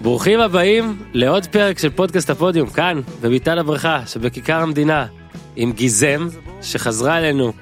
ברוכים 0.00 0.40
הבאים 0.40 0.98
לעוד 1.12 1.46
פרק 1.46 1.78
של 1.78 1.90
פודקאסט 1.90 2.30
הפודיום, 2.30 2.68
כאן, 2.68 3.00
בביתן 3.20 3.58
הבריכה, 3.58 4.02
שבכיכר 4.06 4.56
המדינה, 4.56 5.06
עם 5.56 5.72
גיזם, 5.72 6.28
שחזרה 6.62 7.18
אלינו 7.18 7.52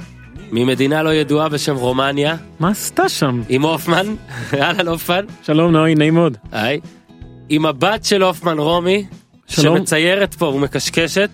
ממדינה 0.52 1.02
לא 1.02 1.14
ידועה 1.14 1.48
בשם 1.48 1.76
רומניה, 1.76 2.36
מה 2.60 2.70
עשתה 2.70 3.08
שם? 3.08 3.42
עם 3.48 3.62
הופמן, 3.62 4.06
אהלן 4.60 4.88
הופמן, 4.88 5.24
שלום 5.42 5.72
נוי, 5.72 5.94
נעים 5.94 6.14
מאוד. 6.14 6.36
היי, 6.52 6.80
עם 7.48 7.66
הבת 7.66 8.04
של 8.04 8.22
הופמן 8.22 8.58
רומי, 8.58 9.06
שלום. 9.46 9.76
שמציירת 9.76 10.34
פה 10.34 10.46
ומקשקשת, 10.46 11.30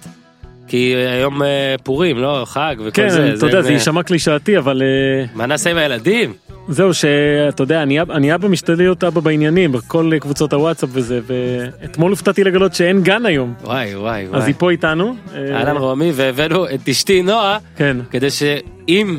כי 0.69 0.95
היום 0.97 1.43
אה, 1.43 1.75
פורים, 1.83 2.19
לא? 2.19 2.43
חג 2.47 2.77
וכל 2.79 2.91
כן, 3.03 3.09
זה. 3.09 3.35
אתה 3.39 3.47
יודע, 3.47 3.63
זה 3.63 3.69
אה, 3.69 3.75
יישמע 3.75 4.03
קלישאתי, 4.03 4.59
אבל 4.59 4.83
אה, 4.83 5.25
מה 5.35 5.47
נעשה 5.47 5.71
עם 5.71 5.77
הילדים? 5.77 6.33
זהו 6.69 6.95
שאתה 6.95 7.63
יודע, 7.63 7.83
אני 7.83 8.01
אני 8.01 8.35
אבא 8.35 8.49
משתדל 8.49 8.77
להיות 8.77 9.05
אבא 9.05 9.21
בעניינים, 9.21 9.73
בכל 9.73 10.11
קבוצות 10.21 10.53
הוואטסאפ 10.53 10.89
וזה, 10.93 11.21
ואתמול 11.27 12.11
הופתעתי 12.11 12.45
לגלות 12.45 12.75
שאין 12.75 13.03
גן 13.03 13.27
היום. 13.27 13.55
וואי 13.63 13.97
וואי 13.97 14.23
אז 14.23 14.31
וואי. 14.31 14.43
היא 14.47 14.55
פה 14.59 14.71
איתנו. 14.71 15.15
אה, 15.35 15.57
אהלן 15.57 15.77
רומי, 15.77 16.13
והבאנו 16.15 16.67
את 16.67 16.89
אשתי 16.89 17.23
נועה, 17.23 17.59
כן. 17.77 17.97
כדי 18.11 18.31
שאם 18.31 19.19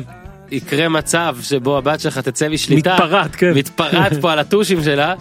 יקרה 0.50 0.88
מצב 0.88 1.36
שבו 1.42 1.78
הבת 1.78 2.00
שלך 2.00 2.18
תצא 2.18 2.48
משליטה, 2.48 2.94
מתפרעת, 2.94 3.34
כן. 3.36 3.52
מתפרעת 3.54 4.12
פה 4.20 4.32
על 4.32 4.38
הטושים 4.38 4.82
שלה, 4.82 5.14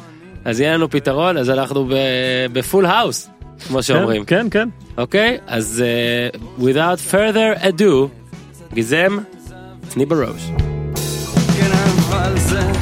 אז 0.45 0.59
יהיה 0.59 0.73
לנו 0.73 0.89
פתרון, 0.89 1.37
אז 1.37 1.49
אנחנו 1.49 1.89
ב 2.53 2.60
full 2.60 2.85
house, 2.85 3.29
כמו 3.67 3.83
שאומרים, 3.83 4.25
כן, 4.25 4.47
כן. 4.51 4.69
אוקיי? 4.97 5.37
אז 5.47 5.83
uh, 6.33 6.61
without 6.61 7.11
further 7.13 7.63
ado, 7.63 8.07
גיזם, 8.73 9.17
תני 9.89 10.05
בראש. 10.05 10.74
אבל 12.09 12.39
זה 12.39 12.75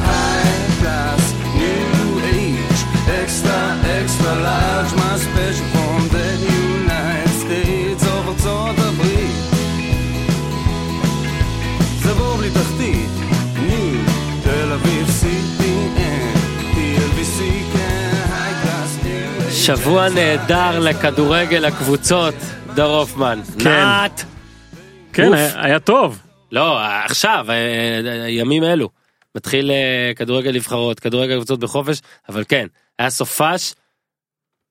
ארצות 8.44 8.76
הברית. 8.78 9.36
זה 12.02 12.14
בור 12.14 12.36
בלי 12.38 12.50
תחתית, 12.50 13.10
תל 14.44 14.72
אביב 14.72 15.08
CPN, 15.08 16.38
TLBC, 16.76 17.40
כן. 17.74 18.10
שבוע 19.52 20.10
נהדר 20.10 20.80
לכדורגל 20.80 21.66
הקבוצות, 21.66 22.36
דור 22.76 23.00
הופמן. 23.00 23.40
כן. 23.60 23.70
נעט! 23.70 24.24
כן. 25.14 25.34
היה 25.34 25.50
היה 25.56 25.80
טוב. 25.80 26.20
לא, 26.52 26.80
עכשיו, 27.06 27.46
אה, 27.50 28.30
ימים 28.30 28.64
אלו. 28.64 29.03
מתחיל 29.36 29.72
אה, 29.72 30.12
כדורגל 30.16 30.52
נבחרות, 30.52 31.00
כדורגל 31.00 31.36
קבוצות 31.36 31.60
בחופש, 31.60 31.98
אבל 32.30 32.44
כן, 32.48 32.68
היה 33.00 33.10
סופש 33.10 33.74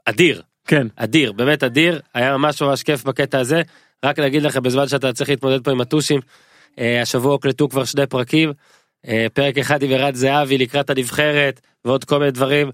אדיר, 0.04 0.42
כן. 0.66 0.86
אדיר, 0.96 1.32
באמת 1.32 1.62
אדיר, 1.62 2.00
היה 2.14 2.36
ממש 2.36 2.62
ממש 2.62 2.82
כיף 2.82 3.04
בקטע 3.04 3.38
הזה. 3.38 3.62
רק 4.04 4.18
להגיד 4.18 4.42
לכם, 4.42 4.62
בזמן 4.62 4.88
שאתה 4.88 5.12
צריך 5.12 5.30
להתמודד 5.30 5.64
פה 5.64 5.70
עם 5.70 5.80
הטושים, 5.80 6.20
אה, 6.78 7.02
השבוע 7.02 7.32
הוקלטו 7.32 7.68
כבר 7.68 7.84
שני 7.84 8.06
פרקים, 8.06 8.52
אה, 9.08 9.26
פרק 9.34 9.58
אחד 9.58 9.82
עם 9.82 9.90
ערד 9.90 10.14
זהבי 10.14 10.58
לקראת 10.58 10.90
הנבחרת, 10.90 11.60
ועוד 11.84 12.04
כל 12.04 12.18
מיני 12.18 12.30
דברים. 12.30 12.70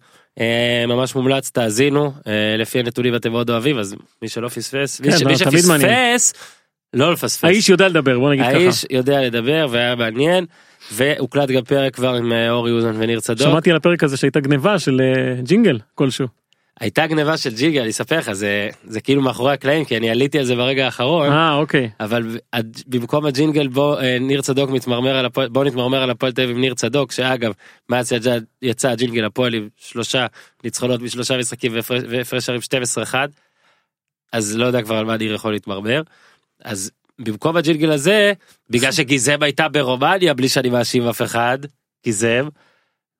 ממש 0.88 1.14
מומלץ, 1.14 1.50
תאזינו, 1.50 2.12
לפי 2.58 2.78
הנתונים 2.78 3.14
אתם 3.16 3.32
מאוד 3.32 3.50
אוהבים, 3.50 3.78
אז 3.78 3.96
מי 4.22 4.28
שלא 4.28 4.48
פספס, 4.48 5.00
מי 5.00 5.10
כן, 5.10 5.18
ש- 5.18 5.22
לא, 5.22 5.28
מי. 5.28 5.36
שפספס, 5.36 6.32
לא 6.94 7.12
לפספס. 7.12 7.44
האיש 7.44 7.68
יודע 7.68 7.88
לדבר, 7.88 8.18
בוא 8.18 8.30
נגיד 8.30 8.44
ככה. 8.44 8.54
האיש 8.54 8.86
יודע 8.90 9.22
לדבר 9.22 9.66
והיה 9.70 9.94
מעניין 9.94 10.46
והוקלט 10.92 11.48
גם 11.48 11.64
פרק 11.64 11.94
כבר 11.94 12.14
עם 12.14 12.32
אה, 12.32 12.50
אורי 12.50 12.72
אוזן 12.72 12.92
וניר 12.98 13.20
צדוק. 13.20 13.48
שמעתי 13.48 13.70
על 13.70 13.76
הפרק 13.76 14.04
הזה 14.04 14.16
שהייתה 14.16 14.40
גניבה 14.40 14.78
של 14.78 15.00
אה, 15.00 15.42
ג'ינגל 15.42 15.78
כלשהו. 15.94 16.26
הייתה 16.80 17.06
גניבה 17.06 17.36
של 17.36 17.54
ג'יגה 17.54 17.80
אני 17.80 17.90
אספר 17.90 18.18
לך 18.18 18.32
זה 18.32 18.68
זה 18.84 19.00
כאילו 19.00 19.22
מאחורי 19.22 19.52
הקלעים 19.52 19.84
כי 19.84 19.96
אני 19.96 20.10
עליתי 20.10 20.38
על 20.38 20.44
זה 20.44 20.56
ברגע 20.56 20.84
האחרון 20.84 21.32
אה, 21.32 21.54
אוקיי. 21.54 21.90
אבל 22.00 22.38
במקום 22.86 23.26
הג'ינגל 23.26 23.68
בוא 23.68 24.00
אה, 24.00 24.18
ניר 24.20 24.42
צדוק 24.42 24.70
מתמרמר 24.70 25.16
על 25.16 25.26
הפועל 25.26 25.48
בוא 25.48 25.64
נתמרמר 25.64 26.02
על 26.02 26.10
הפועל 26.10 26.32
תל 26.32 26.42
אביב 26.42 26.56
עם 26.56 26.60
ניר 26.60 26.74
צדוק 26.74 27.12
שאגב 27.12 27.52
מאז 27.88 28.12
יצא, 28.62 28.88
הג'ינגל 28.88 29.24
הפועל 29.24 29.54
עם 29.54 29.68
שלושה 29.76 30.26
ניצחונות 30.64 31.02
בשלושה 31.02 31.38
משחקים 31.38 31.72
והפרש 32.08 32.46
שערים 32.46 32.60
12-1 33.12 33.14
אז 34.32 34.56
לא 34.56 34.66
יודע 34.66 34.82
כבר 34.82 34.96
על 34.96 35.04
מה 35.04 35.16
ניר 35.16 35.34
יכול 35.34 35.52
להתמרמר 35.52 36.02
אז 36.64 36.90
במקום 37.18 37.56
הג'ינגל 37.56 37.92
הזה 37.92 38.32
בגלל 38.70 38.92
שגיזם 38.92 39.42
הייתה 39.42 39.68
ברומניה 39.68 40.34
בלי 40.34 40.48
שאני 40.48 40.70
מאשים 40.70 41.02
אף 41.02 41.22
אחד 41.22 41.58
גיזם. 42.04 42.48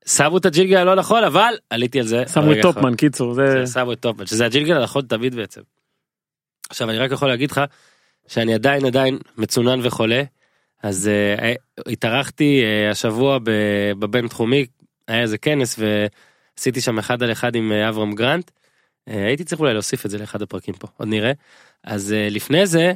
שמו 0.07 0.39
את 0.39 0.47
הג'ינגל 0.47 0.77
הלא 0.77 0.95
נכון 0.95 1.25
אבל 1.25 1.55
עליתי 1.71 2.01
על 2.01 2.07
זה. 2.07 2.25
שמו 2.35 2.53
את. 2.53 2.59
טופמן, 2.63 2.97
קיצור, 2.97 3.35
זה... 3.35 3.65
זה 3.65 3.73
שמו 3.73 3.93
את 3.93 4.01
טופמן 4.01 4.27
שזה 4.27 4.47
הג'ינגל 4.47 4.77
הנכון 4.77 5.03
תמיד 5.03 5.35
בעצם. 5.35 5.61
עכשיו 6.71 6.91
אני 6.91 6.99
רק 6.99 7.11
יכול 7.13 7.29
להגיד 7.29 7.51
לך 7.51 7.61
שאני 8.27 8.55
עדיין 8.55 8.87
עדיין 8.87 9.19
מצונן 9.39 9.81
וחולה 9.83 10.23
אז 10.83 11.11
uh, 11.39 11.91
התארחתי 11.93 12.63
uh, 12.63 12.93
השבוע 12.93 13.39
בבין 13.99 14.29
תחומי 14.29 14.67
היה 15.09 15.23
איזה 15.23 15.39
כנס 15.39 15.79
ועשיתי 15.79 16.81
שם 16.81 16.99
אחד 16.99 17.23
על 17.23 17.33
אחד 17.33 17.55
עם 17.55 17.73
uh, 17.73 17.89
אברהם 17.89 18.15
גרנט. 18.15 18.51
Uh, 18.51 19.13
הייתי 19.13 19.45
צריך 19.45 19.61
אולי 19.61 19.73
להוסיף 19.73 20.07
את 20.07 20.11
זה 20.11 20.19
לאחד 20.19 20.43
הפרקים 20.43 20.75
פה 20.75 20.89
עוד 20.97 21.09
נראה 21.09 21.33
אז 21.85 22.15
uh, 22.15 22.35
לפני 22.35 22.67
זה 22.67 22.93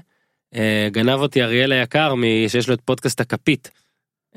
גנב 0.91 1.21
אותי 1.21 1.43
אריאל 1.43 1.73
היקר 1.73 2.15
שיש 2.49 2.69
לו 2.69 2.75
את 2.75 2.81
פודקאסט 2.85 3.21
הכפית. 3.21 3.71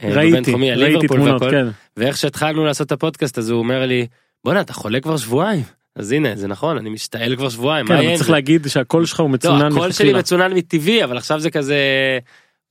אה, 0.04 0.10
ראיתי, 0.14 0.54
ראיתי 0.54 1.08
תמונות, 1.08 1.42
והכל. 1.42 1.52
כן. 1.52 1.68
ואיך 1.98 2.18
שהתחלנו 2.18 2.66
לעשות 2.66 2.88
את 2.88 2.92
הפודקאסט 2.92 3.38
אז 3.38 3.50
הוא 3.50 3.60
אומר 3.60 3.86
לי 3.86 4.08
בואנה 4.44 4.62
אתה 4.62 4.74
חולה 4.74 5.00
כבר 5.00 5.18
שבועיים 5.18 5.64
אז 5.96 6.12
הנה 6.12 6.36
זה 6.36 6.48
נכון 6.48 6.78
אני 6.78 6.90
משתעל 6.90 7.36
כבר 7.36 7.50
שבועיים 7.50 7.88
כן, 7.88 7.94
אבל 7.94 8.16
צריך 8.16 8.26
זה? 8.26 8.32
להגיד 8.32 8.68
שהקול 8.68 9.06
שלך 9.06 9.20
הוא 9.20 9.30
לא 9.30 9.34
מצונן 9.34 9.72
הקול 9.72 9.92
שלי. 9.92 10.14
מצונן 10.14 10.54
מטבעי 10.54 11.04
אבל 11.04 11.18
עכשיו 11.18 11.40
זה 11.40 11.52
כזה 11.52 11.78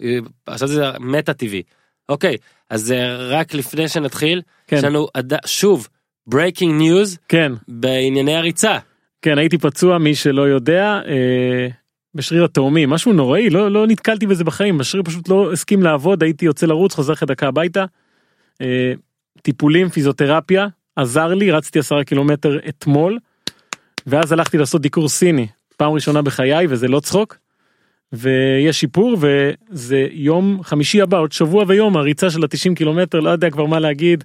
אה, 0.02 0.18
עכשיו 0.46 0.68
זה 0.68 0.84
מטה 1.00 1.34
טבעי 1.34 1.62
אוקיי 2.08 2.36
אז 2.70 2.92
אה, 2.92 3.16
רק 3.16 3.54
לפני 3.54 3.88
שנתחיל 3.88 4.42
כן. 4.66 4.76
יש 4.76 4.84
לנו 4.84 5.06
שוב 5.46 5.88
breaking 6.26 6.74
news 6.74 7.18
כן, 7.28 7.52
בענייני 7.68 8.36
הריצה 8.36 8.78
כן, 9.22 9.38
הייתי 9.38 9.58
פצוע, 9.58 9.98
מי 9.98 10.14
שלא 10.14 10.42
יודע, 10.42 11.00
אה, 11.06 11.68
בשריר 12.14 12.44
התאומי, 12.44 12.86
משהו 12.86 13.12
נוראי, 13.12 13.50
לא, 13.50 13.70
לא 13.70 13.86
נתקלתי 13.86 14.26
בזה 14.26 14.44
בחיים, 14.44 14.80
השריר 14.80 15.02
פשוט 15.02 15.28
לא 15.28 15.52
הסכים 15.52 15.82
לעבוד, 15.82 16.22
הייתי 16.22 16.44
יוצא 16.44 16.66
לרוץ, 16.66 16.94
חוזר 16.94 17.12
אחרי 17.12 17.26
דקה 17.26 17.48
הביתה. 17.48 17.84
אה, 18.60 18.92
טיפולים, 19.42 19.88
פיזיותרפיה, 19.88 20.66
עזר 20.96 21.34
לי, 21.34 21.50
רצתי 21.50 21.78
עשרה 21.78 22.04
קילומטר 22.04 22.58
אתמול, 22.68 23.18
ואז 24.06 24.32
הלכתי 24.32 24.58
לעשות 24.58 24.82
דיקור 24.82 25.08
סיני, 25.08 25.46
פעם 25.76 25.92
ראשונה 25.92 26.22
בחיי, 26.22 26.66
וזה 26.68 26.88
לא 26.88 27.00
צחוק. 27.00 27.36
ויש 28.14 28.80
שיפור 28.80 29.16
וזה 29.20 30.06
יום 30.10 30.62
חמישי 30.62 31.02
הבא 31.02 31.18
עוד 31.18 31.32
שבוע 31.32 31.64
ויום 31.68 31.96
הריצה 31.96 32.30
של 32.30 32.42
ה-90 32.42 32.74
קילומטר 32.76 33.20
לא 33.20 33.30
יודע 33.30 33.50
כבר 33.50 33.66
מה 33.66 33.80
להגיד 33.80 34.24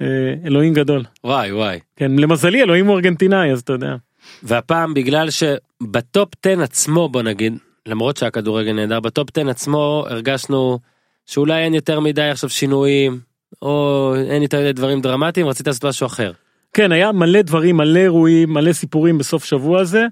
אה, 0.00 0.06
אלוהים 0.44 0.74
גדול 0.74 1.02
וואי 1.24 1.52
וואי 1.52 1.80
כן 1.96 2.12
למזלי 2.16 2.62
אלוהים 2.62 2.86
הוא 2.86 2.94
ארגנטינאי 2.94 3.52
אז 3.52 3.60
אתה 3.60 3.72
יודע 3.72 3.96
והפעם 4.42 4.94
בגלל 4.94 5.28
שבטופ 5.30 6.28
10 6.46 6.62
עצמו 6.62 7.08
בוא 7.08 7.22
נגיד 7.22 7.58
למרות 7.86 8.16
שהכדורגל 8.16 8.72
נהדר 8.72 9.00
בטופ 9.00 9.28
10 9.38 9.50
עצמו 9.50 10.04
הרגשנו 10.08 10.78
שאולי 11.26 11.64
אין 11.64 11.74
יותר 11.74 12.00
מדי 12.00 12.22
עכשיו 12.22 12.50
שינויים 12.50 13.20
או 13.62 14.14
אין 14.30 14.42
יותר 14.42 14.60
מדי 14.60 14.72
דברים 14.72 15.00
דרמטיים 15.00 15.46
רצית 15.46 15.66
לעשות 15.66 15.84
משהו 15.84 16.06
אחר. 16.06 16.32
כן 16.72 16.92
היה 16.92 17.12
מלא 17.12 17.42
דברים 17.42 17.76
מלא 17.76 17.98
אירועים 17.98 18.52
מלא 18.52 18.72
סיפורים 18.72 19.18
בסוף 19.18 19.44
שבוע 19.44 19.80
הזה 19.80 20.06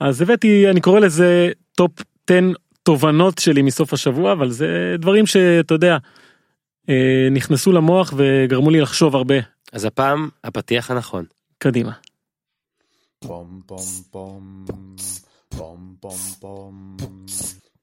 אז 0.00 0.22
הבאתי 0.22 0.70
אני 0.70 0.80
קורא 0.80 1.00
לזה 1.00 1.50
טופ 1.74 1.90
10 2.30 2.40
תובנות 2.82 3.38
שלי 3.38 3.62
מסוף 3.62 3.92
השבוע 3.92 4.32
אבל 4.32 4.50
זה 4.50 4.96
דברים 4.98 5.26
שאתה 5.26 5.74
יודע 5.74 5.96
אה, 6.88 7.28
נכנסו 7.30 7.72
למוח 7.72 8.14
וגרמו 8.16 8.70
לי 8.70 8.80
לחשוב 8.80 9.16
הרבה 9.16 9.34
אז 9.72 9.84
הפעם 9.84 10.28
הפתיח 10.44 10.90
הנכון. 10.90 11.24
קדימה. 11.58 11.92
פום 13.26 13.60
פום 13.66 13.80
פום 14.10 14.64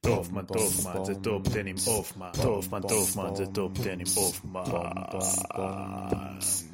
טופמן, 0.02 0.42
טופמן, 0.46 1.06
זה 1.06 1.16
טופ 1.16 1.48
10 1.48 1.60
עם 1.66 1.76
הופמן. 1.88 2.28
טופמן, 2.42 2.82
טופמן, 2.82 3.36
זה 3.36 3.46
טופ 3.46 3.72
10 3.80 3.90
עם 3.92 4.00
הופמן. 4.18 4.62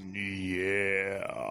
יאה. 0.04 1.50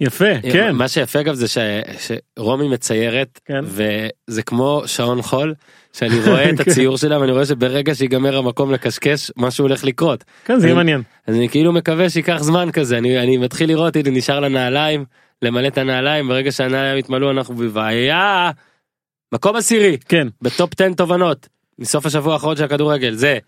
יפה 0.00 0.40
כן 0.52 0.74
מה 0.74 0.88
שיפה 0.88 1.20
אגב 1.20 1.34
זה 1.34 1.48
ש... 1.48 1.58
שרומי 1.98 2.68
מציירת 2.68 3.40
כן. 3.44 3.64
וזה 3.64 4.42
כמו 4.42 4.82
שעון 4.86 5.22
חול 5.22 5.54
שאני 5.92 6.20
רואה 6.26 6.50
את 6.50 6.60
כן. 6.60 6.70
הציור 6.70 6.98
שלה 6.98 7.20
ואני 7.20 7.32
רואה 7.32 7.46
שברגע 7.46 7.94
שיגמר 7.94 8.36
המקום 8.36 8.72
לקשקש 8.72 9.30
משהו 9.36 9.64
הולך 9.64 9.84
לקרות. 9.84 10.24
כן 10.44 10.58
זה 10.58 10.66
יהיה 10.66 10.74
מעניין 10.74 11.02
אז 11.26 11.34
אני 11.34 11.48
כאילו 11.48 11.72
מקווה 11.72 12.10
שייקח 12.10 12.38
זמן 12.42 12.72
כזה 12.72 12.98
אני 12.98 13.18
אני 13.18 13.36
מתחיל 13.36 13.68
לראות 13.68 13.96
הנה 13.96 14.10
נשאר 14.10 14.40
לה 14.40 14.48
נעליים 14.48 15.04
למלא 15.42 15.66
את 15.66 15.78
הנעליים 15.78 16.28
ברגע 16.28 16.52
שהנעליים 16.52 16.98
יתמלאו 16.98 17.30
אנחנו 17.30 17.54
בבעיה. 17.54 18.50
מקום 19.34 19.56
עשירי. 19.56 19.96
כן. 20.08 20.28
בטופ 20.42 20.70
10 20.80 20.94
תובנות. 20.94 21.48
מסוף 21.78 22.06
השבוע 22.06 22.32
האחרון 22.32 22.56
של 22.56 22.64
הכדורגל. 22.64 23.14
זה. 23.14 23.38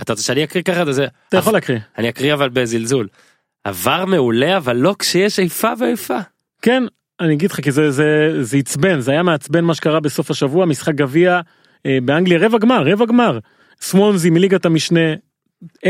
אתה 0.00 0.12
רוצה 0.12 0.22
שאני 0.22 0.44
אקריא 0.44 0.62
ככה? 0.62 0.92
זה 0.92 1.06
אתה 1.28 1.36
יכול 1.36 1.52
להקריא. 1.52 1.78
אני 1.98 2.08
אקריא 2.08 2.34
אבל 2.34 2.48
בזלזול. 2.48 3.08
עבר 3.64 4.04
מעולה 4.04 4.56
אבל 4.56 4.76
לא 4.76 4.94
כשיש 4.98 5.38
איפה 5.38 5.72
ואיפה. 5.78 6.18
כן, 6.62 6.82
אני 7.20 7.34
אגיד 7.34 7.50
לך 7.50 7.60
כי 7.60 7.72
זה 7.72 7.90
זה 7.90 8.30
זה 8.40 8.56
עצבן. 8.56 9.00
זה 9.00 9.12
היה 9.12 9.22
מעצבן 9.22 9.64
מה 9.64 9.74
שקרה 9.74 10.00
בסוף 10.00 10.30
השבוע. 10.30 10.66
משחק 10.66 10.94
גביע 10.94 11.40
אה, 11.86 11.98
באנגליה 12.02 12.38
רבע 12.38 12.58
גמר 12.58 12.82
רבע 12.86 13.06
גמר. 13.06 13.38
סוונזי 13.80 14.30
מליגת 14.30 14.66
המשנה 14.66 15.14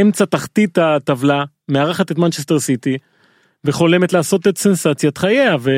אמצע 0.00 0.24
תחתית 0.24 0.78
הטבלה 0.78 1.44
מארחת 1.68 2.12
את 2.12 2.18
מנצ'סטר 2.18 2.58
סיטי 2.58 2.98
וחולמת 3.64 4.12
לעשות 4.12 4.48
את 4.48 4.58
סנסציית 4.58 5.18
חייה 5.18 5.56
ו... 5.60 5.70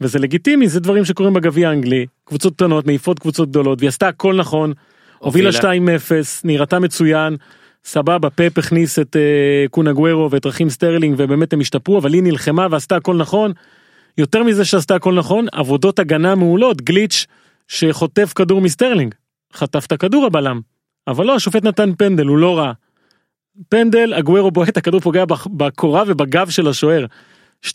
וזה 0.00 0.18
לגיטימי 0.18 0.68
זה 0.68 0.80
דברים 0.80 1.04
שקורים 1.04 1.34
בגביע 1.34 1.68
האנגלי. 1.68 2.06
קבוצות 2.24 2.54
קטנות 2.54 2.86
מעיפות 2.86 3.18
קבוצות 3.18 3.48
גדולות 3.48 3.78
והיא 3.78 3.88
עשתה 3.88 4.08
הכל 4.08 4.36
נכון. 4.36 4.72
הובילה 5.18 5.50
2-0 5.50 5.62
נראתה 6.44 6.78
מצוין. 6.78 7.36
סבבה 7.84 8.30
פפ 8.30 8.58
הכניס 8.58 8.98
את 8.98 9.16
uh, 9.16 9.68
קון 9.70 9.90
אגוורו 9.90 10.30
ואת 10.30 10.46
רחים 10.46 10.70
סטרלינג 10.70 11.14
ובאמת 11.18 11.52
הם 11.52 11.60
השתפרו 11.60 11.98
אבל 11.98 12.12
היא 12.12 12.22
נלחמה 12.22 12.66
ועשתה 12.70 12.96
הכל 12.96 13.16
נכון. 13.16 13.52
יותר 14.18 14.42
מזה 14.42 14.64
שעשתה 14.64 14.94
הכל 14.94 15.14
נכון 15.14 15.46
עבודות 15.52 15.98
הגנה 15.98 16.34
מעולות 16.34 16.82
גליץ' 16.82 17.26
שחוטף 17.68 18.32
כדור 18.34 18.60
מסטרלינג. 18.60 19.14
חטף 19.52 19.86
את 19.86 19.92
הכדור 19.92 20.26
הבלם. 20.26 20.60
אבל 21.06 21.26
לא 21.26 21.34
השופט 21.34 21.64
נתן 21.64 21.94
פנדל 21.98 22.26
הוא 22.26 22.38
לא 22.38 22.58
רע. 22.58 22.72
פנדל 23.68 24.14
אגוורו 24.14 24.50
בועט 24.50 24.76
הכדור 24.76 25.00
פוגע 25.00 25.24
בקורה 25.46 26.02
ובגב 26.06 26.50
של 26.50 26.68
השוער. 26.68 27.06
2-2. 27.66 27.70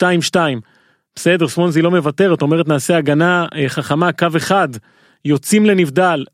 בסדר 1.16 1.48
סוונזי 1.48 1.82
לא 1.82 1.90
מוותרת 1.90 2.42
אומרת 2.42 2.68
נעשה 2.68 2.96
הגנה 2.96 3.46
אה, 3.54 3.68
חכמה 3.68 4.12
קו 4.12 4.26
אחד 4.36 4.68
יוצאים 5.24 5.66
לנבדל. 5.66 6.24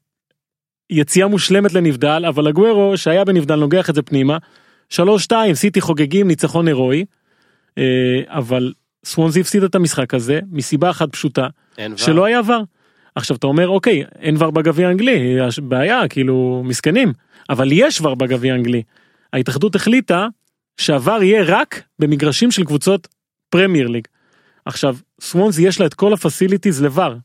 יציאה 0.91 1.29
מושלמת 1.29 1.73
לנבדל 1.73 2.25
אבל 2.29 2.49
אגוורו 2.49 2.97
שהיה 2.97 3.25
בנבדל 3.25 3.57
נוגח 3.57 3.91
את 3.91 3.95
זה 3.95 4.03
פנימה. 4.03 4.39
3-2 4.93 4.97
סיטי 5.55 5.81
חוגגים 5.81 6.29
ניצחון 6.29 6.67
הירואי. 6.67 7.05
אה, 7.79 7.85
אבל 8.27 8.73
סוונזי 9.05 9.41
הפסיד 9.41 9.63
את 9.63 9.75
המשחק 9.75 10.15
הזה 10.15 10.41
מסיבה 10.53 10.91
אחת 10.91 11.13
פשוטה. 11.13 11.47
שלא 11.97 12.25
היה 12.25 12.41
ור. 12.47 12.63
עכשיו 13.15 13.37
אתה 13.37 13.47
אומר 13.47 13.69
אוקיי 13.69 14.05
אין 14.19 14.37
ור 14.39 14.51
בגביע 14.51 14.89
האנגלי 14.89 15.37
בעיה 15.63 16.09
כאילו 16.09 16.63
מסכנים 16.65 17.13
אבל 17.51 17.69
יש 17.73 18.01
ור 18.01 18.15
בגביע 18.15 18.53
האנגלי. 18.53 18.83
ההתאחדות 19.33 19.75
החליטה 19.75 20.27
שהוור 20.77 21.23
יהיה 21.23 21.43
רק 21.47 21.83
במגרשים 21.99 22.51
של 22.51 22.65
קבוצות 22.65 23.09
פרמייר 23.49 23.89
ליג. 23.89 24.09
עכשיו 24.65 24.97
סוונזי 25.21 25.69
יש 25.69 25.81
לה 25.81 25.87
את 25.87 25.95
כל 25.95 26.13
הפסיליטיז 26.13 26.83
לבר. 26.83 27.17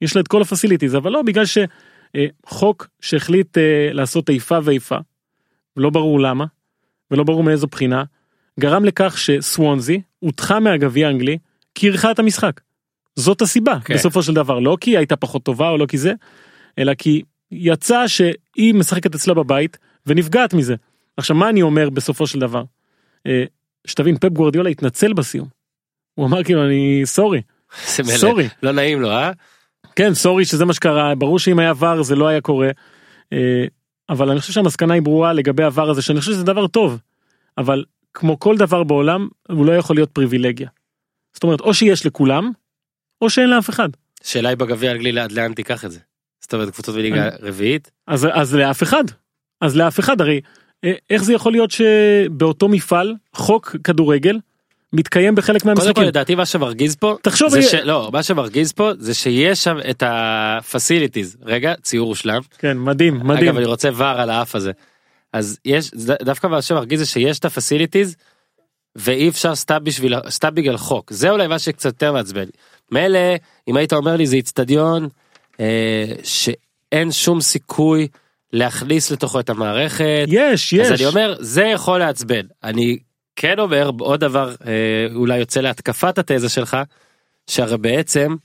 יש 0.00 0.16
לה 0.16 0.20
את 0.20 0.28
כל 0.28 0.42
הפסיליטיז 0.42 0.96
אבל 0.96 1.12
לא 1.12 1.22
בגלל 1.22 1.44
שחוק 1.46 2.88
שהחליט 3.00 3.58
אה, 3.58 3.88
לעשות 3.92 4.30
איפה 4.30 4.58
ואיפה. 4.62 4.96
לא 5.76 5.90
ברור 5.90 6.20
למה 6.20 6.44
ולא 7.10 7.24
ברור 7.24 7.42
מאיזו 7.42 7.66
בחינה 7.66 8.04
גרם 8.60 8.84
לכך 8.84 9.18
שסוונזי 9.18 10.00
הודחה 10.18 10.60
מהגביע 10.60 11.06
האנגלי 11.06 11.38
כי 11.74 11.86
אירחה 11.86 12.10
את 12.10 12.18
המשחק. 12.18 12.60
זאת 13.16 13.42
הסיבה 13.42 13.78
כן. 13.84 13.94
בסופו 13.94 14.22
של 14.22 14.34
דבר 14.34 14.58
לא 14.58 14.76
כי 14.80 14.90
היא 14.90 14.98
הייתה 14.98 15.16
פחות 15.16 15.42
טובה 15.42 15.68
או 15.68 15.78
לא 15.78 15.86
כי 15.86 15.98
זה 15.98 16.12
אלא 16.78 16.94
כי 16.94 17.22
יצא 17.50 18.06
שהיא 18.06 18.74
משחקת 18.74 19.14
אצלה 19.14 19.34
בבית 19.34 19.78
ונפגעת 20.06 20.54
מזה. 20.54 20.74
עכשיו 21.20 21.36
מה 21.36 21.48
אני 21.48 21.62
אומר 21.62 21.90
בסופו 21.90 22.26
של 22.26 22.38
דבר. 22.38 22.62
אה, 23.26 23.44
שתבין 23.86 24.18
פפ 24.18 24.28
גוורדיולה 24.28 24.70
התנצל 24.70 25.12
בסיום. 25.12 25.48
הוא 26.14 26.26
אמר 26.26 26.44
כאילו 26.44 26.64
אני 26.64 27.02
סורי. 27.04 27.42
סורי. 28.20 28.48
לא 28.62 28.72
נעים 28.72 29.00
לו 29.00 29.10
אה? 29.10 29.30
כן 29.96 30.14
סורי 30.14 30.44
שזה 30.44 30.64
מה 30.64 30.72
שקרה 30.72 31.14
ברור 31.14 31.38
שאם 31.38 31.58
היה 31.58 31.72
ור 31.78 32.02
זה 32.02 32.16
לא 32.16 32.28
היה 32.28 32.40
קורה. 32.40 32.70
אה, 33.32 33.64
אבל 34.08 34.30
אני 34.30 34.40
חושב 34.40 34.52
שהמסקנה 34.52 34.94
היא 34.94 35.02
ברורה 35.02 35.32
לגבי 35.32 35.64
הוור 35.64 35.90
הזה 35.90 36.02
שאני 36.02 36.20
חושב 36.20 36.32
שזה 36.32 36.44
דבר 36.44 36.66
טוב. 36.66 36.98
אבל 37.58 37.84
כמו 38.14 38.38
כל 38.38 38.56
דבר 38.56 38.82
בעולם 38.82 39.28
הוא 39.48 39.66
לא 39.66 39.72
יכול 39.72 39.96
להיות 39.96 40.10
פריבילגיה. 40.10 40.68
זאת 41.34 41.42
אומרת 41.42 41.60
או 41.60 41.74
שיש 41.74 42.06
לכולם 42.06 42.50
או 43.20 43.30
שאין 43.30 43.50
לאף 43.50 43.70
אחד. 43.70 43.88
שאלה 44.22 44.48
היא 44.48 44.56
בגביע 44.56 44.90
האנגלי 44.90 45.20
עד 45.20 45.32
לאן 45.32 45.54
תיקח 45.54 45.84
את 45.84 45.90
זה. 45.90 45.98
זאת 46.40 46.54
אומרת 46.54 46.70
קבוצות 46.70 46.94
בליגה 46.94 47.28
רביעית. 47.40 47.90
אז 48.06 48.26
אז 48.32 48.54
לאף 48.54 48.82
אחד. 48.82 49.04
אז 49.60 49.76
לאף 49.76 50.00
אחד 50.00 50.20
הרי 50.20 50.40
איך 51.10 51.24
זה 51.24 51.32
יכול 51.32 51.52
להיות 51.52 51.70
שבאותו 51.70 52.68
מפעל 52.68 53.14
חוק 53.34 53.76
כדורגל 53.84 54.38
מתקיים 54.92 55.34
בחלק 55.34 55.62
קודם 55.62 55.74
כל 55.76 55.82
מהמשחקים. 55.82 56.08
לדעתי 56.08 56.34
מה 56.34 56.46
שמרגיז 56.46 56.96
פה 56.96 57.16
תחשוב 57.22 57.48
זה 57.50 57.58
יהיה- 57.58 57.70
ש... 57.70 57.74
לא 57.74 58.10
מה 58.12 58.22
שמרגיז 58.22 58.72
פה 58.72 58.90
זה 58.98 59.14
שיש 59.14 59.64
שם 59.64 59.76
את 59.90 60.02
הפסיליטיז 60.06 61.36
רגע 61.42 61.74
ציור 61.82 62.08
הושלם 62.08 62.40
כן 62.58 62.78
מדהים 62.78 63.14
מדהים. 63.26 63.48
אגב 63.48 63.56
אני 63.56 63.64
רוצה 63.66 63.88
ור 63.96 64.04
על 64.04 64.30
האף 64.30 64.54
הזה. 64.54 64.72
אז 65.32 65.58
יש 65.64 65.90
דווקא 66.22 66.46
מה 66.46 66.62
שמרגיז 66.62 67.00
זה 67.00 67.06
שיש 67.06 67.38
את 67.38 67.44
הפסיליטיז 67.44 68.16
ואי 68.96 69.28
אפשר 69.28 69.54
סתם 69.54 69.78
בשביל 69.82 70.14
סתם 70.28 70.54
בגלל 70.54 70.76
חוק 70.76 71.12
זה 71.12 71.30
אולי 71.30 71.46
מה 71.46 71.58
שקצת 71.58 71.84
יותר 71.84 72.12
מעצבן. 72.12 72.44
מילא 72.92 73.18
אם 73.68 73.76
היית 73.76 73.92
אומר 73.92 74.16
לי 74.16 74.26
זה 74.26 74.36
איצטדיון 74.36 75.08
אה, 75.60 76.04
שאין 76.22 77.12
שום 77.12 77.40
סיכוי 77.40 78.08
להכניס 78.52 79.10
לתוכו 79.10 79.40
את 79.40 79.50
המערכת. 79.50 80.24
יש 80.28 80.72
יש. 80.72 80.86
אז 80.86 80.92
אני 81.00 81.06
אומר 81.06 81.36
זה 81.40 81.62
יכול 81.62 81.98
לעצבן 81.98 82.42
אני 82.64 82.98
כן 83.36 83.58
אומר 83.58 83.90
עוד 84.00 84.20
דבר 84.20 84.54
אה, 84.66 84.74
אולי 85.14 85.38
יוצא 85.38 85.60
להתקפת 85.60 86.18
התזה 86.18 86.48
שלך 86.48 86.76
שהרי 87.50 87.78
בעצם 87.78 88.36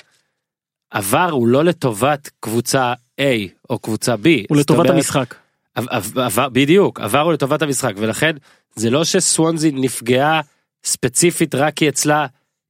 עבר 0.92 1.30
הוא 1.31 1.48
לא 1.48 1.63
לטובת 1.63 2.30
קבוצה 2.40 2.94
A 3.22 3.24
או 3.69 3.80
קבוצה 3.80 4.13
B. 4.16 4.28
הוא 4.50 4.57
לטובת 4.57 4.80
אומרת, 4.80 4.96
המשחק. 4.96 5.36
עב- 5.75 5.90
עב- 5.90 6.19
עבר 6.19 6.50
בדיוק 6.50 7.00
עבר 7.00 7.19
הוא 7.19 7.34
לטובת 7.34 7.62
המשחק 7.62 7.94
ולכן 7.98 8.36
זה 8.75 8.90
לא 8.90 9.04
שסוונזי 9.04 9.72
נפגעה 9.72 10.42
ספציפית 10.84 11.56
רק 11.56 11.74
כי 11.74 11.90
אצלה 11.90 12.25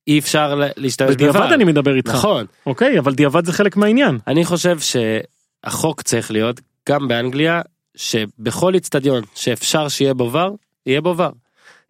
אי 0.07 0.19
אפשר 0.19 0.61
להשתמש 0.77 1.09
בדיעבד 1.09 1.49
בVAR. 1.49 1.53
אני 1.53 1.63
מדבר 1.63 1.95
איתך. 1.95 2.09
נכון 2.11 2.45
אוקיי 2.65 2.99
אבל 2.99 3.13
דיעבד 3.15 3.45
זה 3.45 3.53
חלק 3.53 3.77
מהעניין. 3.77 4.17
אני 4.27 4.45
חושב 4.45 4.77
שהחוק 4.79 6.01
צריך 6.01 6.31
להיות 6.31 6.61
גם 6.89 7.07
באנגליה 7.07 7.61
שבכל 7.95 8.73
איצטדיון 8.73 9.23
שאפשר 9.35 9.87
שיהיה 9.87 10.13
בו 10.13 10.31
ור 10.33 10.57
יהיה 10.85 11.01
בו 11.01 11.17
ור. 11.17 11.31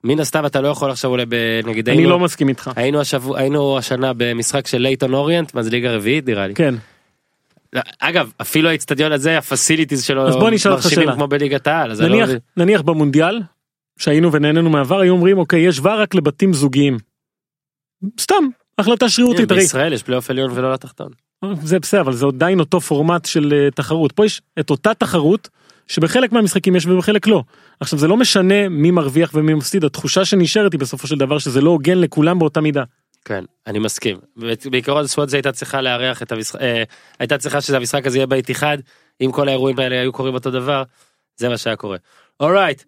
מן 0.03 0.19
הסתם 0.19 0.45
אתה 0.45 0.62
לא 0.62 0.68
יכול 0.68 0.92
עכשיו 0.92 1.12
אולי 1.12 1.25
נגיד 1.65 1.89
אני 1.89 1.97
היינו, 1.97 2.09
לא 2.09 2.19
מסכים 2.19 2.50
איתך. 2.50 2.71
היינו 2.75 3.01
השבוע 3.01 3.39
היינו 3.39 3.77
השנה 3.77 4.12
במשחק 4.18 4.68
של 4.68 4.77
לייטון 4.77 5.13
אוריינט 5.13 5.53
מה 5.53 5.63
זה 5.63 5.69
ליגה 5.69 5.92
רביעית 5.92 6.27
נראה 6.27 6.47
לי. 6.47 6.53
כן. 6.53 6.75
אגב 8.00 8.31
אפילו 8.42 8.69
האיצטדיון 8.69 9.12
הזה 9.12 9.38
הפסיליטיז 9.38 10.03
שלו 10.03 10.27
אז 10.27 10.36
בוא 10.36 10.50
נשאל 10.50 10.71
אותך 10.71 10.89
שאלה. 10.89 11.13
כמו 11.13 11.27
בליגת 11.27 11.68
העל. 11.68 11.91
אני 11.91 12.09
לא 12.09 12.25
נניח. 12.25 12.30
נניח 12.57 12.81
במונדיאל 12.81 13.41
שהיינו 14.00 14.31
ונהנינו 14.31 14.69
מהעבר 14.69 15.00
היו 15.00 15.13
אומרים 15.13 15.38
אוקיי 15.38 15.59
יש 15.59 15.80
ור 15.80 16.01
רק 16.01 16.15
לבתים 16.15 16.53
זוגיים. 16.53 16.98
סתם 18.19 18.44
החלטה 18.77 19.09
שרירותית 19.09 19.51
הרי 19.51 19.59
בישראל 19.59 19.94
יש 19.94 20.03
פלייאוף 20.03 20.30
עליון 20.30 20.51
ולא 20.53 20.74
לתחתון. 20.74 21.10
זה 21.63 21.79
בסדר 21.79 22.01
אבל 22.01 22.13
זה 22.13 22.25
עדיין 22.25 22.59
אותו 22.59 22.81
פורמט 22.81 23.25
של 23.25 23.53
אה, 23.53 23.71
תחרות 23.71 24.11
פה 24.11 24.25
יש 24.25 24.41
את 24.59 24.69
אותה 24.69 24.93
תחרות 24.93 25.49
שבחלק 25.87 26.31
מהמשחקים 26.31 26.75
יש 26.75 26.85
ובחלק 26.85 27.27
לא. 27.27 27.43
עכשיו 27.79 27.99
זה 27.99 28.07
לא 28.07 28.17
משנה 28.17 28.69
מי 28.69 28.91
מרוויח 28.91 29.31
ומי 29.33 29.53
מפסיד 29.53 29.83
התחושה 29.83 30.25
שנשארת 30.25 30.73
היא 30.73 30.79
בסופו 30.79 31.07
של 31.07 31.17
דבר 31.17 31.39
שזה 31.39 31.61
לא 31.61 31.69
הוגן 31.69 31.97
לכולם 31.97 32.39
באותה 32.39 32.61
מידה. 32.61 32.83
כן 33.25 33.43
אני 33.67 33.79
מסכים 33.79 34.17
בעיקרון 34.71 35.07
סוואנזי 35.07 35.37
הייתה 35.37 35.51
צריכה 35.51 35.81
לארח 35.81 36.21
את 36.21 36.31
המשחק 36.31 36.61
אה, 36.61 36.83
הייתה 37.19 37.37
צריכה 37.37 37.61
שהמשחק 37.61 38.07
הזה 38.07 38.17
יהיה 38.17 38.27
באיתיחד 38.27 38.77
אם 39.21 39.31
כל 39.31 39.47
האירועים 39.47 39.79
האלה 39.79 40.01
היו 40.01 40.13
קורים 40.13 40.33
אותו 40.33 40.51
דבר 40.51 40.83
זה 41.37 41.49
מה 41.49 41.57
שהיה 41.57 41.75
קורה. 41.75 41.97
אורייט 42.39 42.83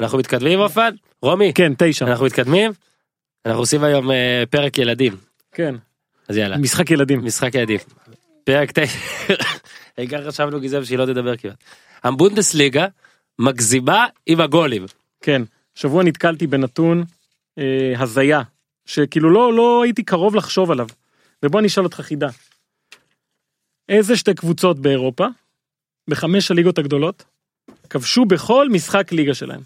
אנחנו 0.00 0.18
מתקדמים 0.18 0.60
אופן 0.60 0.94
רומי 1.22 1.52
כן 1.54 1.72
תשע. 1.78 2.06
אנחנו 2.06 2.26
מתקדמים 2.26 2.72
אנחנו 3.46 3.60
עושים 3.60 3.84
היום 3.84 4.10
אה, 4.10 4.42
פרק 4.50 4.78
ילדים 4.78 5.16
כן. 5.52 5.74
אז 6.28 6.36
יאללה 6.36 6.58
משחק 6.58 6.90
ילדים. 6.90 7.24
משחק 7.24 7.54
ילדים 7.54 7.78
פרק 8.44 8.72
תשע 8.74 8.98
העיקר 9.98 10.30
חשבנו 10.30 10.60
גזעם 10.60 10.84
שהיא 10.84 10.98
לא 10.98 11.06
תדבר 11.06 11.36
כמעט. 11.36 11.64
הבונדסליגה 12.04 12.86
מגזימה 13.38 14.06
עם 14.26 14.40
הגולים 14.40 14.86
כן. 15.20 15.42
שבוע 15.74 16.02
נתקלתי 16.02 16.46
בנתון 16.46 17.04
אה, 17.58 17.92
הזיה 17.98 18.42
שכאילו 18.86 19.30
לא 19.30 19.54
לא 19.54 19.82
הייתי 19.84 20.02
קרוב 20.02 20.34
לחשוב 20.34 20.70
עליו. 20.70 20.86
ובוא 21.42 21.60
אני 21.60 21.68
אשאל 21.68 21.84
אותך 21.84 22.00
חידה. 22.00 22.28
איזה 23.88 24.16
שתי 24.16 24.34
קבוצות 24.34 24.78
באירופה 24.78 25.26
בחמש 26.10 26.50
הליגות 26.50 26.78
הגדולות 26.78 27.24
כבשו 27.90 28.24
בכל 28.24 28.68
משחק 28.68 29.12
ליגה 29.12 29.34
שלהם. 29.34 29.60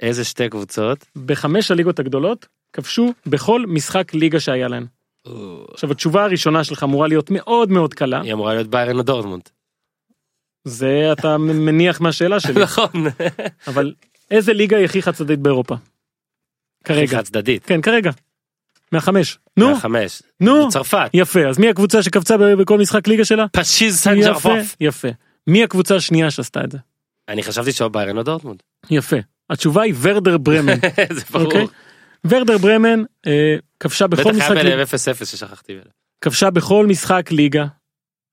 איזה 0.00 0.24
שתי 0.24 0.48
קבוצות. 0.48 1.04
בחמש 1.26 1.70
הליגות 1.70 1.98
הגדולות 1.98 2.46
כבשו 2.72 3.12
בכל 3.26 3.66
משחק 3.66 4.14
ליגה 4.14 4.40
שהיה 4.40 4.68
להם. 4.68 4.86
עכשיו 5.72 5.90
התשובה 5.90 6.24
הראשונה 6.24 6.64
שלך 6.64 6.82
אמורה 6.82 7.08
להיות 7.08 7.30
מאוד 7.30 7.70
מאוד 7.70 7.94
קלה 7.94 8.20
היא 8.20 8.32
אמורה 8.32 8.54
להיות 8.54 8.68
ביירן 8.68 8.96
או. 8.96 9.50
זה 10.64 11.12
אתה 11.12 11.38
מניח 11.38 12.00
מהשאלה 12.00 12.40
שלי 12.40 12.62
נכון. 12.64 12.90
אבל 13.66 13.94
איזה 14.30 14.52
ליגה 14.52 14.76
היא 14.76 14.84
הכי 14.84 15.02
חד 15.02 15.12
צדדית 15.12 15.38
באירופה? 15.38 15.74
כרגע. 16.84 17.16
חד 17.16 17.22
צדדית. 17.22 17.64
כן 17.64 17.80
כרגע. 17.80 18.10
מהחמש. 18.92 19.38
נו 19.56 19.70
מהחמש. 19.70 20.22
נו 20.40 20.68
צרפת. 20.68 21.10
יפה 21.14 21.48
אז 21.48 21.58
מי 21.58 21.68
הקבוצה 21.68 22.02
שקפצה 22.02 22.36
בכל 22.58 22.78
משחק 22.78 23.08
ליגה 23.08 23.24
שלה? 23.24 23.46
פשיז 23.52 23.98
סן 23.98 24.20
ג'רפוף. 24.20 24.76
יפה. 24.80 25.08
מי 25.46 25.64
הקבוצה 25.64 25.96
השנייה 25.96 26.30
שעשתה 26.30 26.64
את 26.64 26.72
זה? 26.72 26.78
אני 27.28 27.42
חשבתי 27.42 27.72
שהוא 27.72 27.88
ביירן 27.88 28.18
או 28.18 28.22
דורטמונד. 28.22 28.62
יפה. 28.90 29.16
התשובה 29.50 29.82
היא 29.82 29.94
ורדר 30.00 30.38
ברמן. 30.38 30.78
זה 31.16 31.20
ברור. 31.32 31.44
אוקיי? 31.46 31.66
ורדר 32.24 32.58
ברמן 32.58 33.02
אה, 33.26 33.56
כבשה 33.84 34.06
בכל 34.06 34.22
בטח 34.22 34.36
משחק 34.36 34.50
היה 34.50 34.62
ליגה. 34.62 34.76
בלב 34.76 34.88
0-0 34.88 35.24
ששכחתי. 35.24 35.72
כבשה 36.20 36.50
בכל 36.50 36.86
משחק 36.86 37.30
ליגה. 37.30 37.66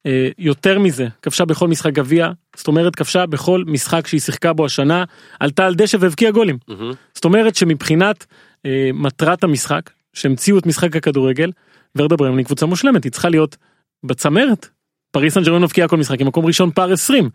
אה, 0.06 0.30
יותר 0.38 0.80
מזה, 0.80 1.08
כבשה 1.22 1.46
בכל 1.46 1.68
משחק 1.68 1.94
גביע, 1.94 2.32
זאת 2.56 2.68
אומרת 2.68 2.96
כבשה 2.96 3.26
בכל 3.26 3.64
משחק 3.68 4.08
שהיא 4.08 4.22
שיחקה 4.22 4.54
בו 4.54 4.66
השנה, 4.66 5.04
עלתה 5.40 5.66
על 5.66 5.76
דשא 5.76 5.98
והבקיעה 6.00 6.32
גולים. 6.32 6.58
מהמם. 6.68 6.94
זאת 7.14 7.26
אומרת 7.26 7.56
שמבחינת 7.56 8.26
אה, 8.66 8.90
מטרת 8.94 9.44
המשחק, 9.44 9.90
שהמציאו 10.14 10.58
את 10.58 10.66
משחק 10.66 10.96
הכדורגל, 10.96 11.52
ורדה 11.96 12.16
ברמן 12.16 12.38
היא 12.38 12.46
קבוצה 12.46 12.66
מושלמת, 12.66 13.04
היא 13.04 13.12
צריכה 13.12 13.30
להיות 13.30 13.58
בצמרת. 14.04 14.70
פריס 15.12 15.34
סן 15.34 15.44
ג'רמן 15.44 15.62
מבקיעה 15.62 15.88
כל 15.88 15.98
משחק, 15.98 16.20
היא 16.20 16.28
מקום 16.28 16.46
ראשון 16.46 16.72
פער 16.72 16.94
20. 16.94 17.30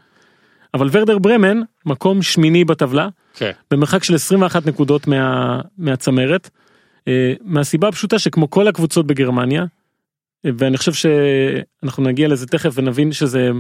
אבל 0.75 0.89
ורדר 0.93 1.19
ברמן, 1.19 1.61
מקום 1.87 2.23
שמיני 2.23 2.65
בטבלה, 2.65 3.09
כן. 3.35 3.51
במרחק 3.71 4.05
של 4.05 4.15
21 4.15 4.67
נקודות 4.67 5.07
מה, 5.07 5.61
מהצמרת, 5.79 6.51
אה, 6.53 6.61
מהסיבה 7.41 7.89
הפשוטה 7.89 8.19
שכמו 8.19 8.51
כל 8.51 8.69
הקבוצות 8.69 9.07
בגרמניה, 9.07 9.65
אה, 10.47 10.51
ואני 10.59 10.77
חושב 10.77 10.93
שאנחנו 10.93 12.03
נגיע 12.03 12.29
לזה 12.29 12.47
תכף 12.47 12.71
ונבין 12.75 13.13
שזה 13.13 13.51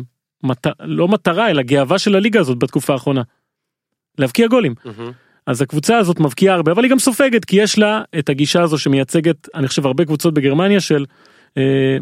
מת, 0.42 0.66
לא 0.80 1.08
מטרה 1.08 1.50
אלא 1.50 1.62
גאווה 1.62 1.98
של 1.98 2.16
הליגה 2.16 2.40
הזאת 2.40 2.58
בתקופה 2.58 2.92
האחרונה. 2.92 3.22
להבקיע 4.18 4.46
גולים. 4.46 4.74
מהמם. 4.84 5.12
אז 5.46 5.62
הקבוצה 5.62 5.98
הזאת 5.98 6.20
מבקיעה 6.20 6.54
הרבה 6.54 6.72
אבל 6.72 6.84
היא 6.84 6.90
גם 6.90 6.98
סופגת 6.98 7.44
כי 7.44 7.56
יש 7.56 7.78
לה 7.78 8.02
את 8.18 8.28
הגישה 8.28 8.62
הזו 8.62 8.78
שמייצגת 8.78 9.48
אני 9.54 9.68
חושב 9.68 9.86
הרבה 9.86 10.04
קבוצות 10.04 10.34
בגרמניה 10.34 10.80
של 10.80 11.04
אה, 11.56 11.96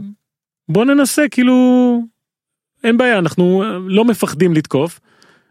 בוא 0.69 0.85
ננסה 0.85 1.25
כאילו 1.31 1.55
אין 2.85 2.97
בעיה 2.97 3.19
אנחנו 3.19 3.63
אה, 3.63 3.79
לא 3.87 4.05
מפחדים 4.05 4.55
לתקוף 4.55 5.01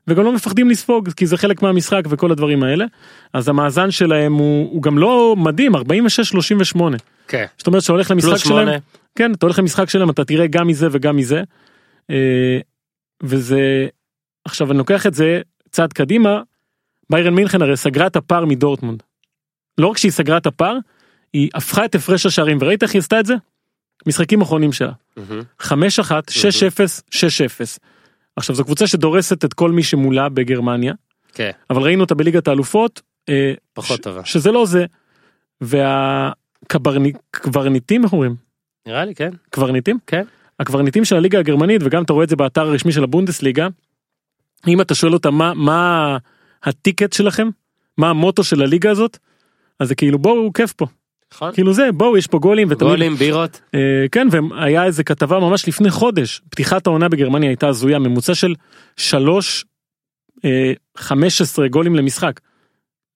וגם 0.07 0.23
לא 0.23 0.33
מפחדים 0.33 0.69
לספוג 0.69 1.09
כי 1.09 1.25
זה 1.27 1.37
חלק 1.37 1.61
מהמשחק 1.61 2.01
וכל 2.09 2.31
הדברים 2.31 2.63
האלה 2.63 2.85
אז 3.33 3.47
המאזן 3.47 3.91
שלהם 3.91 4.33
הוא, 4.33 4.73
הוא 4.73 4.81
גם 4.81 4.97
לא 4.97 5.35
מדהים 5.37 5.75
46-38 5.75 5.79
כן. 7.27 7.45
זאת 7.57 7.67
אומרת 7.67 7.81
שהולך 7.81 8.11
למשחק 8.11 8.37
שלהם. 8.37 8.79
כן 9.15 9.33
אתה 9.33 9.45
הולך 9.45 9.59
למשחק 9.59 9.89
שלהם 9.89 10.09
אתה 10.09 10.25
תראה 10.25 10.47
גם 10.47 10.67
מזה 10.67 10.87
וגם 10.91 11.17
מזה. 11.17 11.43
אה, 12.09 12.59
וזה 13.23 13.87
עכשיו 14.45 14.71
אני 14.71 14.77
לוקח 14.77 15.07
את 15.07 15.13
זה 15.13 15.41
צעד 15.71 15.93
קדימה 15.93 16.41
ביירן 17.09 17.33
מינכן 17.33 17.61
הרי 17.61 17.77
סגרה 17.77 18.07
את 18.07 18.15
הפער 18.15 18.45
מדורטמונד. 18.45 19.03
לא 19.77 19.87
רק 19.87 19.97
שהיא 19.97 20.11
סגרה 20.11 20.37
את 20.37 20.45
הפער 20.45 20.77
היא 21.33 21.49
הפכה 21.53 21.85
את 21.85 21.95
הפרש 21.95 22.25
השערים 22.25 22.57
וראית 22.61 22.83
איך 22.83 22.93
היא 22.93 22.99
עשתה 22.99 23.19
את 23.19 23.25
זה? 23.25 23.33
משחקים 24.07 24.41
אחרונים 24.41 24.71
שלה. 24.71 24.91
מהמם. 25.17 25.41
5-1, 25.61 25.65
6-0, 25.65 25.71
6-0. 27.11 27.15
עכשיו 28.35 28.55
זו 28.55 28.63
קבוצה 28.63 28.87
שדורסת 28.87 29.45
את 29.45 29.53
כל 29.53 29.71
מי 29.71 29.83
שמולה 29.83 30.29
בגרמניה 30.29 30.93
כן. 31.33 31.51
אבל 31.69 31.81
ראינו 31.81 32.01
אותה 32.03 32.15
בליגת 32.15 32.47
האלופות 32.47 33.01
אה, 33.29 33.53
פחות 33.73 33.97
ש- 33.97 34.01
טובה. 34.01 34.25
שזה 34.25 34.51
לא 34.51 34.65
זה. 34.65 34.85
והקברניטים 36.61 38.03
איך 38.03 38.13
אומרים? 38.13 38.35
נראה 38.87 39.05
לי 39.05 39.15
כן. 39.15 39.29
קברניטים? 39.49 39.97
כן. 40.07 40.23
הקברניטים 40.59 41.05
של 41.05 41.15
הליגה 41.15 41.39
הגרמנית 41.39 41.81
וגם 41.85 42.03
אתה 42.03 42.13
רואה 42.13 42.23
את 42.23 42.29
זה 42.29 42.35
באתר 42.35 42.61
הרשמי 42.61 42.91
של 42.91 43.03
הבונדסליגה. 43.03 43.67
אם 44.67 44.81
אתה 44.81 44.95
שואל 44.95 45.13
אותם 45.13 45.33
מה 45.35 45.53
מה 45.53 46.17
הטיקט 46.63 47.13
שלכם 47.13 47.49
מה 47.97 48.09
המוטו 48.09 48.43
של 48.43 48.61
הליגה 48.61 48.91
הזאת 48.91 49.17
אז 49.79 49.87
זה 49.87 49.95
כאילו 49.95 50.19
בואו 50.19 50.53
כיף 50.53 50.73
פה 50.73 50.85
נכון. 51.33 51.53
כאילו 51.53 51.73
זה 51.73 51.91
בואו 51.91 52.17
יש 52.17 52.27
פה 52.27 52.39
גולים 52.39 52.67
ותמיד 52.71 52.91
גולים 52.91 53.15
בירות. 53.15 53.61
אה, 53.75 54.05
כן 54.11 54.27
והיה 54.31 54.85
איזה 54.85 55.03
כתבה 55.03 55.39
ממש 55.39 55.67
לפני 55.67 55.89
חודש 55.89 56.41
פתיחת 56.49 56.87
העונה 56.87 57.09
בגרמניה 57.09 57.49
הייתה 57.49 57.67
הזויה 57.67 57.99
ממוצע 57.99 58.35
של 58.35 58.55
3 58.97 59.65
אה, 60.45 60.73
15 60.97 61.67
גולים 61.67 61.95
למשחק. 61.95 62.39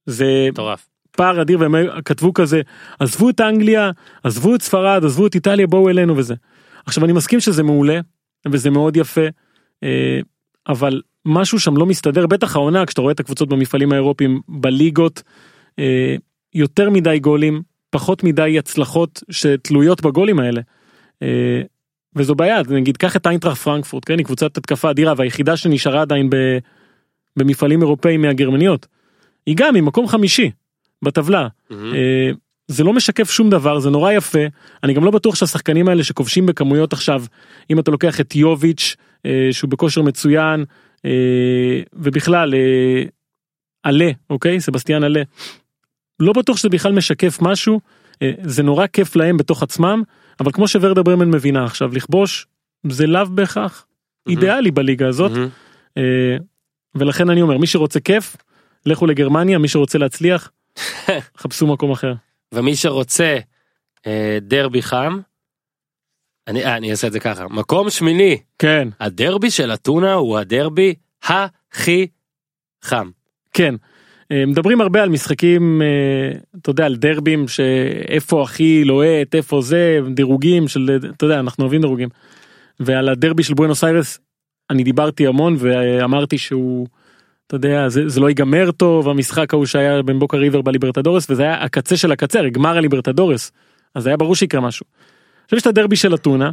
זה 0.06 0.48
מטורף. 0.52 0.88
פער 1.12 1.42
אדיר 1.42 1.60
והם 1.60 1.76
כתבו 2.06 2.34
כזה 2.34 2.62
עזבו 3.00 3.30
את 3.30 3.42
אנגליה 3.42 3.92
עזבו 4.24 4.56
את 4.56 4.62
ספרד 4.62 5.06
עזבו 5.06 5.28
את 5.28 5.36
איטליה 5.36 5.68
בואו 5.68 5.90
אלינו 5.90 6.18
וזה. 6.18 6.36
עכשיו 6.86 7.06
אני 7.06 7.14
מסכים 7.14 7.40
שזה 7.40 7.64
מעולה 7.64 8.00
וזה 8.48 8.70
מאוד 8.70 8.98
יפה 8.98 9.22
אה, 9.84 10.20
אבל 10.68 11.02
משהו 11.26 11.60
שם 11.60 11.78
לא 11.78 11.86
מסתדר 11.86 12.28
בטח 12.28 12.56
העונה 12.56 12.86
כשאתה 12.86 13.02
רואה 13.02 13.12
את 13.12 13.20
הקבוצות 13.20 13.50
במפעלים 13.50 13.92
האירופיים 13.92 14.42
בליגות 14.50 15.24
אה, 15.80 16.16
יותר 16.54 16.90
מדי 16.90 17.20
גולים 17.20 17.62
פחות 17.90 18.24
מדי 18.24 18.60
הצלחות 18.60 19.24
שתלויות 19.30 20.02
בגולים 20.02 20.40
האלה. 20.40 20.62
אה, 21.22 21.62
וזו 22.16 22.36
בעיה 22.36 22.62
נגיד 22.70 22.98
קח 22.98 23.16
את 23.16 23.28
איינטראכט 23.28 23.62
פרנקפורט 23.62 24.04
כן 24.06 24.18
היא 24.18 24.26
קבוצת 24.26 24.58
התקפה 24.58 24.90
אדירה 24.90 25.14
והיחידה 25.18 25.58
שנשארה 25.58 26.02
עדיין 26.02 26.30
ב, 26.30 26.36
במפעלים 27.36 27.82
אירופאים 27.82 28.22
מהגרמניות. 28.22 28.88
היא 29.46 29.56
גם 29.58 29.76
ממקום 29.76 30.08
חמישי 30.08 30.52
בטבלה. 31.02 31.48
אה, 31.72 32.32
זה 32.68 32.84
לא 32.84 32.94
משקף 32.94 33.32
שום 33.32 33.50
דבר 33.50 33.80
זה 33.80 33.90
נורא 33.90 34.12
יפה 34.12 34.40
אני 34.84 34.94
גם 34.94 35.04
לא 35.04 35.12
בטוח 35.12 35.36
שהשחקנים 35.36 35.88
האלה 35.88 36.04
שכובשים 36.04 36.46
בכמויות 36.46 36.94
עכשיו 36.94 37.24
אם 37.70 37.80
אתה 37.80 37.92
לוקח 37.92 38.22
את 38.22 38.36
יוביץ' 38.36 38.96
אה, 39.26 39.50
שהוא 39.52 39.70
בכושר 39.70 40.02
מצוין 40.02 40.66
ובכלל 41.94 42.54
עלה 43.84 44.12
אוקיי 44.30 44.60
סבסטיאן 44.60 45.04
עלה. 45.04 45.22
לא 46.20 46.34
בטוח 46.34 46.58
שזה 46.58 46.70
בכלל 46.70 46.92
משקף 46.92 47.38
משהו 47.42 47.80
אה, 48.22 48.32
זה 48.44 48.64
נורא 48.64 48.88
כיף 48.88 49.16
להם 49.16 49.38
בתוך 49.38 49.64
עצמם 49.64 50.04
אבל 50.40 50.52
כמו 50.52 50.68
שוורדה 50.68 51.04
ברמן 51.04 51.30
מבינה 51.30 51.66
עכשיו 51.66 51.94
לכבוש 51.94 52.48
זה 52.90 53.08
לאו 53.08 53.26
בהכרח. 53.26 53.86
אידיאלי 54.30 54.72
בליגה 54.72 55.08
הזאת. 55.08 55.32
אה, 55.98 56.38
ולכן 56.96 57.30
אני 57.30 57.42
אומר 57.42 57.58
מי 57.58 57.68
שרוצה 57.68 58.00
כיף 58.00 58.36
לכו 58.86 59.06
לגרמניה 59.06 59.58
מי 59.58 59.68
שרוצה 59.68 59.98
להצליח 59.98 60.52
חפשו 61.42 61.68
מקום 61.68 61.92
אחר. 61.92 62.14
ומי 62.52 62.76
שרוצה 62.76 63.38
אה, 64.08 64.38
דרבי 64.42 64.82
חם. 64.82 65.20
אני 66.48 66.66
אני 66.66 66.92
אעשה 66.92 67.08
את 67.08 67.12
זה 67.12 67.20
ככה 67.20 67.48
מקום 67.48 67.90
שמיני 67.90 68.38
כן 68.60 68.88
הדרבי 69.00 69.52
של 69.52 69.74
אתונה 69.74 70.14
הוא 70.14 70.38
הדרבי 70.38 70.94
הכי 71.24 72.08
חם. 72.84 73.10
כן. 73.54 73.76
אה, 74.32 74.46
מדברים 74.46 74.82
הרבה 74.82 75.04
על 75.04 75.10
משחקים, 75.10 75.82
אה, 75.82 76.40
אתה 76.62 76.70
יודע, 76.70 76.86
על 76.86 76.96
דרבים, 76.96 77.48
שאיפה 77.48 78.44
הכי 78.44 78.84
לוהט, 78.86 79.36
איפה 79.36 79.62
זה, 79.62 80.00
דירוגים 80.14 80.68
של, 80.68 81.00
אתה 81.16 81.26
יודע, 81.26 81.40
אנחנו 81.40 81.64
אוהבים 81.64 81.82
דירוגים. 81.82 82.10
ועל 82.80 83.10
הדרבי 83.10 83.44
של 83.44 83.54
בואנוס 83.54 83.84
איירס, 83.84 84.20
אני 84.70 84.84
דיברתי 84.84 85.28
המון 85.28 85.56
ואמרתי 85.60 86.38
שהוא, 86.38 86.88
אתה 87.48 87.56
יודע, 87.56 87.90
זה, 87.90 88.10
זה 88.10 88.20
לא 88.20 88.28
ייגמר 88.28 88.72
טוב, 88.72 89.10
המשחק 89.10 89.54
ההוא 89.54 89.66
שהיה 89.66 90.02
בין 90.02 90.20
בוקה 90.20 90.38
ריבר 90.38 90.62
בליברטדורס, 90.62 91.30
וזה 91.30 91.44
היה 91.44 91.64
הקצה 91.64 91.98
של 91.98 92.12
הקצה, 92.12 92.40
הרי 92.40 92.50
גמר 92.50 92.78
הליברטדורס, 92.78 93.52
אז 93.96 94.08
היה 94.08 94.18
ברור 94.18 94.36
שיקרה 94.36 94.62
משהו. 94.62 94.86
עכשיו 95.44 95.58
יש 95.58 95.62
את 95.62 95.68
הדרבי 95.68 95.96
של 95.96 96.16
אתונה, 96.16 96.52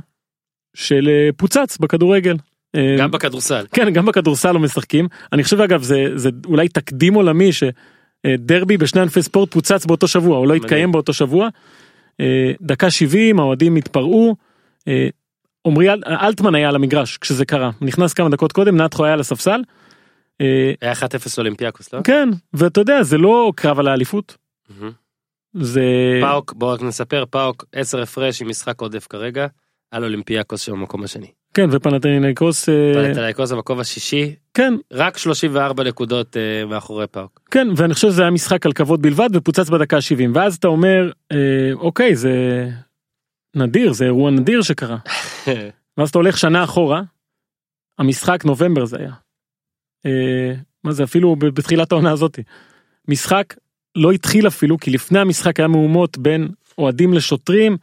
של 0.74 1.08
אה, 1.08 1.30
פוצץ 1.36 1.78
בכדורגל. 1.78 2.36
אה, 2.74 2.96
גם 2.98 3.10
בכדורסל. 3.10 3.66
כן 3.72 3.90
גם 3.92 4.06
בכדורסל 4.06 4.52
לא 4.52 4.60
משחקים 4.60 5.08
אני 5.32 5.44
חושב 5.44 5.60
אגב 5.60 5.82
זה 5.82 6.06
זה 6.14 6.30
אולי 6.46 6.68
תקדים 6.68 7.14
עולמי 7.14 7.50
שדרבי 7.52 8.76
בשני 8.76 9.00
ענפי 9.00 9.22
ספורט 9.22 9.52
פוצץ 9.54 9.86
באותו 9.86 10.08
שבוע 10.08 10.38
או 10.38 10.46
לא. 10.46 10.54
התקיים 10.54 10.92
באותו 10.92 11.12
שבוע. 11.12 11.48
אה, 12.20 12.52
דקה 12.60 12.90
70 12.90 13.40
האוהדים 13.40 13.76
התפרעו. 13.76 14.36
אה, 14.88 15.08
עמרי 15.66 15.90
אל- 15.92 16.02
אלטמן 16.06 16.54
היה 16.54 16.68
על 16.68 16.74
המגרש 16.74 17.18
כשזה 17.18 17.44
קרה 17.44 17.70
נכנס 17.80 18.12
כמה 18.12 18.28
דקות 18.28 18.52
קודם 18.52 18.76
נאתכו 18.76 19.04
היה 19.04 19.14
על 19.14 19.20
הספסל. 19.20 19.60
אה, 20.40 20.72
היה 20.80 20.92
1-0 20.92 21.38
אולימפיאקוס 21.38 21.92
לא? 21.94 22.00
כן 22.04 22.28
ואתה 22.52 22.80
יודע 22.80 23.02
זה 23.02 23.18
לא 23.18 23.52
קרב 23.56 23.78
על 23.80 23.88
האליפות. 23.88 24.36
זה 25.54 25.82
פאוק 26.22 26.52
בוא 26.56 26.72
רק 26.72 26.82
נספר 26.82 27.24
פאוק 27.30 27.64
10 27.72 28.02
הפרש 28.02 28.42
עם 28.42 28.48
משחק 28.48 28.80
עודף 28.80 29.06
כרגע 29.10 29.46
על 29.90 30.04
אולימפיאקוס 30.04 30.60
שבמקום 30.60 31.02
השני. 31.04 31.30
כן 31.54 31.68
ופנתניקוס 31.72 32.68
אה, 32.68 32.92
פנתנאיקוס 32.94 33.52
במקום 33.52 33.80
השישי 33.80 34.34
כן 34.54 34.74
רק 34.92 35.18
34 35.18 35.84
נקודות 35.84 36.36
אה, 36.36 36.66
מאחורי 36.66 37.06
פאוק. 37.06 37.40
כן 37.50 37.68
ואני 37.76 37.94
חושב 37.94 38.08
שזה 38.08 38.22
היה 38.22 38.30
משחק 38.30 38.66
על 38.66 38.72
כבוד 38.72 39.02
בלבד 39.02 39.28
ופוצץ 39.32 39.68
בדקה 39.70 39.96
ה-70 39.96 40.30
ואז 40.34 40.56
אתה 40.56 40.68
אומר 40.68 41.10
אה, 41.32 41.72
אוקיי 41.74 42.16
זה 42.16 42.68
נדיר 43.56 43.92
זה 43.92 44.04
אירוע 44.04 44.30
נדיר 44.30 44.62
שקרה 44.62 44.96
ואז 45.96 46.08
אתה 46.08 46.18
הולך 46.18 46.38
שנה 46.38 46.64
אחורה 46.64 47.02
המשחק 47.98 48.44
נובמבר 48.44 48.84
זה 48.84 48.96
היה. 48.98 49.12
מה 50.84 50.92
זה 50.92 51.04
אפילו 51.04 51.36
בתחילת 51.36 51.92
העונה 51.92 52.10
הזאתי. 52.10 52.42
משחק 53.08 53.54
לא 53.96 54.12
התחיל 54.12 54.46
אפילו 54.46 54.78
כי 54.78 54.90
לפני 54.90 55.18
המשחק 55.18 55.60
היה 55.60 55.68
מהומות 55.68 56.18
בין 56.18 56.48
אוהדים 56.78 57.14
לשוטרים 57.14 57.76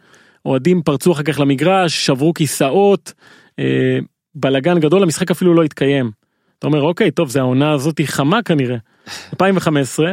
אוהדים 0.45 0.81
פרצו 0.81 1.11
אחר 1.11 1.23
כך 1.23 1.39
למגרש 1.39 2.05
שברו 2.05 2.33
כיסאות 2.33 3.13
אה, 3.59 3.99
בלאגן 4.35 4.79
גדול 4.79 5.03
המשחק 5.03 5.31
אפילו 5.31 5.53
לא 5.53 5.63
התקיים. 5.63 6.11
אתה 6.59 6.67
אומר 6.67 6.81
אוקיי 6.81 7.11
טוב 7.11 7.29
זה 7.29 7.39
העונה 7.39 7.71
הזאת 7.71 7.97
היא 7.97 8.07
חמה 8.07 8.43
כנראה. 8.43 8.77
2015 9.33 10.11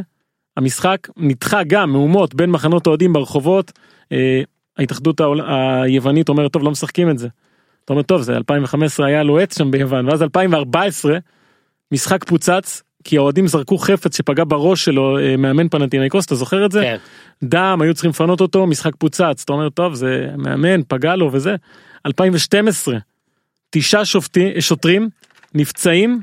המשחק 0.57 1.09
נדחה 1.16 1.62
גם 1.64 1.92
מהומות 1.92 2.35
בין 2.35 2.50
מחנות 2.50 2.87
אוהדים 2.87 3.12
ברחובות 3.12 3.73
אה, 4.12 4.42
ההתאחדות 4.78 5.21
העול- 5.21 5.40
היוונית 5.85 6.28
אומרת 6.28 6.52
טוב 6.52 6.62
לא 6.62 6.71
משחקים 6.71 7.11
את 7.11 7.18
זה. 7.18 7.28
אתה 7.85 7.92
אומר 7.92 8.02
טוב 8.02 8.23
זה 8.23 8.37
2015 8.37 9.07
היה 9.07 9.23
לוהט 9.23 9.52
שם 9.52 9.71
ביוון 9.71 10.09
ואז 10.09 10.23
2014 10.23 11.18
משחק 11.92 12.25
פוצץ 12.25 12.83
כי 13.04 13.16
האוהדים 13.16 13.47
זרקו 13.47 13.78
חפץ 13.78 14.16
שפגע 14.16 14.45
בראש 14.49 14.85
שלו 14.85 15.18
אה, 15.18 15.37
מאמן 15.37 15.68
פנטינאיקוס 15.68 16.26
אתה 16.26 16.35
זוכר 16.35 16.66
את 16.66 16.73
זה? 16.73 16.80
כן. 16.80 16.97
דם 17.45 17.78
היו 17.83 17.95
צריכים 17.95 18.11
לפנות 18.11 18.40
אותו 18.40 18.66
משחק 18.66 18.92
פוצץ 18.99 19.42
אתה 19.45 19.52
אומר 19.52 19.68
טוב 19.68 19.95
זה 19.95 20.26
מאמן 20.37 20.80
פגע 20.88 21.16
לו 21.16 21.33
וזה 21.33 21.57
2012 22.07 22.99
תשעה 23.70 24.04
שופטי, 24.04 24.60
שוטרים 24.60 25.08
נפצעים 25.54 26.20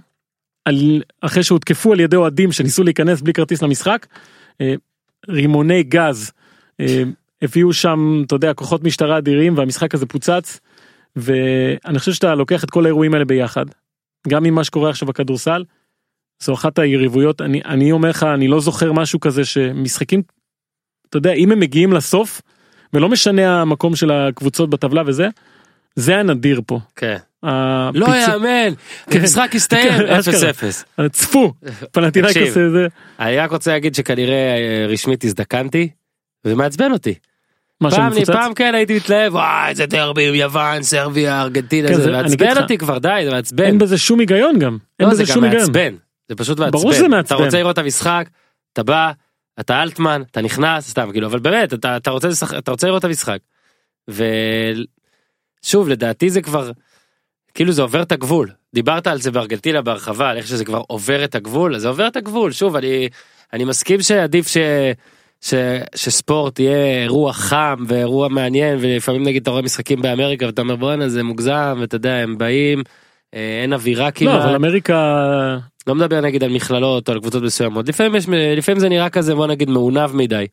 על, 0.65 1.01
אחרי 1.21 1.43
שהותקפו 1.43 1.93
על 1.93 1.99
ידי 1.99 2.15
אוהדים 2.15 2.51
שניסו 2.51 2.83
להיכנס 2.83 3.21
בלי 3.21 3.33
כרטיס 3.33 3.61
למשחק 3.61 4.07
אה, 4.61 4.73
רימוני 5.29 5.83
גז 5.83 6.31
אה, 6.79 7.03
הביאו 7.41 7.73
שם 7.73 8.23
אתה 8.27 8.35
יודע 8.35 8.53
כוחות 8.53 8.83
משטרה 8.83 9.17
אדירים 9.17 9.57
והמשחק 9.57 9.95
הזה 9.95 10.05
פוצץ 10.05 10.59
ואני 11.15 11.99
חושב 11.99 12.13
שאתה 12.13 12.35
לוקח 12.35 12.63
את 12.63 12.69
כל 12.69 12.85
האירועים 12.85 13.13
האלה 13.13 13.25
ביחד 13.25 13.65
גם 14.27 14.45
עם 14.45 14.53
מה 14.53 14.63
שקורה 14.63 14.89
עכשיו 14.89 15.07
בכדורסל. 15.07 15.63
זו 16.43 16.53
אחת 16.53 16.79
היריבויות 16.79 17.41
אני 17.41 17.61
אני 17.65 17.91
אומר 17.91 18.09
לך 18.09 18.23
אני 18.23 18.47
לא 18.47 18.59
זוכר 18.59 18.93
משהו 18.93 19.19
כזה 19.19 19.45
שמשחקים 19.45 20.21
אתה 21.09 21.17
יודע 21.17 21.33
אם 21.33 21.51
הם 21.51 21.59
מגיעים 21.59 21.93
לסוף 21.93 22.41
ולא 22.93 23.09
משנה 23.09 23.61
המקום 23.61 23.95
של 23.95 24.11
הקבוצות 24.11 24.69
בטבלה 24.69 25.03
וזה 25.05 25.27
זה 25.95 26.17
הנדיר 26.17 26.61
פה. 26.67 26.79
כן. 26.95 27.17
הפיצו- 27.17 27.34
לא 27.93 28.07
יאמן, 28.15 28.73
כן. 29.09 29.19
המשחק 29.19 29.55
הסתיים 29.55 29.91
כן, 29.91 30.05
אשכרה. 30.13 30.49
0-0. 31.01 31.09
צפו 31.11 31.53
פנטינאיקוס 31.91 32.37
תקשיב. 32.37 32.53
זה 32.53 32.87
אני 33.19 33.37
רק 33.37 33.51
רוצה 33.51 33.71
להגיד 33.71 33.95
שכנראה 33.95 34.35
אה, 34.57 34.85
רשמית 34.89 35.23
הזדקנתי, 35.23 35.89
וזה 36.45 36.55
מעצבן 36.55 36.91
אותי. 36.91 37.13
פעם. 37.79 38.11
פעם 38.25 38.53
כן 38.53 38.75
הייתי 38.75 38.95
מתלהב, 38.95 39.33
וואי 39.33 39.69
איזה 39.69 39.85
דרבי 39.85 40.27
עם 40.29 40.35
יוון, 40.35 40.83
סרביה, 40.83 41.41
ארגנטינה, 41.41 41.87
כן, 41.87 41.93
זה 41.93 42.03
זה- 42.03 42.11
מעצבן 42.11 42.57
אותי 42.61 42.77
כבר 42.77 42.97
די, 42.97 43.21
זה 43.25 43.31
מעצבן. 43.31 43.63
אין 43.63 43.77
בזה 43.77 43.97
שום 43.97 44.19
היגיון 44.19 44.59
גם. 44.59 44.77
אין 44.99 45.07
לא, 45.07 45.13
בזה 45.13 45.25
זה 45.25 45.33
שום 45.33 45.43
היגיון. 45.43 45.65
זה 46.29 46.35
פשוט 46.35 46.59
מעצבן. 46.59 46.71
ברור 46.79 46.93
שזה 46.93 47.07
מעצבן. 47.07 47.35
אתה 47.35 47.43
רוצה 47.45 47.57
לראות 47.57 47.73
את 47.73 47.77
המשחק, 47.77 48.29
אתה 48.73 48.83
בא, 48.83 49.11
אתה 49.59 49.83
אלטמן, 49.83 50.21
אתה 50.31 50.41
נכנס, 50.41 50.89
סתם 50.89 51.09
כאילו, 51.11 51.27
אבל 51.27 51.39
באמת, 51.39 51.73
אתה, 51.73 51.97
אתה, 51.97 52.11
רוצה, 52.11 52.27
לשח... 52.27 52.53
אתה 52.53 52.71
רוצה 52.71 52.87
לראות 52.87 52.99
את 52.99 53.05
המשחק. 53.05 53.37
ושוב, 55.63 55.89
לדעתי 55.89 56.29
זה 56.29 56.41
כבר, 56.41 56.71
כאילו 57.55 57.71
זה 57.71 57.81
עובר 57.81 58.01
את 58.01 58.11
הגבול. 58.11 58.49
דיברת 58.73 59.07
על 59.07 59.21
זה 59.21 59.31
בארגנטינה 59.31 59.81
בהרחבה, 59.81 60.29
על 60.29 60.37
איך 60.37 60.47
שזה 60.47 60.65
כבר 60.65 60.81
עובר 60.87 61.23
את 61.23 61.35
הגבול, 61.35 61.75
אז 61.75 61.81
זה 61.81 61.87
עובר 61.87 62.07
את 62.07 62.15
הגבול. 62.15 62.51
שוב, 62.51 62.75
אני, 62.75 63.09
אני 63.53 63.65
מסכים 63.65 64.01
שעדיף 64.01 64.47
ש... 64.47 64.57
ש, 65.41 65.53
שספורט 65.95 66.59
יהיה 66.59 67.03
אירוע 67.03 67.33
חם 67.33 67.83
ואירוע 67.87 68.27
מעניין 68.27 68.77
ולפעמים 68.81 69.23
נגיד 69.23 69.41
אתה 69.41 69.51
רואה 69.51 69.61
משחקים 69.61 70.01
באמריקה 70.01 70.45
ואתה 70.45 70.61
אומר 70.61 70.75
בואנה 70.75 71.09
זה 71.09 71.23
מוגזם 71.23 71.77
ואתה 71.79 71.95
יודע 71.95 72.13
הם 72.13 72.37
באים 72.37 72.83
אה, 73.35 73.59
אין 73.61 73.73
אווירה 73.73 74.11
כמעט. 74.11 74.33
לא 74.33 74.43
אבל 74.43 74.55
אמריקה 74.55 75.57
לא 75.87 75.95
מדבר 75.95 76.21
נגיד 76.21 76.43
על 76.43 76.49
מכללות 76.49 77.09
או 77.09 77.13
על 77.13 77.19
קבוצות 77.19 77.43
מסוימות 77.43 77.89
לפעמים 77.89 78.15
יש 78.15 78.25
לפעמים 78.57 78.79
זה 78.79 78.89
נראה 78.89 79.09
כזה 79.09 79.35
בוא 79.35 79.47
נגיד 79.47 79.69
מעונב 79.69 80.15
מדי. 80.15 80.47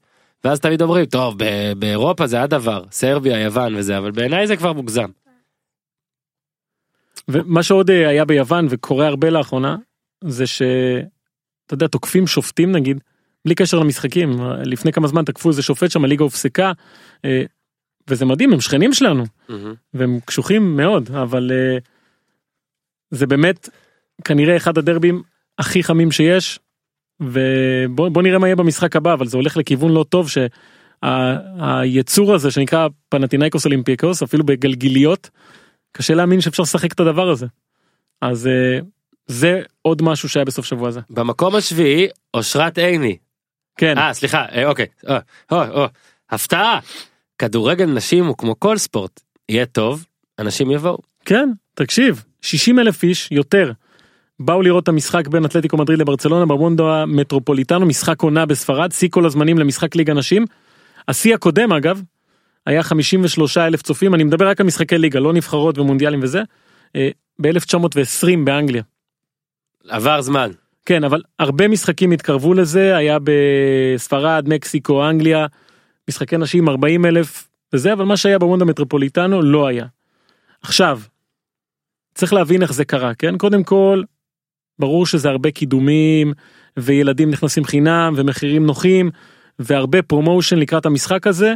ואז 0.45 0.61
תמיד 0.61 0.83
אומרים 0.83 1.05
טוב 1.05 1.35
באירופה 1.77 2.27
זה 2.27 2.43
הדבר 2.43 2.83
סרביה 2.91 3.41
יוון 3.41 3.75
וזה 3.77 3.99
אבל 3.99 4.11
בעיניי 4.11 4.47
זה 4.47 4.57
כבר 4.57 4.73
מוגזם. 4.73 5.09
ומה 7.29 7.63
שעוד 7.63 7.91
אה, 7.91 8.09
היה 8.09 8.25
ביוון 8.25 8.67
וקורה 8.71 9.07
הרבה 9.07 9.31
לאחרונה 9.31 9.77
זה 10.25 10.47
שאתה 10.47 11.73
יודע 11.73 11.87
תוקפים 11.87 12.27
שופטים 12.27 12.73
נגיד 12.73 13.01
בלי 13.45 13.55
קשר 13.55 13.79
למשחקים 13.79 14.41
לפני 14.65 14.93
כמה 14.93 15.09
זמן 15.09 15.25
תקפו 15.25 15.49
איזה 15.49 15.63
שופט 15.63 15.91
שם 15.91 16.05
הליגה 16.05 16.25
הופסקה 16.25 16.73
אה, 17.25 17.43
וזה 18.09 18.25
מדהים 18.25 18.53
הם 18.53 18.61
שכנים 18.61 18.93
שלנו. 18.93 19.25
והם 19.95 20.19
קשוחים 20.25 20.77
מאוד 20.77 21.11
אבל 21.11 21.51
אה, 21.53 21.79
זה 23.11 23.27
באמת 23.27 23.69
כנראה 24.25 24.57
אחד 24.57 24.79
הדרבים 24.79 25.23
הכי 25.59 25.83
חמים 25.83 26.13
שיש 26.13 26.59
ובוא 27.21 28.09
בוא 28.09 28.23
נראה 28.23 28.39
מה 28.39 28.47
יהיה 28.47 28.57
במשחק 28.57 28.97
הבא 28.97 29.15
אבל 29.15 29.27
זה 29.27 29.37
הולך 29.37 29.57
לכיוון 29.57 29.93
לא 29.93 30.05
טוב 30.09 30.29
שהיצור 31.03 32.35
הזה 32.35 32.51
שנקרא 32.51 32.89
פנטינאיקוס 33.09 33.65
אולימפיקוס 33.65 34.23
אפילו 34.23 34.45
בגלגיליות 34.45 35.31
קשה 35.93 36.15
להאמין 36.15 36.41
שאפשר 36.41 36.63
לשחק 36.63 36.93
את 36.93 37.01
הדבר 37.01 37.29
הזה. 37.29 37.47
אז 38.21 38.47
אה, 38.47 38.79
זה 39.27 39.63
עוד 39.83 40.03
משהו 40.03 40.29
שהיה 40.29 40.45
בסוף 40.45 40.67
שבוע 40.67 40.89
הזה. 40.89 41.01
במקום 41.11 41.55
השביעי 41.55 42.07
אושרת 42.35 42.79
עיני. 42.79 43.17
כן. 43.77 43.99
אה 43.99 44.15
סליחה 44.15 44.45
אה, 44.53 44.67
אוקיי. 44.67 44.87
אה, 45.09 45.19
אה, 45.53 45.83
אה, 45.83 45.87
הפתעה. 46.31 46.79
כדורגל 47.39 47.87
נשים 47.87 48.27
הוא 48.27 48.37
כמו 48.37 48.61
כל 48.61 48.79
ספורט 48.79 49.21
יהיה 49.49 49.67
טוב 49.67 50.05
אנשים 50.39 50.71
יבואו. 50.71 50.99
כן, 51.25 51.49
תקשיב, 51.75 52.25
60 52.41 52.79
אלף 52.79 53.03
איש 53.03 53.29
יותר 53.33 53.73
באו 54.41 54.63
לראות 54.63 54.83
את 54.83 54.89
המשחק 54.89 55.29
בין 55.29 55.45
אתלטיקו 55.45 55.77
מדריד 55.77 55.99
לברצלונה 55.99 56.47
במונדו 56.47 56.93
המטרופוליטנו, 56.93 57.87
משחק 57.87 58.23
עונה 58.23 58.47
בספרד, 58.47 58.93
שיא 58.93 59.09
כל 59.11 59.27
הזמנים 59.27 59.59
למשחק 59.59 59.97
ליגה 59.97 60.15
נשים. 60.15 60.45
השיא 61.09 61.35
הקודם 61.35 61.73
אגב, 61.73 62.03
היה 62.67 62.83
53 62.83 63.59
אלף 63.59 63.83
צופים, 63.83 64.15
אני 64.15 64.25
מדבר 64.25 64.49
רק 64.49 64.61
על 64.61 64.67
משחקי 64.67 64.99
ליגה, 64.99 65.21
לא 65.21 65.33
נבחרות 65.33 65.79
ומונדיאלים 65.79 66.21
וזה, 66.23 66.43
אה, 66.97 67.09
ב-1920 67.41 68.39
באנגליה. 68.45 68.83
עבר 69.89 70.23
זמן. 70.23 70.51
כן, 70.87 71.05
אבל 71.05 71.23
הרבה 71.39 71.69
משחקים 71.69 72.11
התקרבו 72.11 72.55
לזה, 72.55 72.97
היה 72.97 73.19
בספרד, 73.25 74.49
מקסיקו, 74.49 75.09
אנגליה, 75.09 75.47
משחקי 76.09 76.37
נשים 76.37 76.69
40 76.69 77.07
אלף 77.07 77.49
וזה, 77.73 77.93
אבל 77.93 78.05
מה 78.05 78.17
שהיה 78.17 78.39
בוואנדה 78.39 78.63
מטרופוליטנו 78.63 79.43
לא 79.43 79.67
היה. 79.67 79.87
עכשיו, 80.63 81.01
צריך 82.15 82.33
להבין 82.33 82.63
איך 82.63 82.73
זה 82.73 82.85
קרה, 82.85 83.15
כן? 83.15 83.39
קודם 83.39 83.65
כל, 83.65 84.03
ברור 84.79 85.07
שזה 85.07 85.29
הרבה 85.29 85.51
קידומים, 85.51 86.33
וילדים 86.77 87.31
נכנסים 87.31 87.65
חינם, 87.65 88.15
ומחירים 88.17 88.67
נוחים, 88.67 89.11
והרבה 89.59 90.03
promotion 90.03 90.59
לקראת 90.59 90.87
המשחק 90.87 91.27
הזה, 91.27 91.55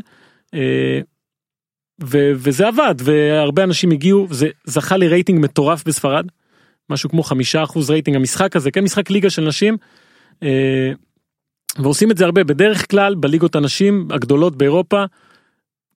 ו- 2.03 2.33
וזה 2.35 2.69
עבד, 2.69 2.95
והרבה 2.99 3.65
אנשים 3.65 3.91
הגיעו, 3.91 4.27
זה 4.31 4.49
זכה 4.65 4.97
לרייטינג 4.97 5.45
מטורף 5.45 5.85
בספרד. 5.85 6.27
משהו 6.91 7.11
כמו 7.11 7.23
חמישה 7.23 7.63
אחוז 7.63 7.91
רייטינג 7.91 8.17
המשחק 8.17 8.57
הזה 8.57 8.71
כן 8.71 8.85
משחק 8.85 9.11
ליגה 9.11 9.31
של 9.31 9.43
נשים. 9.43 9.77
אה, 10.43 10.93
ועושים 11.79 12.11
את 12.11 12.17
זה 12.17 12.25
הרבה 12.25 12.45
בדרך 12.45 12.91
כלל 12.91 13.15
בליגות 13.15 13.57
הנשים 13.57 14.09
הגדולות 14.11 14.57
באירופה. 14.57 15.05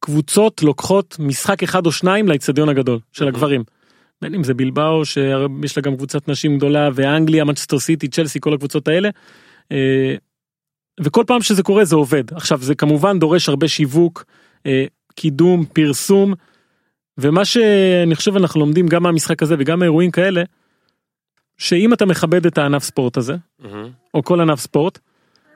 קבוצות 0.00 0.62
לוקחות 0.62 1.16
משחק 1.18 1.62
אחד 1.62 1.86
או 1.86 1.92
שניים 1.92 2.28
לאצטדיון 2.28 2.68
הגדול 2.68 2.98
של 3.12 3.28
הגברים. 3.28 3.64
בין 4.22 4.34
אם 4.34 4.44
זה 4.44 4.54
בילבאו 4.54 5.04
שיש 5.04 5.76
לה 5.76 5.82
גם 5.82 5.96
קבוצת 5.96 6.28
נשים 6.28 6.56
גדולה 6.56 6.88
ואנגליה 6.94 7.44
מנצ'סטר 7.44 7.78
סיטי 7.78 8.08
צ'לסי 8.08 8.40
כל 8.40 8.54
הקבוצות 8.54 8.88
האלה. 8.88 9.08
אה, 9.72 10.14
וכל 11.00 11.24
פעם 11.26 11.42
שזה 11.42 11.62
קורה 11.62 11.84
זה 11.84 11.96
עובד 11.96 12.34
עכשיו 12.34 12.58
זה 12.58 12.74
כמובן 12.74 13.18
דורש 13.18 13.48
הרבה 13.48 13.68
שיווק 13.68 14.24
אה, 14.66 14.84
קידום 15.14 15.64
פרסום. 15.64 16.34
ומה 17.18 17.44
שאני 17.44 18.14
חושב 18.14 18.36
אנחנו 18.36 18.60
לומדים 18.60 18.86
גם 18.86 19.02
מהמשחק 19.02 19.42
הזה 19.42 19.54
וגם 19.58 19.78
מאירועים 19.78 20.10
כאלה. 20.10 20.42
שאם 21.58 21.92
אתה 21.92 22.06
מכבד 22.06 22.46
את 22.46 22.58
הענף 22.58 22.82
ספורט 22.82 23.16
הזה 23.16 23.36
או 24.14 24.24
כל 24.24 24.40
ענף 24.40 24.60
ספורט 24.60 24.98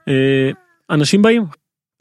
אה, 0.08 0.50
אנשים 0.90 1.22
באים. 1.22 1.44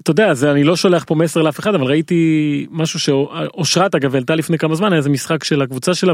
אתה 0.01 0.11
יודע 0.11 0.33
זה 0.33 0.51
אני 0.51 0.63
לא 0.63 0.75
שולח 0.75 1.03
פה 1.03 1.15
מסר 1.15 1.41
לאף 1.41 1.59
אחד 1.59 1.75
אבל 1.75 1.83
ראיתי 1.83 2.67
משהו 2.71 2.99
שאושרת 2.99 3.95
אגב 3.95 4.15
העלתה 4.15 4.35
לפני 4.35 4.57
כמה 4.57 4.75
זמן 4.75 4.91
היה 4.91 4.97
איזה 4.97 5.09
משחק 5.09 5.43
של 5.43 5.61
הקבוצה 5.61 5.93
שלה 5.93 6.13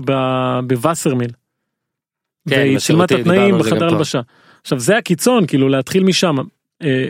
בווסרמיל. 0.68 1.32
כן, 2.50 2.56
והיא 2.56 2.78
צילמה 2.78 3.06
את 3.06 3.12
התנאים 3.12 3.58
בחדר. 3.58 3.88
הלבשה. 3.88 4.22
עכשיו 4.62 4.80
זה 4.80 4.98
הקיצון 4.98 5.48
כאילו 5.48 5.70
להתחיל 5.70 6.04
משם. 6.04 6.36
אה, 6.84 7.08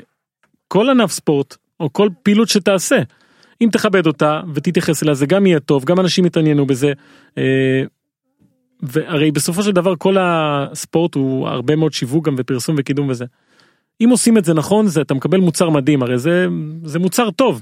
כל 0.67 0.89
ענף 0.89 1.11
ספורט 1.11 1.57
או 1.79 1.93
כל 1.93 2.09
פעילות 2.23 2.49
שתעשה 2.49 2.99
אם 3.61 3.69
תכבד 3.71 4.07
אותה 4.07 4.41
ותתייחס 4.53 5.03
אליה 5.03 5.13
זה 5.13 5.25
גם 5.25 5.45
יהיה 5.45 5.59
טוב 5.59 5.85
גם 5.85 5.99
אנשים 5.99 6.25
יתעניינו 6.25 6.65
בזה. 6.65 6.93
אה, 7.37 7.83
והרי 8.83 9.31
בסופו 9.31 9.63
של 9.63 9.71
דבר 9.71 9.93
כל 9.95 10.15
הספורט 10.19 11.15
הוא 11.15 11.47
הרבה 11.47 11.75
מאוד 11.75 11.93
שיווק 11.93 12.25
גם 12.25 12.35
ופרסום 12.37 12.75
וקידום 12.79 13.09
וזה. 13.09 13.25
אם 14.03 14.09
עושים 14.09 14.37
את 14.37 14.45
זה 14.45 14.53
נכון 14.53 14.87
זה 14.87 15.01
אתה 15.01 15.13
מקבל 15.13 15.39
מוצר 15.39 15.69
מדהים 15.69 16.03
הרי 16.03 16.17
זה 16.17 16.47
זה 16.83 16.99
מוצר 16.99 17.31
טוב. 17.31 17.61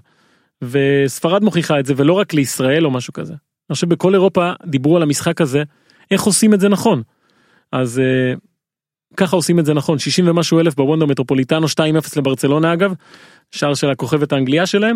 וספרד 0.61 1.43
מוכיחה 1.43 1.79
את 1.79 1.85
זה 1.85 1.93
ולא 1.97 2.13
רק 2.13 2.33
לישראל 2.33 2.85
או 2.85 2.91
משהו 2.91 3.13
כזה. 3.13 3.33
אני 3.33 3.73
חושב 3.73 3.89
בכל 3.89 4.13
אירופה 4.13 4.51
דיברו 4.65 4.97
על 4.97 5.03
המשחק 5.03 5.41
הזה 5.41 5.63
איך 6.11 6.23
עושים 6.23 6.53
את 6.53 6.59
זה 6.59 6.69
נכון. 6.69 7.01
אז 7.71 7.99
אה, 7.99 8.33
ככה 9.17 9.35
עושים 9.35 9.59
את 9.59 9.65
זה 9.65 9.73
נכון 9.73 9.99
60 9.99 10.27
ומשהו 10.27 10.59
אלף 10.59 10.75
בוונדו 10.75 11.07
מטרופוליטנו 11.07 11.67
2-0 11.67 11.79
לברצלונה 12.17 12.73
אגב 12.73 12.93
שער 13.51 13.73
של 13.73 13.89
הכוכבת 13.89 14.31
האנגליה 14.31 14.65
שלהם 14.65 14.95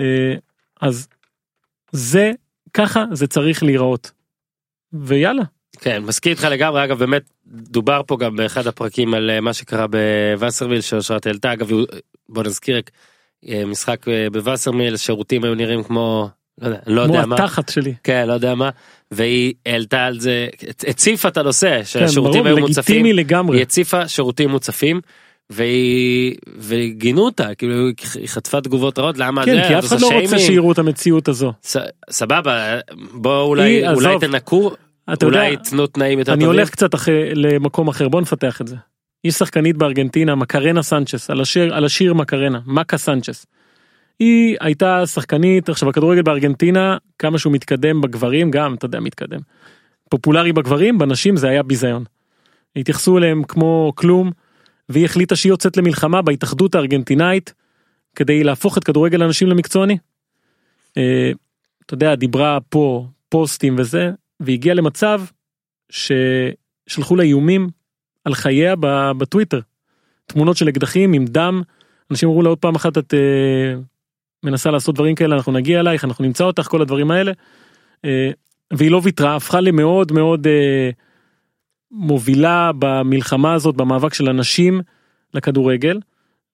אה, 0.00 0.34
אז 0.80 1.08
זה 1.92 2.32
ככה 2.74 3.04
זה 3.12 3.26
צריך 3.26 3.62
להיראות. 3.62 4.10
ויאללה. 4.92 5.42
כן 5.80 6.02
מסכים 6.02 6.30
איתך 6.30 6.44
לגמרי. 6.44 6.84
אגב 6.84 6.98
באמת 6.98 7.22
דובר 7.46 8.00
פה 8.06 8.16
גם 8.16 8.36
באחד 8.36 8.66
הפרקים 8.66 9.14
על 9.14 9.30
אה, 9.30 9.40
מה 9.40 9.52
שקרה 9.52 9.86
בווסרמיל 9.86 10.80
שאושרת 10.80 11.26
העלתה. 11.26 11.52
אגב 11.52 11.70
בוא 12.28 12.42
נזכיר 12.42 12.80
אה, 13.48 13.64
משחק 13.66 14.06
בווסרמיל 14.32 14.96
שירותים 14.96 15.44
היו 15.44 15.54
נראים 15.54 15.82
כמו 15.82 16.28
לא 16.60 16.66
יודע, 16.66 16.78
לא 16.86 17.00
יודע 17.00 17.18
כמו 17.18 17.26
מה, 17.28 17.34
התחת 17.36 17.68
שלי. 17.68 17.94
כן 18.04 18.24
לא 18.28 18.32
יודע 18.32 18.54
מה, 18.54 18.70
והיא 19.10 19.54
העלתה 19.66 20.04
על 20.04 20.20
זה, 20.20 20.48
הציפה 20.88 21.28
את 21.28 21.36
הנושא 21.36 21.78
כן, 21.78 21.84
שהשירותים 21.84 22.44
ברור, 22.44 22.56
היו 22.56 22.66
מוצפים, 22.66 22.94
לגיטימי 22.96 23.12
לגמרי. 23.12 23.56
היא 23.56 23.62
הציפה 23.62 24.08
שירותים 24.08 24.50
מוצפים. 24.50 25.00
והיא 25.50 26.34
וגינו 26.58 27.24
אותה 27.24 27.54
כאילו 27.54 27.74
היא 28.14 28.28
חטפה 28.28 28.60
תגובות 28.60 28.98
רעות 28.98 29.18
למה 29.18 29.44
כן, 29.44 29.54
זה, 29.56 29.62
כי 29.68 29.78
אף 29.78 29.84
אחד 29.84 30.00
לא 30.00 30.10
רוצה. 30.20 30.38
שיראו 30.38 30.72
את 30.72 30.78
המציאות 30.78 31.28
הזו. 31.28 31.52
ס- 31.62 31.76
סבבה 32.10 32.78
בוא 33.12 33.40
אולי 33.42 33.62
היא- 33.62 33.88
אולי 33.88 34.08
עזוב. 34.08 34.20
תנקו 34.26 34.70
אתה 35.12 35.26
יודע, 35.26 35.38
אולי 35.44 35.56
תנו 35.56 35.86
תנאים 35.86 36.18
יותר 36.18 36.32
אני 36.32 36.40
טובים. 36.44 36.56
הולך 36.58 36.70
קצת 36.70 36.94
אחרי, 36.94 37.34
למקום 37.34 37.88
אחר, 37.88 38.08
בוא 38.08 38.20
נפתח 38.20 38.60
את 38.60 38.68
זה. 38.68 38.76
יש 39.24 39.34
שחקנית 39.34 39.76
בארגנטינה, 39.76 40.34
מקרנה 40.34 40.82
סנצ'ס, 40.82 41.30
על 41.30 41.40
השיר, 41.40 41.74
על 41.74 41.84
השיר 41.84 42.14
מקרנה, 42.14 42.60
מקה 42.66 42.98
סנצ'ס. 42.98 43.46
היא 44.22 44.56
הייתה 44.60 45.06
שחקנית, 45.06 45.68
עכשיו 45.68 45.88
הכדורגל 45.88 46.22
בארגנטינה, 46.22 46.96
כמה 47.18 47.38
שהוא 47.38 47.52
מתקדם 47.52 48.00
בגברים, 48.00 48.50
גם, 48.50 48.74
אתה 48.74 48.84
יודע, 48.84 49.00
מתקדם. 49.00 49.40
פופולרי 50.10 50.52
בגברים, 50.52 50.98
בנשים 50.98 51.36
זה 51.36 51.48
היה 51.48 51.62
ביזיון. 51.62 52.04
התייחסו 52.76 53.18
אליהם 53.18 53.42
כמו 53.44 53.92
כלום, 53.94 54.30
והיא 54.88 55.04
החליטה 55.04 55.36
שהיא 55.36 55.52
יוצאת 55.52 55.76
למלחמה 55.76 56.22
בהתאחדות 56.22 56.74
הארגנטינאית, 56.74 57.54
כדי 58.16 58.44
להפוך 58.44 58.78
את 58.78 58.84
כדורגל 58.84 59.22
הנשים 59.22 59.48
למקצועני. 59.48 59.98
אה, 60.96 61.32
אתה 61.86 61.94
יודע, 61.94 62.14
דיברה 62.14 62.58
פה 62.68 63.06
פוסטים 63.28 63.74
וזה, 63.78 64.10
והגיעה 64.40 64.74
למצב 64.74 65.22
ששלחו 65.90 67.16
לה 67.16 67.22
איומים 67.22 67.68
על 68.24 68.34
חייה 68.34 68.74
בטוויטר. 69.18 69.60
תמונות 70.26 70.56
של 70.56 70.68
אקדחים 70.68 71.12
עם 71.12 71.24
דם, 71.24 71.62
אנשים 72.10 72.28
אמרו 72.28 72.42
לה 72.42 72.48
עוד 72.48 72.58
פעם 72.58 72.74
אחת 72.74 72.98
את 72.98 73.14
אה, 73.14 73.80
מנסה 74.42 74.70
לעשות 74.70 74.94
דברים 74.94 75.14
כאלה, 75.14 75.36
אנחנו 75.36 75.52
נגיע 75.52 75.80
אלייך, 75.80 76.04
אנחנו 76.04 76.24
נמצא 76.24 76.44
אותך, 76.44 76.66
כל 76.66 76.82
הדברים 76.82 77.10
האלה. 77.10 77.32
אה, 78.04 78.30
והיא 78.72 78.90
לא 78.90 79.00
ויתרה, 79.04 79.36
הפכה 79.36 79.60
למאוד 79.60 80.12
מאוד 80.12 80.46
אה, 80.46 80.90
מובילה 81.90 82.70
במלחמה 82.78 83.54
הזאת, 83.54 83.76
במאבק 83.76 84.14
של 84.14 84.28
הנשים 84.28 84.80
לכדורגל. 85.34 86.00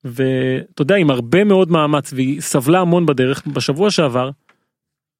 ואתה 0.05 0.83
יודע, 0.83 0.97
עם 0.97 1.11
הרבה 1.11 1.45
מאוד 1.45 1.71
מאמץ, 1.71 2.13
והיא 2.13 2.41
סבלה 2.41 2.81
המון 2.81 3.07
בדרך, 3.07 3.43
בשבוע 3.47 3.91
שעבר, 3.91 4.31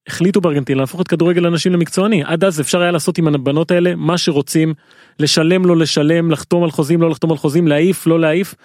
החליטו 0.07 0.41
בארגנטינה 0.41 0.79
להפוך 0.79 1.01
את 1.01 1.07
כדורגל 1.07 1.45
הנשים 1.45 1.73
למקצועני. 1.73 2.23
עד 2.23 2.43
אז 2.43 2.61
אפשר 2.61 2.81
היה 2.81 2.91
לעשות 2.91 3.17
עם 3.17 3.27
הבנות 3.27 3.71
האלה 3.71 3.95
מה 3.95 4.17
שרוצים, 4.17 4.73
לשלם 5.19 5.65
לא 5.65 5.77
לשלם, 5.77 6.31
לחתום 6.31 6.63
על 6.63 6.71
חוזים 6.71 7.01
לא 7.01 7.09
לחתום 7.09 7.31
על 7.31 7.37
חוזים, 7.37 7.67
להעיף 7.67 8.07
לא 8.07 8.19
להעיף, 8.19 8.55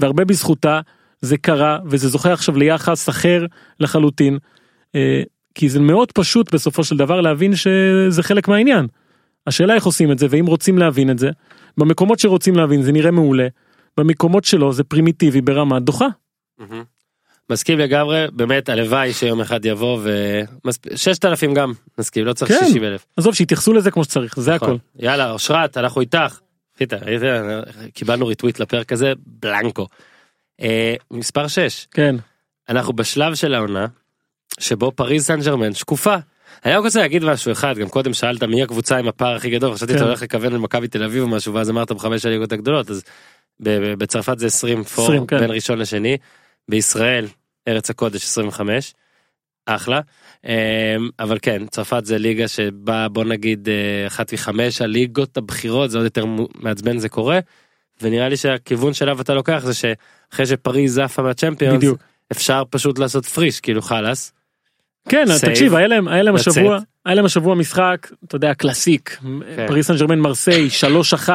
והרבה 0.00 0.24
בזכותה 0.24 0.80
זה 1.20 1.36
קרה 1.36 1.78
וזה 1.86 2.08
זוכה 2.08 2.32
עכשיו 2.32 2.56
ליחס 2.56 3.08
אחר 3.08 3.46
לחלוטין. 3.80 4.38
אה, 4.94 5.22
כי 5.54 5.68
זה 5.68 5.80
מאוד 5.80 6.12
פשוט 6.12 6.54
בסופו 6.54 6.84
של 6.84 6.96
דבר 6.96 7.20
להבין 7.20 7.56
שזה 7.56 8.22
חלק 8.22 8.48
מהעניין. 8.48 8.86
השאלה 9.46 9.74
איך 9.74 9.84
עושים 9.84 10.12
את 10.12 10.18
זה 10.18 10.26
ואם 10.30 10.46
רוצים 10.46 10.78
להבין 10.78 11.10
את 11.10 11.18
זה, 11.18 11.30
במקומות 11.78 12.18
שרוצים 12.18 12.56
להבין 12.56 12.82
זה 12.82 12.92
נראה 12.92 13.10
מעולה, 13.10 13.46
במקומות 13.96 14.44
שלא 14.44 14.72
זה 14.72 14.84
פרימיטיבי 14.84 15.40
ברמה 15.40 15.80
דוחה. 15.80 16.06
מסכים 17.50 17.78
לגמרי 17.78 18.26
באמת 18.32 18.68
הלוואי 18.68 19.12
שיום 19.12 19.40
אחד 19.40 19.64
יבוא 19.64 19.98
ו... 20.02 20.40
ששת 20.94 21.24
אלפים 21.24 21.54
גם 21.54 21.72
מסכים 21.98 22.24
לא 22.24 22.32
צריך 22.32 22.52
כן. 22.52 22.84
אלף. 22.84 23.06
עזוב 23.16 23.34
שיתייחסו 23.34 23.72
לזה 23.72 23.90
כמו 23.90 24.04
שצריך 24.04 24.40
זה 24.40 24.54
נכון. 24.54 24.68
הכל. 24.68 25.04
יאללה 25.04 25.30
אושרת 25.30 25.76
אנחנו 25.76 26.00
איתך. 26.00 26.38
קיבלנו 27.94 28.26
ריטוויט 28.26 28.60
לפרק 28.60 28.92
הזה 28.92 29.12
בלנקו. 29.26 29.86
אה, 30.60 30.94
מספר 31.10 31.48
6 31.48 31.86
כן. 31.90 32.16
אנחנו 32.68 32.92
בשלב 32.92 33.34
של 33.34 33.54
העונה 33.54 33.86
שבו 34.60 34.92
פריז 34.92 35.26
סן 35.26 35.40
ג'רמן 35.40 35.74
שקופה. 35.74 36.16
אני 36.64 36.74
רק 36.74 36.84
רוצה 36.84 37.00
להגיד 37.00 37.24
משהו 37.24 37.52
אחד 37.52 37.78
גם 37.78 37.88
קודם 37.88 38.14
שאלת 38.14 38.42
מי 38.42 38.62
הקבוצה 38.62 38.98
עם 38.98 39.08
הפער 39.08 39.36
הכי 39.36 39.50
גדול 39.50 39.74
חשבתי 39.74 39.92
כן. 39.92 39.98
שאתה 39.98 40.08
הולך 40.08 40.22
לכוון 40.22 40.52
למכבי 40.52 40.88
תל 40.88 41.02
אביב 41.02 41.22
או 41.22 41.28
משהו 41.28 41.54
ואז 41.54 41.70
אמרת 41.70 41.92
בחמש 41.92 42.26
הליגות 42.26 42.52
הגדולות 42.52 42.90
אז 42.90 43.02
בצרפת 43.60 44.38
זה 44.38 44.46
20 44.46 44.84
פור 44.84 45.04
20, 45.04 45.26
כן. 45.26 45.40
בין 45.40 45.50
ראשון 45.50 45.78
לשני 45.78 46.16
בישראל 46.68 47.26
ארץ 47.68 47.90
הקודש 47.90 48.24
25 48.24 48.94
אחלה 49.66 50.00
אמ, 50.44 50.50
אבל 51.18 51.38
כן 51.42 51.66
צרפת 51.66 52.04
זה 52.04 52.18
ליגה 52.18 52.48
שבה 52.48 53.08
בוא 53.08 53.24
נגיד 53.24 53.68
אה, 53.68 54.06
אחת 54.06 54.32
מחמש 54.32 54.82
הליגות 54.82 55.36
הבכירות 55.36 55.90
זה 55.90 55.98
עוד 55.98 56.04
יותר 56.04 56.24
מעצבן 56.54 56.98
זה 56.98 57.08
קורה. 57.08 57.40
ונראה 58.02 58.28
לי 58.28 58.36
שהכיוון 58.36 58.92
שאליו 58.92 59.20
אתה 59.20 59.34
לוקח 59.34 59.62
זה 59.64 59.74
שאחרי 59.74 60.46
שפריז 60.46 60.98
עפה 60.98 61.22
מהצ'מפיונס 61.22 61.76
בדיוק. 61.76 61.98
אפשר 62.32 62.62
פשוט 62.70 62.98
לעשות 62.98 63.26
freeze 63.26 63.60
כאילו 63.60 63.82
חלאס. 63.82 64.32
כן, 65.08 65.26
save, 65.26 65.52
תקשיב, 65.52 65.74
היה 65.74 65.86
להם, 65.86 66.08
היה 66.08 66.22
להם. 66.22 66.34
השבוע, 66.34 66.78
היה 67.04 67.14
להם 67.14 67.24
השבוע 67.24 67.54
משחק, 67.54 68.08
אתה 68.24 68.36
יודע, 68.36 68.54
קלאסיק, 68.54 69.18
כן. 69.56 69.66
פריס 69.66 69.86
סן 69.86 69.96
ג'רמן 69.96 70.18
מרסיי, 70.18 70.68
3-1, 71.26 71.28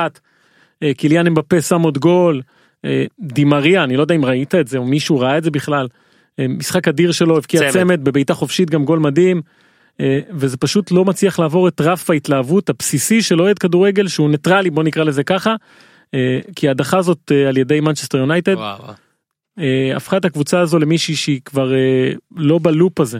אה, 0.84 0.93
קיליאן 0.93 1.28
אמבפה 1.28 1.62
שם 1.62 1.82
עוד 1.82 1.97
גול, 1.97 2.41
אה, 2.86 3.06
די 3.20 3.38
מריה, 3.38 3.84
אני 3.84 3.97
לא 3.97 4.02
יודע 4.02 4.15
אם 4.15 4.26
ראית 4.26 4.56
את 4.56 4.67
זה, 4.67 4.78
או 4.78 4.86
מישהו 4.86 5.19
ראה 5.19 5.38
את 5.38 5.43
זה 5.43 5.52
בכלל, 5.52 5.88
אה, 6.39 6.47
משחק 6.47 6.88
אדיר 6.88 7.12
שלו, 7.12 7.38
הבקיע 7.38 7.60
צמד. 7.60 7.71
צמד, 7.71 8.04
בבעיטה 8.04 8.34
חופשית 8.34 8.69
גם 8.69 8.86
גול 8.86 8.99
מדהים, 8.99 9.41
וזה 10.32 10.58
פשוט 10.58 10.91
לא 10.91 11.06
מצליח 11.06 11.39
לעבור 11.39 11.67
את 11.67 11.82
רף 11.82 12.10
ההתלהבות 12.10 12.69
הבסיסי 12.69 13.21
של 13.21 13.41
אוהד 13.41 13.60
כדורגל, 13.60 14.08
שהוא 14.08 14.30
ניטרלי, 14.30 14.69
בוא 14.69 14.84
נקרא 14.84 15.04
לזה 15.04 15.23
ככה, 15.23 15.56
כי 16.56 16.67
ההדחה 16.67 16.97
הזאת 16.97 17.32
אה, 17.32 17.49
על 17.49 17.58
ידי 17.58 17.80
מנצ'סטר 17.80 18.17
יונייטד. 18.17 18.56
אה, 19.60 19.93
הפכה 19.95 20.17
את 20.17 20.26
הקבוצה 20.26 20.60
הזו 20.60 20.80
למישהי 20.80 21.15
שהיא 21.15 21.41
כבר 21.45 21.73
אה, 21.73 22.12
לא 22.36 22.60
ב 22.62 22.69
loop 22.69 23.00
הזה. 22.99 23.19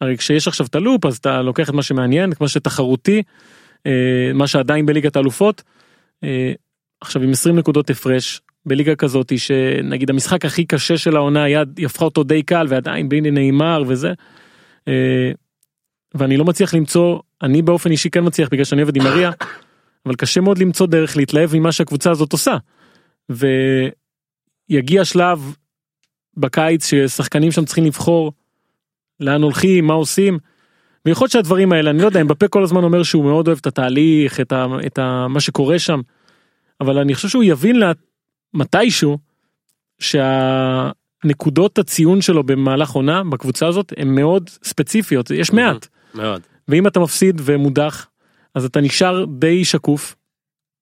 הרי 0.00 0.16
כשיש 0.16 0.48
עכשיו 0.48 0.66
את 0.66 0.74
ה 0.74 0.80
loop 0.80 1.06
אז 1.06 1.16
אתה 1.16 1.42
לוקח 1.42 1.68
את 1.68 1.74
מה 1.74 1.82
שמעניין, 1.82 2.32
את 2.32 2.40
מה 2.40 2.48
שתחרותי, 2.48 3.22
אה, 3.86 4.30
מה 4.34 4.46
שעדיין 4.46 4.86
בליגת 4.86 5.16
האלופות. 5.16 5.62
אה, 6.24 6.52
עכשיו 7.00 7.22
עם 7.22 7.30
20 7.30 7.58
נקודות 7.58 7.90
הפרש 7.90 8.40
בליגה 8.66 8.94
כזאתי 8.94 9.38
שנגיד 9.38 10.10
המשחק 10.10 10.44
הכי 10.44 10.64
קשה 10.64 10.98
של 10.98 11.16
העונה 11.16 11.42
היה, 11.42 11.64
היא 11.76 11.86
הפכה 11.86 12.04
אותו 12.04 12.24
די 12.24 12.42
קל 12.42 12.66
ועדיין 12.68 13.08
בהנה 13.08 13.30
נאמר 13.30 13.82
וזה. 13.86 14.12
אה, 14.88 15.32
ואני 16.14 16.36
לא 16.36 16.44
מצליח 16.44 16.74
למצוא, 16.74 17.18
אני 17.42 17.62
באופן 17.62 17.90
אישי 17.90 18.10
כן 18.10 18.26
מצליח 18.26 18.48
בגלל 18.52 18.64
שאני 18.64 18.82
אוהב 18.82 18.88
את 18.88 18.94
דימריה, 18.94 19.30
אבל 20.08 20.16
קשה 20.16 20.40
מאוד 20.40 20.58
למצוא 20.58 20.86
דרך 20.86 21.16
להתלהב 21.16 21.56
ממה 21.56 21.72
שהקבוצה 21.72 22.10
הזאת 22.10 22.32
עושה. 22.32 22.56
ויגיע 23.28 25.04
שלב 25.04 25.54
בקיץ 26.36 26.86
ששחקנים 26.86 27.52
שם 27.52 27.64
צריכים 27.64 27.84
לבחור 27.84 28.32
לאן 29.20 29.42
הולכים, 29.42 29.86
מה 29.86 29.94
עושים. 29.94 30.38
ויכול 31.04 31.24
להיות 31.24 31.32
שהדברים 31.32 31.72
האלה, 31.72 31.90
אני 31.90 31.98
לא 32.02 32.06
יודע, 32.06 32.20
אמבפה 32.20 32.48
כל 32.48 32.62
הזמן 32.62 32.84
אומר 32.84 33.02
שהוא 33.02 33.24
מאוד 33.24 33.48
אוהב 33.48 33.58
את 33.60 33.66
התהליך, 33.66 34.40
את, 34.40 34.52
ה, 34.52 34.66
את 34.86 34.98
ה, 34.98 35.26
מה 35.28 35.40
שקורה 35.40 35.78
שם, 35.78 36.00
אבל 36.80 36.98
אני 36.98 37.14
חושב 37.14 37.28
שהוא 37.28 37.44
יבין 37.44 37.76
לה, 37.76 37.92
מתישהו 38.54 39.18
שהנקודות 39.98 41.78
הציון 41.78 42.20
שלו 42.20 42.42
במהלך 42.42 42.90
עונה 42.90 43.24
בקבוצה 43.24 43.66
הזאת 43.66 43.92
הן 43.96 44.08
מאוד 44.08 44.50
ספציפיות, 44.64 45.30
יש 45.30 45.52
מעט. 45.52 45.86
מאוד. 46.14 46.40
ואם 46.68 46.86
אתה 46.86 47.00
מפסיד 47.00 47.40
ומודח, 47.44 48.07
אז 48.58 48.64
אתה 48.64 48.80
נשאר 48.80 49.24
די 49.24 49.64
שקוף, 49.64 50.14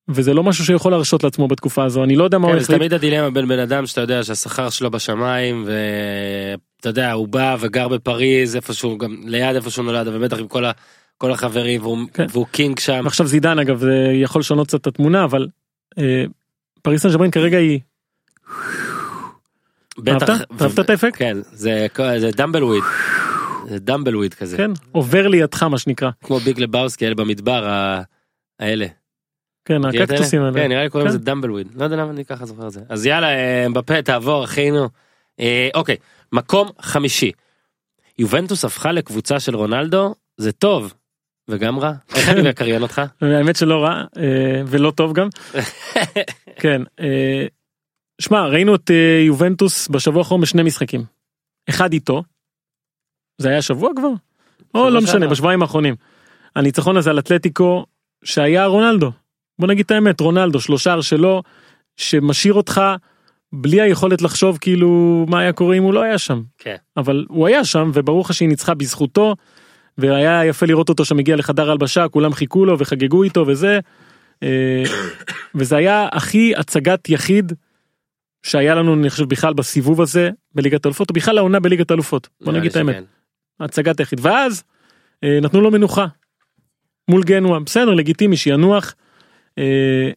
וזה 0.09 0.35
לא 0.35 0.43
משהו 0.43 0.65
שיכול 0.65 0.93
להרשות 0.93 1.25
לעצמו 1.25 1.49
בתקופה 1.49 1.85
הזו, 1.85 2.05
אני 2.05 2.17
לא 2.17 2.25
יודע 2.25 2.39
מה 2.39 2.47
הוא 2.47 2.55
כן, 2.55 2.61
החליט. 2.61 2.79
תמיד 2.79 2.95
הדילמה 2.95 3.31
בין 3.31 3.49
בן 3.49 3.59
אדם 3.59 3.87
שאתה 3.87 4.01
יודע 4.01 4.25
שהשכר 4.25 4.71
שלו 4.71 4.91
בשמיים 4.91 5.65
ואתה 5.67 6.89
יודע 6.89 7.13
הוא 7.13 7.29
בא 7.29 7.57
וגר 7.61 7.89
בפריז 7.89 8.57
איפשהו 8.57 8.99
גם 8.99 9.17
ליד 9.25 9.57
איפה 9.57 9.71
שהוא 9.71 9.85
נולד 9.85 10.09
אבל 10.09 10.19
בטח 10.25 10.39
עם 10.39 10.49
כל, 10.49 10.65
ה, 10.65 10.71
כל 11.19 11.33
החברים 11.33 11.83
והוא, 11.83 11.99
כן. 12.15 12.27
והוא 12.31 12.47
קינג 12.51 12.79
שם. 12.79 13.01
ועכשיו 13.05 13.27
זידן 13.27 13.59
אגב 13.59 13.79
זה 13.79 14.11
יכול 14.15 14.41
לשנות 14.41 14.67
קצת 14.67 14.81
את 14.81 14.87
התמונה 14.87 15.25
אבל 15.25 15.49
אה, 15.99 16.25
פריס 16.83 17.03
סן 17.03 17.11
ג'רמן 17.11 17.31
כרגע 17.31 17.59
היא 17.59 17.81
בטח. 19.99 20.31
אהבת? 20.31 20.63
אהבת 20.63 20.81
את 20.81 20.91
האפקט? 20.91 21.17
כן 21.19 21.37
זה, 21.53 21.87
זה 22.19 22.31
tumbleweed. 22.37 22.83
זה 23.69 23.79
tumbleweed 23.79 24.35
כזה. 24.35 24.57
כן 24.57 24.71
עובר 24.93 25.29
לידך 25.29 25.63
מה 25.63 25.79
שנקרא 25.79 26.11
כמו 26.25 26.39
ביג 26.41 26.61
לבובסקי 26.61 27.07
אלה 27.07 27.15
במדבר 27.15 27.93
האלה. 28.61 28.87
כן 29.65 29.85
הקקטוסים 29.85 30.41
אלה? 30.41 30.49
האלה. 30.49 30.61
כן 30.63 30.69
נראה 30.69 30.83
לי 30.83 30.91
קוראים 30.91 31.09
כן. 31.09 31.15
לזה 31.15 31.25
tumbleweed. 31.25 31.69
לא 31.75 31.85
יודע 31.85 31.97
למה 31.97 32.11
אני 32.11 32.25
ככה 32.25 32.47
זוכר 32.47 32.67
את 32.67 32.73
זה. 32.73 32.81
אז 32.89 33.07
יאללה 33.07 33.29
אה, 33.29 33.67
בפה 33.73 34.03
תעבור 34.03 34.45
אחינו. 34.45 34.89
אה, 35.41 35.69
אוקיי 35.75 35.97
מקום 36.33 36.69
חמישי. 36.81 37.33
יובנטוס 38.19 38.65
הפכה 38.65 38.93
לקבוצה 38.93 39.41
של 39.41 39.57
רונלדו 39.57 40.15
זה 40.37 40.53
טוב 40.53 40.95
וגם 41.49 41.79
רע. 41.79 41.93
איך 42.15 42.29
אני 42.29 42.43
מקריין 42.51 42.83
אותך? 42.83 43.03
האמת 43.21 43.57
שלא 43.57 43.85
רע 43.85 44.05
אה, 44.17 44.63
ולא 44.67 44.91
טוב 44.91 45.13
גם. 45.13 45.29
כן. 46.63 46.83
שמע 48.21 48.47
ראינו 48.47 48.75
את 48.75 48.91
יובנטוס 49.27 49.89
בשבוע 49.89 50.19
האחרון 50.23 50.41
בשני 50.41 50.63
משחקים. 50.63 51.05
אחד 51.69 51.93
איתו. 51.93 52.23
זה 53.39 53.49
היה 53.49 53.63
שבוע 53.63 53.91
כבר? 53.97 54.11
או 54.75 54.91
לא 54.91 55.01
משנה. 55.01 55.29
בשבועיים 55.29 55.63
האחרונים. 55.63 55.95
הניצחון 56.57 56.97
הזה 56.97 57.11
על 57.11 57.19
אתלטיקו 57.19 57.87
שהיה 58.25 58.67
רונלדו. 58.67 59.13
בוא 59.59 59.69
נגיד 59.69 59.85
את 59.85 59.91
האמת 59.91 60.21
רונלדו 60.21 60.61
שלושה 60.61 61.03
שלו 61.03 61.43
שמשאיר 61.97 62.55
אותך 62.55 62.81
בלי 63.53 63.81
היכולת 63.81 64.23
לחשוב 64.23 64.59
כאילו 64.61 65.25
מה 65.29 65.41
היה 65.41 65.53
קורה 65.53 65.77
אם 65.77 65.83
הוא 65.83 65.95
לא 65.95 66.03
היה 66.03 66.19
שם. 66.19 66.43
כן. 66.59 66.77
אבל 66.97 67.27
הוא 67.29 67.47
היה 67.47 67.65
שם 67.65 67.91
וברור 67.95 68.21
לך 68.21 68.35
שהיא 68.35 68.49
ניצחה 68.49 68.75
בזכותו. 68.75 69.35
והיה 69.99 70.45
יפה 70.45 70.67
לראות 70.67 70.89
אותו 70.89 71.05
שם 71.05 71.17
מגיע 71.17 71.37
לחדר 71.37 71.71
הלבשה 71.71 72.09
כולם 72.09 72.33
חיכו 72.33 72.65
לו 72.65 72.79
וחגגו 72.79 73.23
איתו 73.23 73.45
וזה. 73.47 73.81
אה, 74.43 74.83
וזה 75.55 75.77
היה 75.77 76.09
הכי 76.13 76.53
הצגת 76.57 77.09
יחיד 77.09 77.53
שהיה 78.43 78.75
לנו 78.75 78.95
אני 78.95 79.11
חושב 79.11 79.29
בכלל 79.29 79.55
בסיבוב 79.55 80.01
הזה 80.01 80.31
בליגת 80.55 80.85
האלופות 80.85 81.11
או 81.11 81.15
בכלל 81.15 81.39
העונה 81.39 81.61
בליגת 81.61 81.91
האלופות. 81.91 82.29
בוא 82.41 82.53
נגיד 82.53 82.71
את 82.71 82.77
האמת. 82.77 83.05
הצגת 83.61 84.01
היחיד 84.01 84.21
ואז 84.23 84.65
אה, 85.25 85.39
נתנו 85.43 85.61
לו 85.61 85.71
מנוחה. 85.71 86.07
מול 87.09 87.23
גנואה 87.25 87.61
בסדר 87.61 87.95
לגיטימי 87.95 88.37
שינוח. 88.37 88.95
אה, 89.59 90.11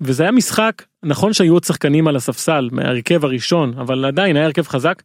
וזה 0.00 0.22
היה 0.22 0.32
משחק 0.32 0.82
נכון 1.02 1.32
שהיו 1.32 1.52
עוד 1.52 1.64
שחקנים 1.64 2.08
על 2.08 2.16
הספסל 2.16 2.68
מההרכב 2.72 3.24
הראשון 3.24 3.74
אבל 3.78 4.04
עדיין 4.04 4.36
היה 4.36 4.44
הרכב 4.44 4.66
חזק. 4.66 5.02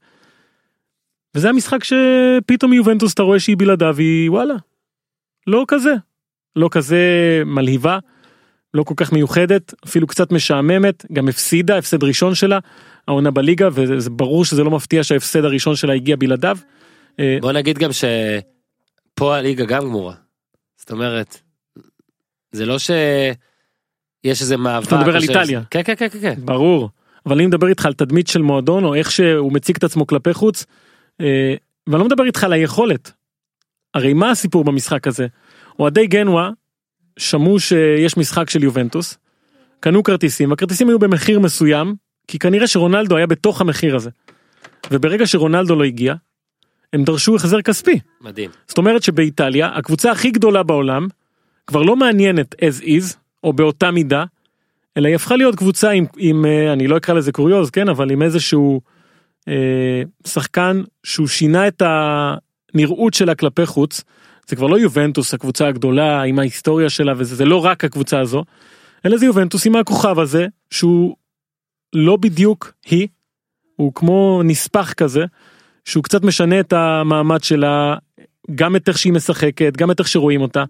וזה 1.35 1.49
המשחק 1.49 1.83
שפתאום 1.83 2.73
יובנטוס 2.73 3.13
אתה 3.13 3.23
רואה 3.23 3.39
שהיא 3.39 3.57
בלעדיו 3.57 3.97
היא 3.97 4.31
וואלה. 4.31 4.55
לא 5.47 5.65
כזה. 5.67 5.93
לא 6.55 6.69
כזה 6.71 7.01
מלהיבה. 7.45 7.99
לא 8.73 8.83
כל 8.83 8.93
כך 8.97 9.13
מיוחדת 9.13 9.73
אפילו 9.85 10.07
קצת 10.07 10.31
משעממת 10.31 11.05
גם 11.13 11.27
הפסידה 11.27 11.77
הפסד 11.77 12.03
ראשון 12.03 12.35
שלה 12.35 12.59
העונה 13.07 13.31
בליגה 13.31 13.69
וזה 13.71 14.09
ברור 14.09 14.45
שזה 14.45 14.63
לא 14.63 14.71
מפתיע 14.71 15.03
שההפסד 15.03 15.45
הראשון 15.45 15.75
שלה 15.75 15.93
הגיע 15.93 16.15
בלעדיו. 16.15 16.57
אה, 17.19 17.37
בוא 17.41 17.51
נגיד 17.51 17.77
גם 17.77 17.89
שפה 17.91 19.37
הליגה 19.37 19.65
גם 19.65 19.83
גמורה. 19.83 20.13
זאת 20.77 20.91
אומרת, 20.91 21.41
זה 22.51 22.65
לא 22.65 22.79
שיש 22.79 24.41
איזה 24.41 24.57
מאבק. 24.57 24.87
אתה 24.87 24.97
מדבר 24.97 25.15
על 25.15 25.21
איטליה. 25.21 25.61
כן 25.71 25.83
כן 25.83 25.95
כן 25.95 26.09
כן, 26.09 26.19
כן. 26.21 26.35
ברור 26.45 26.89
אבל 27.25 27.35
אני 27.35 27.45
מדבר 27.45 27.67
איתך 27.67 27.85
על 27.85 27.93
תדמית 27.93 28.27
של 28.27 28.41
מועדון 28.41 28.83
או 28.83 28.95
איך 28.95 29.11
שהוא 29.11 29.53
מציג 29.53 29.75
את 29.77 29.83
עצמו 29.83 30.07
כלפי 30.07 30.33
חוץ. 30.33 30.65
אה, 31.21 31.55
ואני 31.87 31.99
לא 31.99 32.05
מדבר 32.05 32.25
איתך 32.25 32.43
על 32.43 32.53
היכולת. 32.53 33.11
הרי 33.93 34.13
מה 34.13 34.31
הסיפור 34.31 34.63
במשחק 34.63 35.07
הזה? 35.07 35.27
אוהדי 35.79 36.07
גנואה 36.07 36.49
שמעו 37.19 37.59
שיש 37.59 38.17
משחק 38.17 38.49
של 38.49 38.63
יובנטוס. 38.63 39.17
קנו 39.79 40.03
כרטיסים 40.03 40.51
הכרטיסים 40.51 40.89
היו 40.89 40.99
במחיר 40.99 41.39
מסוים 41.39 41.95
כי 42.27 42.39
כנראה 42.39 42.67
שרונלדו 42.67 43.17
היה 43.17 43.27
בתוך 43.27 43.61
המחיר 43.61 43.95
הזה. 43.95 44.09
וברגע 44.91 45.27
שרונלדו 45.27 45.75
לא 45.75 45.83
הגיע 45.83 46.13
הם 46.93 47.03
דרשו 47.03 47.35
החזר 47.35 47.61
כספי. 47.61 47.99
מדהים. 48.21 48.49
זאת 48.67 48.77
אומרת 48.77 49.03
שבאיטליה 49.03 49.67
הקבוצה 49.67 50.11
הכי 50.11 50.31
גדולה 50.31 50.63
בעולם 50.63 51.07
כבר 51.67 51.81
לא 51.81 51.95
מעניינת 51.95 52.55
as 52.55 52.83
is 52.83 53.15
או 53.43 53.53
באותה 53.53 53.91
מידה 53.91 54.23
אלא 54.97 55.07
היא 55.07 55.15
הפכה 55.15 55.35
להיות 55.35 55.55
קבוצה 55.55 55.89
עם, 55.89 56.05
עם 56.17 56.45
אה, 56.45 56.73
אני 56.73 56.87
לא 56.87 56.97
אקרא 56.97 57.13
לזה 57.15 57.31
קוריוז 57.31 57.69
כן 57.69 57.89
אבל 57.89 58.11
עם 58.11 58.21
איזשהו 58.21 58.81
אה, 59.47 60.01
שחקן 60.27 60.81
שהוא 61.03 61.27
שינה 61.27 61.67
את 61.67 61.81
הנראות 61.85 63.13
שלה 63.13 63.35
כלפי 63.35 63.65
חוץ. 63.65 64.03
זה 64.47 64.55
כבר 64.55 64.67
לא 64.67 64.79
יובנטוס 64.79 65.33
הקבוצה 65.33 65.67
הגדולה 65.67 66.21
עם 66.21 66.39
ההיסטוריה 66.39 66.89
שלה 66.89 67.13
וזה 67.17 67.35
זה 67.35 67.45
לא 67.45 67.65
רק 67.65 67.85
הקבוצה 67.85 68.19
הזו. 68.19 68.43
אלא 69.05 69.17
זה 69.17 69.25
יובנטוס 69.25 69.65
עם 69.65 69.75
הכוכב 69.75 70.19
הזה 70.19 70.47
שהוא 70.71 71.15
לא 71.93 72.15
בדיוק 72.15 72.73
היא. 72.85 73.07
הוא 73.75 73.93
כמו 73.93 74.41
נספח 74.43 74.93
כזה 74.93 75.25
שהוא 75.87 76.03
קצת 76.03 76.23
משנה 76.23 76.59
את 76.59 76.73
המעמד 76.73 77.43
שלה 77.43 77.95
גם 78.55 78.75
את 78.75 78.87
איך 78.87 78.97
שהיא 78.97 79.13
משחקת 79.13 79.73
גם 79.77 79.91
את 79.91 79.99
איך 79.99 80.07
שרואים 80.07 80.41
אותה. 80.41 80.63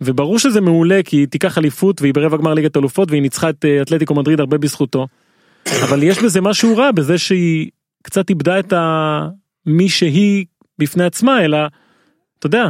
וברור 0.00 0.38
שזה 0.38 0.60
מעולה 0.60 1.00
כי 1.04 1.16
היא 1.16 1.26
תיקח 1.26 1.58
אליפות 1.58 2.02
והיא 2.02 2.14
ברבע 2.14 2.36
גמר 2.36 2.54
ליגת 2.54 2.76
אלופות 2.76 3.10
והיא 3.10 3.22
ניצחה 3.22 3.50
את 3.50 3.64
אה, 3.64 3.82
אתלטיקו 3.82 4.14
מדריד 4.14 4.40
הרבה 4.40 4.58
בזכותו. 4.58 5.06
אבל 5.66 6.02
יש 6.02 6.18
בזה 6.18 6.40
משהו 6.40 6.76
רע 6.76 6.90
בזה 6.90 7.18
שהיא 7.18 7.70
קצת 8.02 8.30
איבדה 8.30 8.58
את 8.58 8.72
ה... 8.72 9.28
מי 9.66 9.88
שהיא 9.88 10.44
בפני 10.78 11.04
עצמה 11.04 11.44
אלא 11.44 11.58
אתה 12.38 12.46
יודע 12.46 12.68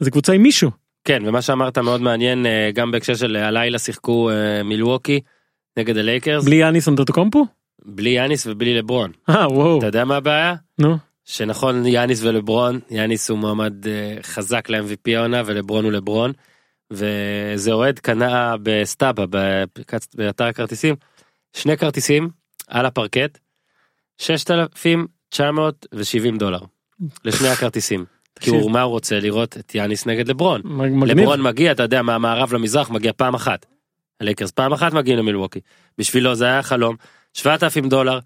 זה 0.00 0.10
קבוצה 0.10 0.32
עם 0.32 0.42
מישהו. 0.42 0.70
כן 1.04 1.22
ומה 1.26 1.42
שאמרת 1.42 1.78
מאוד 1.78 2.00
מעניין 2.00 2.46
אה, 2.46 2.70
גם 2.74 2.90
בהקשר 2.90 3.14
של 3.14 3.36
אה, 3.36 3.48
הלילה 3.48 3.78
שיחקו 3.78 4.30
מילווקי 4.64 5.20
נגד 5.78 5.96
הלייקרס 5.96 6.44
בלי 6.44 6.56
יאניס 6.56 6.88
אנטרטוקומפו? 6.88 7.46
בלי 7.84 8.10
יאניס 8.10 8.46
ובלי 8.46 8.74
לברון. 8.74 9.12
אה 9.28 9.48
וואו 9.48 9.78
אתה 9.78 9.86
יודע 9.86 10.04
מה 10.04 10.16
הבעיה? 10.16 10.54
נו 10.78 10.96
שנכון 11.24 11.86
יאניס 11.86 12.22
ולברון 12.22 12.80
יאניס 12.90 13.30
הוא 13.30 13.38
מועמד 13.38 13.86
אה, 13.86 14.16
חזק 14.22 14.70
ל-MVP 14.70 15.16
העונה 15.16 15.42
ולברון 15.46 15.84
הוא 15.84 15.92
לברון. 15.92 16.32
וזה 16.90 17.72
אוהד 17.72 17.98
קנה 17.98 18.54
ב 18.62 18.70
StubHub 18.70 19.24
באתר 20.14 20.44
הכרטיסים 20.44 20.94
שני 21.52 21.76
כרטיסים 21.76 22.30
על 22.68 22.86
הפרקט 22.86 23.38
6,970 24.18 26.38
דולר 26.38 26.60
לשני 27.24 27.48
הכרטיסים. 27.48 28.04
כי 28.40 28.50
הוא 28.50 28.70
מה 28.70 28.82
הוא 28.82 28.90
רוצה 28.90 29.20
לראות 29.20 29.56
את 29.56 29.74
יאניס 29.74 30.06
נגד 30.06 30.28
לברון. 30.28 30.60
מגניב. 30.64 31.04
לברון 31.04 31.42
מגיע 31.42 31.72
אתה 31.72 31.82
יודע 31.82 32.02
מהמערב 32.02 32.52
למזרח 32.52 32.90
מגיע 32.90 33.12
פעם 33.16 33.34
אחת. 33.34 33.66
הלייקרס 34.20 34.50
פעם 34.50 34.72
אחת 34.72 34.92
מגיעים 34.92 35.18
למילווקי. 35.18 35.60
בשבילו 35.98 36.34
זה 36.34 36.44
היה 36.44 36.62
חלום 36.62 36.96
7,000 37.34 37.88
דולר 37.88 38.18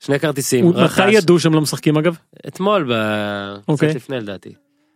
שני 0.00 0.18
כרטיסים. 0.18 0.68
רכש. 0.74 0.98
מתי 1.00 1.10
ידעו 1.12 1.38
שהם 1.40 1.54
לא 1.54 1.60
משחקים 1.60 1.96
אגב? 1.96 2.16
אתמול 2.48 2.86
ב... 2.88 2.94
אוקיי. 3.68 3.88
קצת 3.88 3.96
לפני 3.96 4.16
לדעתי. 4.16 4.52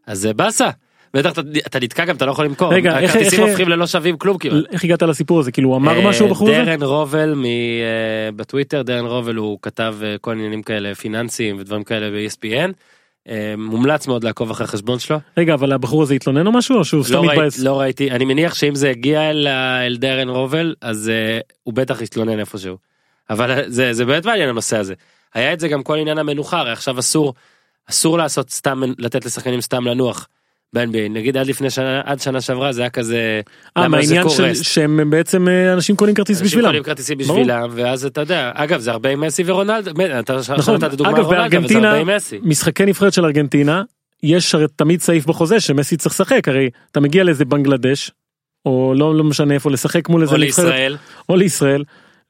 אז 0.06 0.18
זה 0.20 0.34
באסה. 0.34 0.70
בטח 1.14 1.32
אתה, 1.32 1.40
אתה 1.66 1.80
נתקע 1.80 2.04
גם 2.04 2.16
אתה 2.16 2.26
לא 2.26 2.30
יכול 2.30 2.44
למכור. 2.44 2.74
רגע, 2.74 2.98
איך- 2.98 3.10
הכרטיסים 3.10 3.40
איך- 3.40 3.48
הופכים 3.48 3.68
ללא 3.68 3.86
שווים 3.86 4.16
כלום 4.18 4.38
כמעט. 4.38 4.64
איך 4.72 4.84
הגעת 4.84 5.02
לסיפור 5.02 5.40
הזה 5.40 5.52
כאילו 5.52 5.68
הוא 5.68 5.76
אמר 5.76 5.98
אה, 5.98 6.08
משהו 6.08 6.26
הבחור 6.26 6.48
הזה? 6.50 6.64
דרן 6.64 6.82
רובל 6.82 7.34
מ... 7.34 7.44
אה, 7.44 7.50
בטוויטר 8.36 8.82
דרן 8.82 9.06
רובל 9.06 9.36
הוא 9.36 9.58
כתב 9.62 9.96
אה, 10.02 10.16
כל 10.20 10.32
עניינים 10.32 10.62
כאלה 10.62 10.94
פיננסיים 10.94 11.56
ודברים 11.58 11.84
כאלה 11.84 12.10
ב-ESPN. 12.10 12.72
אה, 13.28 13.54
מומלץ 13.58 14.06
מאוד 14.06 14.24
לעקוב 14.24 14.50
אחרי 14.50 14.64
החשבון 14.64 14.98
שלו. 14.98 15.18
רגע 15.36 15.54
אבל 15.54 15.72
הבחור 15.72 16.02
הזה 16.02 16.14
התלונן 16.14 16.46
או 16.46 16.52
משהו 16.52 16.76
או 16.78 16.84
שהוא 16.84 17.04
סתם 17.04 17.14
לא, 17.14 17.18
ראיתי, 17.20 17.36
מתבאס? 17.36 17.58
לא 17.58 17.80
ראיתי 17.80 18.10
אני 18.10 18.24
מניח 18.24 18.54
שאם 18.54 18.74
זה 18.74 18.90
הגיע 18.90 19.30
אל, 19.30 19.48
אל 19.86 19.96
דרן 19.96 20.28
רובל 20.28 20.74
אז 20.80 21.10
uh, 21.10 21.42
הוא 21.62 21.74
בטח 21.74 22.02
יתלונן 22.02 22.38
איפשהו. 22.38 22.89
אבל 23.30 23.62
זה 23.66 23.92
זה 23.92 24.04
באמת 24.04 24.26
מעניין 24.26 24.48
הנושא 24.48 24.76
הזה. 24.76 24.94
היה 25.34 25.52
את 25.52 25.60
זה 25.60 25.68
גם 25.68 25.82
כל 25.82 25.98
עניין 25.98 26.18
המנוחה 26.18 26.58
הרי 26.58 26.72
עכשיו 26.72 26.98
אסור 26.98 27.34
אסור 27.90 28.18
לעשות 28.18 28.50
סתם 28.50 28.82
לתת 28.98 29.24
לשחקנים 29.24 29.60
סתם 29.60 29.84
לנוח. 29.84 30.28
ב-NBA 30.72 31.08
נגיד 31.10 31.36
עד 31.36 31.46
לפני 31.46 31.70
שנה 31.70 32.00
עד 32.04 32.20
שנה 32.20 32.40
שעברה 32.40 32.72
זה 32.72 32.80
היה 32.80 32.90
כזה. 32.90 33.40
אה 33.76 33.84
למה 33.84 34.02
זה 34.02 34.14
מהעניין 34.14 34.36
של-? 34.36 34.62
שהם 34.62 35.10
בעצם 35.10 35.48
אה, 35.48 35.72
אנשים 35.72 35.96
קונים 35.96 36.14
כרטיס 36.14 36.36
אנשים 36.36 36.46
בשבילם. 36.46 36.68
קונים 36.68 36.82
כרטיסים 36.82 37.18
ברור. 37.18 37.40
בשבילם 37.40 37.70
ואז 37.74 38.06
אתה 38.06 38.20
יודע 38.20 38.50
אגב 38.54 38.80
זה 38.80 38.90
הרבה 38.90 39.10
עם 39.10 39.20
מסי 39.20 39.42
ורונלדו 39.46 39.90
אתה 40.20 40.36
נכון, 40.58 40.74
נתת 40.74 40.94
דוגמה 40.94 41.18
אגב 41.18 41.30
בארגנטינה. 41.30 41.94
משחקי 42.42 42.84
נבחרת 42.84 43.12
של 43.12 43.24
ארגנטינה 43.24 43.82
יש 44.22 44.54
הרי 44.54 44.66
תמיד 44.76 45.00
סעיף 45.00 45.26
בחוזה 45.26 45.60
שמסי 45.60 45.96
צריך 45.96 46.14
לשחק 46.14 46.48
הרי 46.48 46.70
אתה 46.92 47.00
מגיע 47.00 47.24
לאיזה 47.24 47.44
בנגלדש 47.44 48.10
או 48.66 48.94
לא 48.96 49.14
לא 49.14 49.24
משנה 49.24 49.54
איפה 49.54 49.70
לשחק 49.70 50.08
מול 50.08 50.22
איזה 50.22 50.34
או 50.34 50.38
נבחרת 50.38 50.64
לישראל. 50.64 50.96
או 51.28 51.36
לישראל 51.36 51.84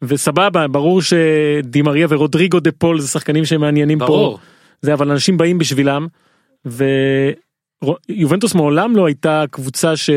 וסבבה 0.04 0.68
ברור 0.68 1.00
שדימריה 1.02 2.06
ורודריגו 2.10 2.60
דה 2.60 2.72
פול 2.72 3.00
זה 3.00 3.08
שחקנים 3.08 3.44
שמעניינים 3.44 3.98
פה 3.98 4.06
ברור. 4.06 4.38
זה 4.82 4.94
אבל 4.94 5.10
אנשים 5.10 5.36
באים 5.36 5.58
בשבילם 5.58 6.06
ויובנטוס 6.64 8.54
מעולם 8.54 8.96
לא 8.96 9.06
הייתה 9.06 9.44
קבוצה 9.50 9.96
ש... 9.96 10.10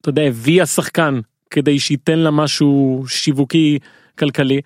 אתה 0.00 0.08
יודע 0.08 0.22
הביאה 0.22 0.66
שחקן 0.66 1.20
כדי 1.50 1.78
שייתן 1.78 2.18
לה 2.18 2.30
משהו 2.30 3.04
שיווקי 3.08 3.78
כלכלי 4.18 4.60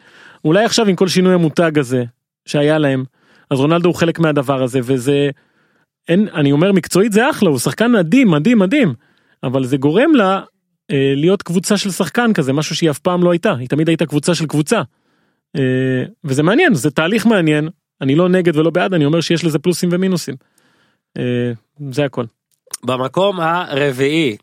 אולי 0.44 0.64
עכשיו 0.64 0.86
עם 0.86 0.96
כל 0.96 1.08
שינוי 1.08 1.34
המותג 1.34 1.78
הזה 1.78 2.04
שהיה 2.46 2.78
להם 2.78 3.04
אז 3.50 3.58
רונלדו 3.58 3.88
הוא 3.88 3.94
חלק 3.94 4.18
מהדבר 4.18 4.62
הזה 4.62 4.80
וזה 4.82 5.30
אין 6.08 6.28
אני 6.34 6.52
אומר 6.52 6.72
מקצועית 6.72 7.12
זה 7.12 7.30
אחלה 7.30 7.50
הוא 7.50 7.58
שחקן 7.58 7.92
מדהים 7.92 8.30
מדהים 8.30 8.58
מדהים 8.58 8.94
אבל 9.42 9.64
זה 9.64 9.76
גורם 9.76 10.14
לה 10.14 10.40
אה, 10.90 11.12
להיות 11.16 11.42
קבוצה 11.42 11.76
של 11.76 11.90
שחקן 11.90 12.32
כזה 12.32 12.52
משהו 12.52 12.76
שהיא 12.76 12.90
אף 12.90 12.98
פעם 12.98 13.22
לא 13.22 13.30
הייתה 13.30 13.54
היא 13.54 13.68
תמיד 13.68 13.88
הייתה 13.88 14.06
קבוצה 14.06 14.34
של 14.34 14.46
קבוצה. 14.46 14.82
אה, 15.56 16.04
וזה 16.24 16.42
מעניין 16.42 16.74
זה 16.74 16.90
תהליך 16.90 17.26
מעניין 17.26 17.68
אני 18.00 18.14
לא 18.14 18.28
נגד 18.28 18.56
ולא 18.56 18.70
בעד 18.70 18.94
אני 18.94 19.04
אומר 19.04 19.20
שיש 19.20 19.44
לזה 19.44 19.58
פלוסים 19.58 19.88
ומינוסים. 19.92 20.34
אה, 21.18 21.52
זה 21.90 22.04
הכל. 22.04 22.24
במקום 22.84 23.40
הרביעי 23.40 24.36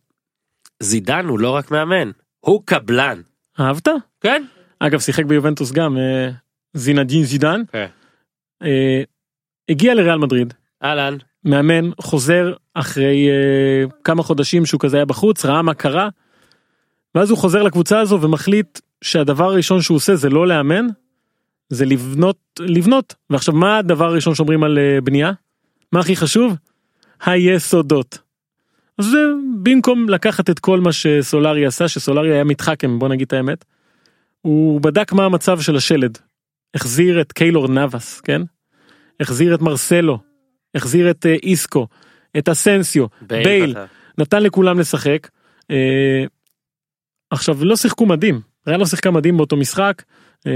זידן 0.79 1.25
הוא 1.25 1.39
לא 1.39 1.49
רק 1.49 1.71
מאמן 1.71 2.11
הוא 2.39 2.61
קבלן. 2.65 3.21
אהבת? 3.59 3.87
כן. 4.21 4.43
אגב 4.79 4.99
שיחק 4.99 5.25
ביובנטוס 5.25 5.71
גם 5.71 5.97
אה, 5.97 6.29
זינדין 6.73 7.23
זידן 7.23 7.61
כן. 7.71 7.85
אה, 8.63 9.01
הגיע 9.69 9.93
לריאל 9.93 10.17
מדריד 10.17 10.53
אהלן. 10.83 11.17
מאמן 11.43 11.89
חוזר 12.01 12.53
אחרי 12.73 13.29
אה, 13.29 13.85
כמה 14.03 14.23
חודשים 14.23 14.65
שהוא 14.65 14.79
כזה 14.79 14.97
היה 14.97 15.05
בחוץ 15.05 15.45
ראה 15.45 15.61
מה 15.61 15.73
קרה. 15.73 16.09
ואז 17.15 17.29
הוא 17.29 17.37
חוזר 17.37 17.63
לקבוצה 17.63 17.99
הזו 17.99 18.21
ומחליט 18.21 18.79
שהדבר 19.01 19.45
הראשון 19.45 19.81
שהוא 19.81 19.95
עושה 19.95 20.15
זה 20.15 20.29
לא 20.29 20.47
לאמן. 20.47 20.87
זה 21.69 21.85
לבנות 21.85 22.37
לבנות 22.59 23.15
ועכשיו 23.29 23.53
מה 23.53 23.77
הדבר 23.77 24.05
הראשון 24.05 24.35
שאומרים 24.35 24.63
על 24.63 24.77
אה, 24.77 25.01
בנייה? 25.01 25.31
מה 25.91 25.99
הכי 25.99 26.15
חשוב? 26.15 26.55
היסודות. 27.25 28.17
אז 28.97 29.05
זה 29.05 29.17
במקום 29.63 30.09
לקחת 30.09 30.49
את 30.49 30.59
כל 30.59 30.79
מה 30.79 30.91
שסולארי 30.91 31.65
עשה 31.65 31.87
שסולארי 31.87 32.33
היה 32.33 32.43
מתחכם 32.43 32.99
בוא 32.99 33.09
נגיד 33.09 33.25
את 33.25 33.33
האמת. 33.33 33.65
הוא 34.41 34.81
בדק 34.81 35.13
מה 35.13 35.25
המצב 35.25 35.61
של 35.61 35.75
השלד 35.75 36.17
החזיר 36.73 37.21
את 37.21 37.31
קיילור 37.31 37.67
נאבס, 37.67 38.19
כן? 38.21 38.41
החזיר 39.19 39.55
את 39.55 39.61
מרסלו, 39.61 40.19
החזיר 40.75 41.11
את 41.11 41.25
אה, 41.25 41.35
איסקו, 41.43 41.87
את 42.37 42.49
אסנסיו, 42.49 43.05
בייל, 43.21 43.71
פתח. 43.71 43.85
נתן 44.17 44.43
לכולם 44.43 44.79
לשחק. 44.79 45.27
עכשיו 47.29 47.65
לא 47.65 47.75
שיחקו 47.75 48.05
מדהים, 48.05 48.41
ריאל 48.67 48.79
לא 48.79 48.85
שיחקה 48.85 49.11
מדהים 49.11 49.37
באותו 49.37 49.57
משחק 49.57 50.03
אה, 50.47 50.51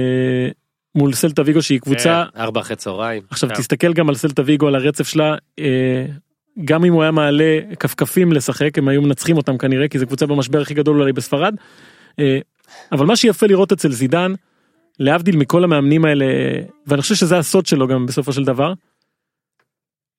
מול 0.96 1.14
סלטה 1.14 1.42
ויגו 1.46 1.62
שהיא 1.62 1.80
קבוצה, 1.80 2.24
כן, 2.34 2.40
ארבע 2.40 2.62
אחרי 2.62 2.76
צהריים. 2.76 3.24
עכשיו 3.30 3.50
כן. 3.50 3.56
תסתכל 3.56 3.94
גם 3.94 4.10
על 4.10 4.16
סלטה 4.16 4.42
ויגו 4.46 4.68
על 4.68 4.76
הרצף 4.76 5.08
שלה, 5.08 5.36
אה, 5.60 6.06
גם 6.66 6.86
אם 6.86 6.94
הוא 6.94 7.02
היה 7.02 7.12
מעלה 7.12 7.60
כפכפים 7.80 8.34
לשחק 8.34 8.78
הם 8.78 8.88
היו 8.88 9.02
מנצחים 9.02 9.38
אותם 9.38 9.58
כנראה 9.58 9.88
כי 9.88 10.00
זו 10.00 10.08
קבוצה 10.08 10.26
במשבר 10.26 10.62
הכי 10.62 10.74
גדול 10.74 11.02
אולי 11.02 11.14
בספרד. 11.14 11.56
אה, 12.20 12.40
אבל 12.92 13.06
מה 13.06 13.16
שיפה 13.16 13.48
לראות 13.48 13.72
אצל 13.72 13.92
זידן, 13.92 14.34
להבדיל 15.00 15.38
מכל 15.38 15.64
המאמנים 15.64 16.06
האלה, 16.06 16.26
ואני 16.88 17.02
חושב 17.02 17.16
שזה 17.16 17.38
הסוד 17.38 17.66
שלו 17.66 17.88
גם 17.88 18.06
בסופו 18.06 18.34
של 18.34 18.44
דבר, 18.44 18.74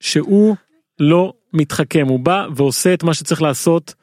שהוא 0.01 0.57
לא 1.01 1.33
מתחכם, 1.53 2.07
הוא 2.09 2.21
בא 2.21 2.47
ועושה 2.57 2.95
את 2.95 3.03
מה 3.03 3.15
שצריך 3.15 3.43
לעשות, 3.43 3.95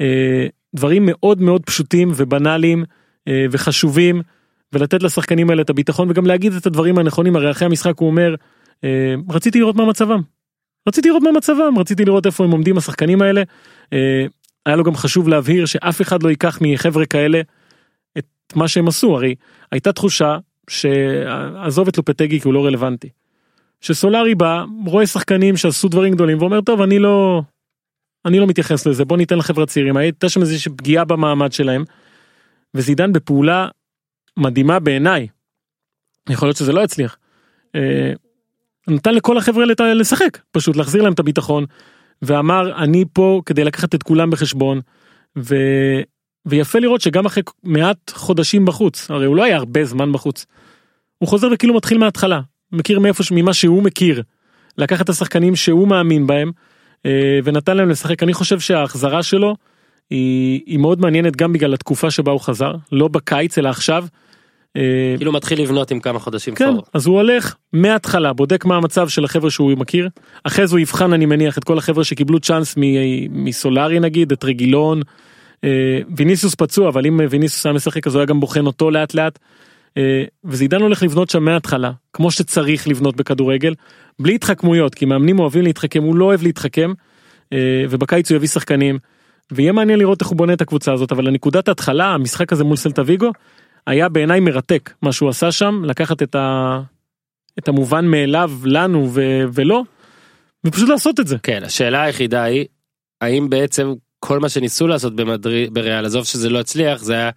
אה, 0.00 0.46
דברים 0.74 1.02
מאוד 1.06 1.40
מאוד 1.40 1.62
פשוטים 1.66 2.12
ובנאליים 2.16 2.84
אה, 3.28 3.46
וחשובים, 3.50 4.22
ולתת 4.72 5.02
לשחקנים 5.02 5.50
האלה 5.50 5.62
את 5.62 5.70
הביטחון 5.70 6.10
וגם 6.10 6.26
להגיד 6.26 6.52
את 6.52 6.66
הדברים 6.66 6.98
הנכונים, 6.98 7.36
הרי 7.36 7.50
אחרי 7.50 7.66
המשחק 7.66 7.98
הוא 7.98 8.08
אומר, 8.08 8.34
אה, 8.84 9.14
רציתי 9.30 9.60
לראות 9.60 9.76
מה 9.76 9.86
מצבם. 9.86 10.20
רציתי 10.88 11.08
לראות 11.08 11.22
מה 11.22 11.32
מצבם, 11.32 11.78
רציתי 11.78 12.04
לראות 12.04 12.26
איפה 12.26 12.44
הם 12.44 12.50
עומדים 12.50 12.78
השחקנים 12.78 13.22
האלה. 13.22 13.42
אה, 13.92 14.26
היה 14.66 14.76
לו 14.76 14.84
גם 14.84 14.94
חשוב 14.94 15.28
להבהיר 15.28 15.66
שאף 15.66 16.02
אחד 16.02 16.22
לא 16.22 16.28
ייקח 16.28 16.58
מחבר'ה 16.60 17.06
כאלה 17.06 17.40
את 18.18 18.26
מה 18.54 18.68
שהם 18.68 18.88
עשו, 18.88 19.16
הרי 19.16 19.34
הייתה 19.72 19.92
תחושה 19.92 20.38
שעזוב 20.70 21.88
את 21.88 21.96
לופטגי 21.96 22.40
כי 22.40 22.48
הוא 22.48 22.54
לא 22.54 22.66
רלוונטי. 22.66 23.08
שסולארי 23.80 24.34
בא, 24.34 24.64
רואה 24.86 25.06
שחקנים 25.06 25.56
שעשו 25.56 25.88
דברים 25.88 26.14
גדולים 26.14 26.38
ואומר 26.38 26.60
טוב 26.60 26.80
אני 26.82 26.98
לא, 26.98 27.42
אני 28.26 28.38
לא 28.38 28.46
מתייחס 28.46 28.86
לזה 28.86 29.04
בוא 29.04 29.16
ניתן 29.16 29.38
לחבר'ה 29.38 29.66
צעירים, 29.66 29.96
הייתה 29.96 30.28
שם 30.28 30.40
איזושהי 30.40 30.72
פגיעה 30.72 31.04
במעמד 31.04 31.52
שלהם. 31.52 31.84
וזידן 32.74 33.12
בפעולה 33.12 33.68
מדהימה 34.36 34.78
בעיניי. 34.78 35.26
יכול 36.28 36.48
להיות 36.48 36.56
שזה 36.56 36.72
לא 36.72 36.80
יצליח. 36.80 37.16
אה, 37.74 38.12
נתן 38.88 39.14
לכל 39.14 39.38
החבר'ה 39.38 39.64
לשחק 39.94 40.38
פשוט 40.52 40.76
להחזיר 40.76 41.02
להם 41.02 41.12
את 41.12 41.18
הביטחון 41.18 41.64
ואמר 42.22 42.82
אני 42.82 43.04
פה 43.12 43.42
כדי 43.46 43.64
לקחת 43.64 43.94
את 43.94 44.02
כולם 44.02 44.30
בחשבון 44.30 44.80
ו... 45.38 45.56
ויפה 46.46 46.78
לראות 46.78 47.00
שגם 47.00 47.26
אחרי 47.26 47.42
מעט 47.62 48.10
חודשים 48.10 48.64
בחוץ 48.64 49.10
הרי 49.10 49.26
הוא 49.26 49.36
לא 49.36 49.44
היה 49.44 49.56
הרבה 49.56 49.84
זמן 49.84 50.12
בחוץ. 50.12 50.46
הוא 51.18 51.28
חוזר 51.28 51.48
וכאילו 51.52 51.74
מתחיל 51.74 51.98
מההתחלה 51.98 52.40
מכיר 52.72 53.00
מאיפה 53.00 53.22
ממה 53.30 53.54
שהוא 53.54 53.82
מכיר 53.82 54.22
לקח 54.78 55.02
את 55.02 55.08
השחקנים 55.08 55.56
שהוא 55.56 55.88
מאמין 55.88 56.26
בהם 56.26 56.52
ונתן 57.44 57.76
להם 57.76 57.88
לשחק. 57.88 58.22
אני 58.22 58.34
חושב 58.34 58.60
שההחזרה 58.60 59.22
שלו 59.22 59.54
היא, 60.10 60.60
היא 60.66 60.78
מאוד 60.78 61.00
מעניינת 61.00 61.36
גם 61.36 61.52
בגלל 61.52 61.74
התקופה 61.74 62.10
שבה 62.10 62.32
הוא 62.32 62.40
חזר 62.40 62.74
לא 62.92 63.08
בקיץ 63.08 63.58
אלא 63.58 63.68
עכשיו. 63.68 64.04
אה, 64.76 65.14
כאילו 65.16 65.32
מתחיל 65.32 65.62
לבנות 65.62 65.90
עם 65.90 66.00
כמה 66.00 66.18
חודשים 66.18 66.54
כן, 66.54 66.72
פור. 66.72 66.82
אז 66.94 67.06
הוא 67.06 67.16
הולך 67.16 67.54
מההתחלה, 67.72 68.32
בודק 68.32 68.64
מה 68.64 68.76
המצב 68.76 69.08
של 69.08 69.24
החבר'ה 69.24 69.50
שהוא 69.50 69.78
מכיר, 69.78 70.08
אחרי 70.44 70.66
זה 70.66 70.74
הוא 70.74 70.80
יבחן 70.80 71.12
אני 71.12 71.26
מניח 71.26 71.58
את 71.58 71.64
כל 71.64 71.78
החבר'ה 71.78 72.04
שקיבלו 72.04 72.40
צ'אנס 72.40 72.74
מ- 72.78 73.44
מסולארי 73.44 74.00
נגיד, 74.00 74.32
את 74.32 74.44
רגילון, 74.44 75.02
אה, 75.64 76.00
ויניסיוס 76.16 76.54
פצוע, 76.54 76.88
אבל 76.88 77.06
אם 77.06 77.20
ויניסיוס 77.30 77.66
היה 77.66 77.72
משחק 77.72 78.06
אז 78.06 78.14
הוא 78.14 78.20
היה 78.20 78.26
גם 78.26 78.40
בוחן 78.40 78.66
אותו 78.66 78.90
לאט 78.90 79.14
לאט, 79.14 79.38
אה, 79.96 80.24
וזידן 80.44 80.82
הולך 80.82 81.02
לבנות 81.02 81.30
שם 81.30 81.44
מההתחלה, 81.44 81.90
כמו 82.12 82.30
שצריך 82.30 82.88
לבנות 82.88 83.16
בכדורגל, 83.16 83.74
בלי 84.20 84.34
התחכמויות, 84.34 84.94
כי 84.94 85.04
מאמנים 85.04 85.38
אוהבים 85.38 85.62
להתחכם, 85.62 86.02
הוא 86.02 86.16
לא 86.16 86.24
אוהב 86.24 86.42
להתחכם, 86.42 86.92
אה, 87.52 87.84
ובקיץ 87.90 88.30
הוא 88.30 88.36
יביא 88.36 88.48
שחקנים, 88.48 88.98
ויהיה 89.52 89.72
מעניין 89.72 89.98
לראות 89.98 90.20
איך 90.20 90.28
הוא 90.28 90.36
בונה 90.36 90.52
את 90.52 90.60
הקבוצה 90.60 90.92
הזאת, 90.92 91.12
אבל 91.12 91.26
הנקודת 91.26 91.68
ההתחלה, 91.68 92.06
המשחק 92.06 92.52
הזה 92.52 92.64
מול 92.64 92.76
סלטה 92.76 93.02
ויגו, 93.06 93.30
היה 93.86 94.08
בעיניי 94.08 94.40
מרתק 94.40 94.94
מה 95.02 95.12
שהוא 95.12 95.28
עשה 95.28 95.52
שם 95.52 95.82
לקחת 95.84 96.22
את, 96.22 96.34
ה... 96.34 96.80
את 97.58 97.68
המובן 97.68 98.04
מאליו 98.06 98.50
לנו 98.64 99.08
ו... 99.12 99.20
ולא 99.52 99.82
ופשוט 100.66 100.88
לעשות 100.88 101.20
את 101.20 101.26
זה. 101.26 101.36
כן, 101.42 101.62
השאלה 101.64 102.02
היחידה 102.02 102.42
היא, 102.42 102.64
האם 103.20 103.50
בעצם 103.50 103.92
כל 104.18 104.38
מה 104.38 104.48
שניסו 104.48 104.86
לעשות 104.86 105.16
במדריד, 105.16 105.74
בריאל, 105.74 106.06
עזוב 106.06 106.24
שזה 106.24 106.48
לא 106.48 106.60
הצליח, 106.60 107.02
זה 107.02 107.14
היה 107.14 107.30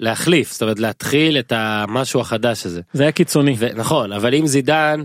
להחליף, 0.00 0.52
זאת 0.52 0.62
אומרת 0.62 0.78
להתחיל 0.78 1.38
את 1.38 1.52
המשהו 1.56 2.20
החדש 2.20 2.66
הזה. 2.66 2.80
זה 2.92 3.02
היה 3.02 3.12
קיצוני. 3.12 3.54
ו- 3.58 3.74
נכון, 3.74 4.12
אבל 4.12 4.34
אם 4.34 4.46
זידן 4.46 5.04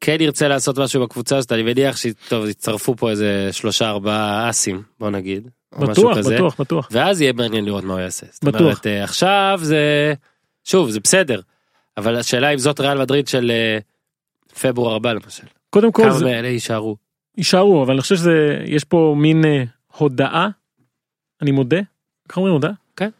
כן 0.00 0.16
ירצה 0.20 0.48
לעשות 0.48 0.78
משהו 0.78 1.02
בקבוצה 1.02 1.36
הזאת, 1.36 1.52
אני 1.52 1.62
מניח 1.62 1.96
שטוב, 1.96 2.46
יצטרפו 2.46 2.96
פה 2.96 3.10
איזה 3.10 3.48
שלושה 3.52 3.88
ארבעה 3.88 4.50
אסים, 4.50 4.82
בוא 5.00 5.10
נגיד. 5.10 5.48
בטוח 5.78 6.18
כזה. 6.18 6.34
בטוח 6.34 6.60
בטוח. 6.60 6.88
ואז 6.90 7.20
יהיה 7.20 7.32
מעניין 7.32 7.64
לראות 7.64 7.84
מה 7.84 7.92
הוא 7.92 8.00
יעשה. 8.00 8.26
בטוח. 8.42 8.60
אומרת, 8.60 8.86
אה, 8.86 9.04
עכשיו 9.04 9.58
זה, 9.62 10.14
שוב, 10.64 10.90
זה 10.90 11.00
בסדר, 11.00 11.40
אבל 11.96 12.16
השאלה 12.16 12.52
אם 12.52 12.58
זאת 12.58 12.80
ריאל 12.80 12.98
מדריד 12.98 13.28
של 13.28 13.50
אה, 13.50 13.78
פברואר 14.60 14.94
הבא 14.94 15.12
למשל. 15.12 15.44
קודם 15.70 15.92
כל 15.92 16.02
כמה 16.02 16.18
זה... 16.18 16.24
מאלה 16.24 16.48
יישארו. 16.48 16.96
יישארו 17.38 17.82
אבל 17.82 17.92
אני 17.92 18.00
חושב 18.00 18.16
שזה 18.16 18.58
יש 18.64 18.84
פה 18.84 19.14
מין 19.18 19.44
אה, 19.44 19.64
הודעה 19.96 20.48
אני 21.42 21.50
מודה 21.50 21.80
איך 22.28 22.36
אומרים 22.36 22.54
הודעה? 22.54 22.72
כן. 22.96 23.10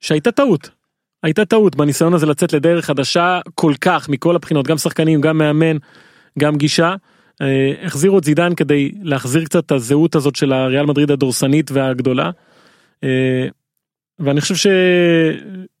שהייתה 0.00 0.32
טעות. 0.32 0.70
הייתה 1.22 1.44
טעות 1.44 1.76
בניסיון 1.76 2.14
הזה 2.14 2.26
לצאת 2.26 2.52
לדרך 2.52 2.84
חדשה 2.84 3.40
כל 3.54 3.72
כך 3.80 4.08
מכל 4.08 4.36
הבחינות 4.36 4.66
גם 4.66 4.78
שחקנים 4.78 5.20
גם 5.20 5.38
מאמן 5.38 5.76
גם 6.38 6.56
גישה. 6.56 6.94
אה, 7.42 7.72
החזירו 7.82 8.18
את 8.18 8.24
זידן 8.24 8.54
כדי 8.54 8.92
להחזיר 9.02 9.44
קצת 9.44 9.66
את 9.66 9.72
הזהות 9.72 10.14
הזאת 10.14 10.36
של 10.36 10.52
הריאל 10.52 10.86
מדריד 10.86 11.10
הדורסנית 11.10 11.70
והגדולה. 11.70 12.30
אה, 13.04 13.48
ואני 14.18 14.40
חושב 14.40 14.54
ש... 14.54 14.66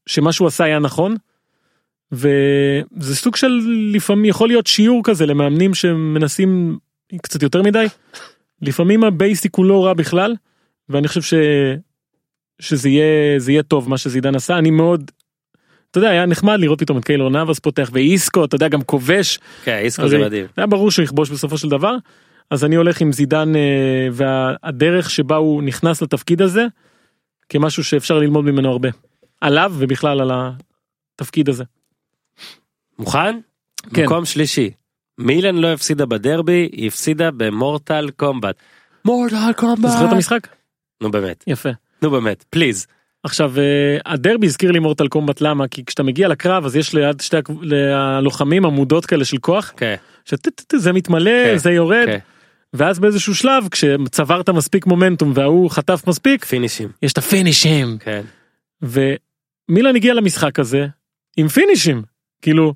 שמה 0.06 0.32
שהוא 0.32 0.48
עשה 0.48 0.64
היה 0.64 0.78
נכון. 0.78 1.16
וזה 2.12 3.16
סוג 3.16 3.36
של 3.36 3.60
לפעמים 3.92 4.24
יכול 4.24 4.48
להיות 4.48 4.66
שיעור 4.66 5.00
כזה 5.04 5.26
למאמנים 5.26 5.74
שמנסים 5.74 6.78
קצת 7.22 7.42
יותר 7.42 7.62
מדי. 7.62 7.86
לפעמים 8.62 9.04
ה 9.04 9.12
basic 9.12 9.54
הוא 9.54 9.64
לא 9.64 9.86
רע 9.86 9.94
בכלל 9.94 10.34
ואני 10.88 11.08
חושב 11.08 11.22
ש... 11.22 11.34
שזה 12.60 12.88
יהיה 12.88 13.38
זה 13.38 13.52
יהיה 13.52 13.62
טוב 13.62 13.90
מה 13.90 13.98
שזידן 13.98 14.34
עשה 14.34 14.58
אני 14.58 14.70
מאוד. 14.70 15.10
אתה 15.96 16.04
יודע 16.04 16.10
היה 16.10 16.26
נחמד 16.26 16.60
לראות 16.60 16.80
פתאום 16.80 16.98
את 16.98 17.04
קיילור 17.04 17.30
נאבס 17.30 17.58
פותח 17.58 17.90
ואיסקו 17.92 18.44
אתה 18.44 18.56
יודע 18.56 18.68
גם 18.68 18.82
כובש 18.82 19.38
כן, 19.64 19.78
איסקו 19.78 20.08
זה 20.08 20.18
מדהים. 20.18 20.46
היה 20.56 20.66
ברור 20.66 20.90
שהוא 20.90 21.02
יכבוש 21.04 21.30
בסופו 21.30 21.58
של 21.58 21.68
דבר 21.68 21.96
אז 22.50 22.64
אני 22.64 22.76
הולך 22.76 23.00
עם 23.00 23.12
זידן 23.12 23.56
אה, 23.56 24.08
והדרך 24.12 25.10
שבה 25.10 25.36
הוא 25.36 25.62
נכנס 25.62 26.02
לתפקיד 26.02 26.42
הזה 26.42 26.66
כמשהו 27.48 27.84
שאפשר 27.84 28.18
ללמוד 28.18 28.44
ממנו 28.44 28.70
הרבה 28.70 28.88
עליו 29.40 29.72
ובכלל 29.78 30.20
על 30.20 30.30
התפקיד 31.14 31.48
הזה. 31.48 31.64
מוכן? 32.98 33.38
כן. 33.94 34.04
מקום 34.04 34.24
שלישי. 34.24 34.70
מילן 35.18 35.56
לא 35.56 35.72
הפסידה 35.72 36.06
בדרבי, 36.06 36.68
היא 36.72 36.88
הפסידה 36.88 37.30
במורטל 37.30 38.10
קומבט. 38.16 38.56
מורטל 39.04 39.52
קומבט. 39.56 39.90
זוכר 39.90 40.06
את 40.06 40.12
המשחק? 40.12 40.48
נו 41.00 41.10
באמת, 41.10 41.44
יפה. 41.46 41.68
נו 42.02 42.10
באמת, 42.10 42.44
פליז. 42.50 42.86
עכשיו 43.22 43.52
אה, 43.58 43.98
הדרבי 44.06 44.46
הזכיר 44.46 44.70
לי 44.70 44.78
מורטל 44.78 45.08
קומבט 45.08 45.40
למה 45.40 45.68
כי 45.68 45.84
כשאתה 45.84 46.02
מגיע 46.02 46.28
לקרב 46.28 46.64
אז 46.64 46.76
יש 46.76 46.94
ליד 46.94 47.20
שתי 47.20 47.36
הלוחמים 47.94 48.64
עמודות 48.66 49.06
כאלה 49.06 49.24
של 49.24 49.38
כוח 49.38 49.72
כן, 49.76 49.94
שזה 50.24 50.92
מתמלא 50.92 51.44
כן, 51.44 51.56
זה 51.56 51.70
יורד 51.70 52.06
כן. 52.06 52.18
ואז 52.72 52.98
באיזשהו 52.98 53.34
שלב 53.34 53.68
כשצברת 53.70 54.48
מספיק 54.48 54.86
מומנטום 54.86 55.32
וההוא 55.34 55.70
חטף 55.70 56.02
מספיק 56.06 56.44
פינישים. 56.44 56.88
יש 57.02 57.12
את 57.12 57.18
הפינישים 57.18 57.98
כן. 57.98 58.22
ומילן 58.82 59.96
הגיע 59.96 60.14
למשחק 60.14 60.58
הזה 60.58 60.86
עם 61.36 61.48
פינישים 61.48 62.02
כאילו 62.42 62.74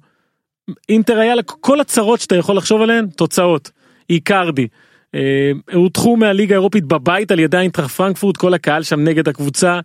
אינטר 0.88 1.18
היה 1.18 1.34
לה 1.34 1.42
כל 1.42 1.80
הצרות 1.80 2.20
שאתה 2.20 2.36
יכול 2.36 2.56
לחשוב 2.56 2.82
עליהן 2.82 3.06
תוצאות 3.06 3.70
איקרדי. 4.10 4.68
אה, 5.14 5.52
הודחו 5.72 6.16
מהליגה 6.16 6.54
האירופית 6.54 6.84
בבית 6.84 7.30
על 7.30 7.38
ידי 7.38 7.56
אינטר 7.58 7.88
פרנקפורט 7.88 8.36
כל 8.36 8.54
הקהל 8.54 8.82
שם 8.82 9.00
נגד 9.04 9.28
הקבוצה. 9.28 9.80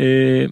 אה, 0.00 0.44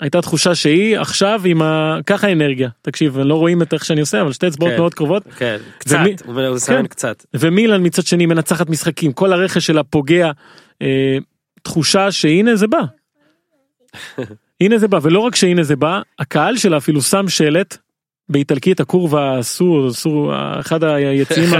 הייתה 0.00 0.22
תחושה 0.22 0.54
שהיא 0.54 0.98
עכשיו 0.98 1.40
עם 1.44 1.62
ה... 1.62 1.98
ככה 2.06 2.32
אנרגיה 2.32 2.68
תקשיב 2.82 3.18
לא 3.18 3.34
רואים 3.34 3.62
את 3.62 3.74
איך 3.74 3.84
שאני 3.84 4.00
עושה 4.00 4.20
אבל 4.20 4.32
שתי 4.32 4.46
אצבעות 4.46 4.72
כן. 4.72 4.78
מאוד 4.78 4.94
קרובות 4.94 5.22
כן, 5.36 5.56
קצת, 5.78 5.96
ומי- 5.98 6.14
הוא 6.24 6.54
מסמן 6.54 6.76
כן. 6.76 6.86
קצת. 6.86 7.26
ומילן 7.34 7.86
מצד 7.86 8.06
שני 8.06 8.26
מנצחת 8.26 8.70
משחקים 8.70 9.12
כל 9.12 9.32
הרכש 9.32 9.66
שלה 9.66 9.82
פוגע 9.82 10.30
אה, 10.82 11.18
תחושה 11.62 12.12
שהנה 12.12 12.56
זה 12.56 12.66
בא. 12.66 12.80
הנה 14.60 14.78
זה 14.78 14.88
בא 14.88 14.98
ולא 15.02 15.18
רק 15.18 15.36
שהנה 15.36 15.62
זה 15.62 15.76
בא 15.76 16.00
הקהל 16.18 16.56
שלה 16.56 16.76
אפילו 16.76 17.02
שם 17.02 17.28
שלט 17.28 17.76
באיטלקית 18.28 18.80
הקורבה 18.80 19.38
סור 19.42 19.92
סור 19.92 20.32
אחד 20.60 20.84
היציאים 20.84 21.50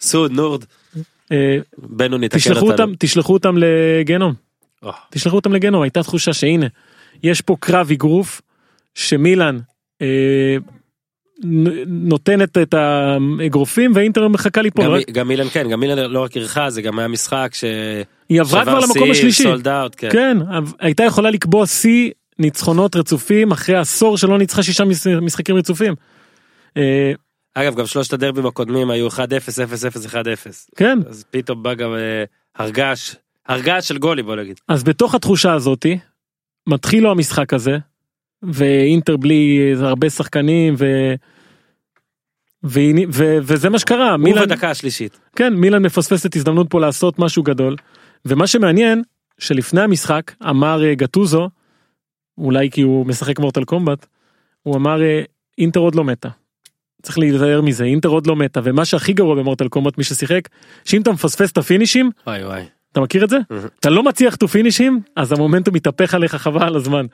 סוד 0.00 0.32
נורד. 0.32 0.64
אה, 1.32 1.56
בנו 1.78 2.18
נתקן 2.18 2.38
תשלחו. 2.38 2.70
אותם 2.70 2.92
תשלחו 2.98 3.32
אותם 3.32 3.54
לגיהנום 3.58 4.34
או, 4.82 4.90
תשלחו 5.10 5.36
אותם 5.36 5.52
לגיהנום 5.52 5.82
הייתה 5.82 6.02
תחושה 6.02 6.32
שהנה 6.32 6.66
יש 7.22 7.40
פה 7.40 7.56
קרב 7.60 7.90
אגרוף 7.92 8.40
שמילן 8.94 9.58
אה, 10.02 10.56
נותנת 11.86 12.58
את 12.58 12.74
האגרופים 12.74 13.92
ואינטר 13.94 14.28
מחכה 14.28 14.62
ליפול. 14.62 14.84
גם, 14.84 14.90
רק- 14.92 15.10
גם 15.10 15.28
מילן 15.28 15.48
כן 15.48 15.68
גם 15.70 15.80
מילן 15.80 15.98
לא 16.10 16.22
רק 16.24 16.36
אירחה 16.36 16.70
זה 16.70 16.82
גם 16.82 16.98
היה 16.98 17.08
משחק 17.08 17.50
ש... 17.54 17.64
היא 18.28 18.40
עברה 18.40 18.62
כבר 18.62 18.78
למקום 18.80 19.10
השלישי. 19.10 19.42
סולד 19.42 19.68
אאוט, 19.68 19.94
כן. 19.98 20.08
כן, 20.12 20.36
הייתה 20.80 21.04
יכולה 21.04 21.30
לקבוע 21.30 21.66
שיא 21.66 22.10
ניצחונות 22.38 22.96
רצופים 22.96 23.52
אחרי 23.52 23.76
עשור 23.76 24.16
שלא 24.16 24.38
ניצחה 24.38 24.62
שישה 24.62 24.84
מש- 24.84 25.06
משחקים 25.06 25.56
רצופים. 25.56 25.94
אגב 27.60 27.74
גם 27.74 27.86
שלושת 27.86 28.12
הדרבים 28.12 28.46
הקודמים 28.46 28.90
היו 28.90 29.08
1-0 29.08 29.10
0-0 29.10 29.20
1-0 30.06 30.14
כן, 30.76 30.98
אז 31.08 31.24
פתאום 31.30 31.62
בא 31.62 31.74
גם 31.74 31.94
אה, 31.94 32.24
הרגש 32.56 33.16
הרגש 33.48 33.88
של 33.88 33.98
גולים 33.98 34.26
בוא 34.26 34.36
נגיד. 34.36 34.60
אז 34.68 34.84
בתוך 34.84 35.14
התחושה 35.14 35.52
הזאתי 35.52 35.98
מתחיל 36.66 37.02
לו 37.02 37.10
המשחק 37.10 37.54
הזה 37.54 37.78
ואינטר 38.42 39.16
בלי 39.16 39.72
הרבה 39.80 40.10
שחקנים 40.10 40.74
ו... 40.78 40.84
ו... 42.64 42.80
ו... 43.12 43.38
וזה 43.42 43.70
מה 43.70 43.78
שקרה 43.78 44.10
הוא 44.10 44.16
מילאן 44.16 44.42
בדקה 44.42 44.70
השלישית. 44.70 45.18
כן 45.36 45.54
מילאן 45.54 45.82
מפספסת 45.82 46.36
הזדמנות 46.36 46.66
פה 46.70 46.80
לעשות 46.80 47.18
משהו 47.18 47.42
גדול 47.42 47.76
ומה 48.24 48.46
שמעניין 48.46 49.02
שלפני 49.38 49.80
המשחק 49.80 50.32
אמר 50.50 50.84
אה, 50.84 50.94
גטוזו 50.94 51.48
אולי 52.38 52.70
כי 52.70 52.82
הוא 52.82 53.06
משחק 53.06 53.38
מורטל 53.38 53.64
קומבט 53.64 54.06
הוא 54.62 54.76
אמר 54.76 55.02
אה, 55.02 55.22
אינטר 55.58 55.80
עוד 55.80 55.94
לא 55.94 56.04
מתה. 56.04 56.28
צריך 57.02 57.18
להיזהר 57.18 57.60
מזה 57.60 57.84
אינטר 57.84 58.08
עוד 58.08 58.26
לא 58.26 58.36
מתה 58.36 58.60
ומה 58.64 58.84
שהכי 58.84 59.12
גרוע 59.12 59.34
במורטל 59.34 59.68
קומבט 59.68 59.98
מי 59.98 60.04
ששיחק 60.04 60.48
שאם 60.84 61.02
אתה 61.02 61.12
מפספס 61.12 61.52
את 61.52 61.58
הפינישים 61.58 62.10
וואי 62.26 62.44
וואי. 62.44 62.62
אתה 62.92 63.00
מכיר 63.00 63.24
את 63.24 63.30
זה? 63.30 63.38
אתה 63.80 63.90
לא 63.90 64.02
מצליח 64.02 64.34
to 64.34 64.46
פינישים 64.46 65.00
אז 65.16 65.32
המומנטום 65.32 65.74
מתהפך 65.74 66.14
עליך 66.14 66.34
חבל 66.34 66.62
על 66.62 66.76
הזמן. 66.76 67.06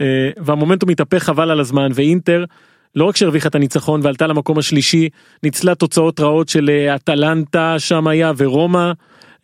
אה, 0.00 0.30
והמומנטום 0.36 0.90
מתהפך 0.90 1.22
חבל 1.22 1.50
על 1.50 1.60
הזמן 1.60 1.88
ואינטר 1.94 2.44
לא 2.94 3.04
רק 3.04 3.16
שהרוויחה 3.16 3.48
את 3.48 3.54
הניצחון 3.54 4.00
ועלתה 4.04 4.26
למקום 4.26 4.58
השלישי 4.58 5.08
ניצלה 5.42 5.74
תוצאות 5.74 6.20
רעות 6.20 6.48
של 6.48 6.70
אה, 6.70 6.94
אטלנטה 6.94 7.74
שם 7.78 8.06
היה 8.06 8.32
ורומא 8.36 8.92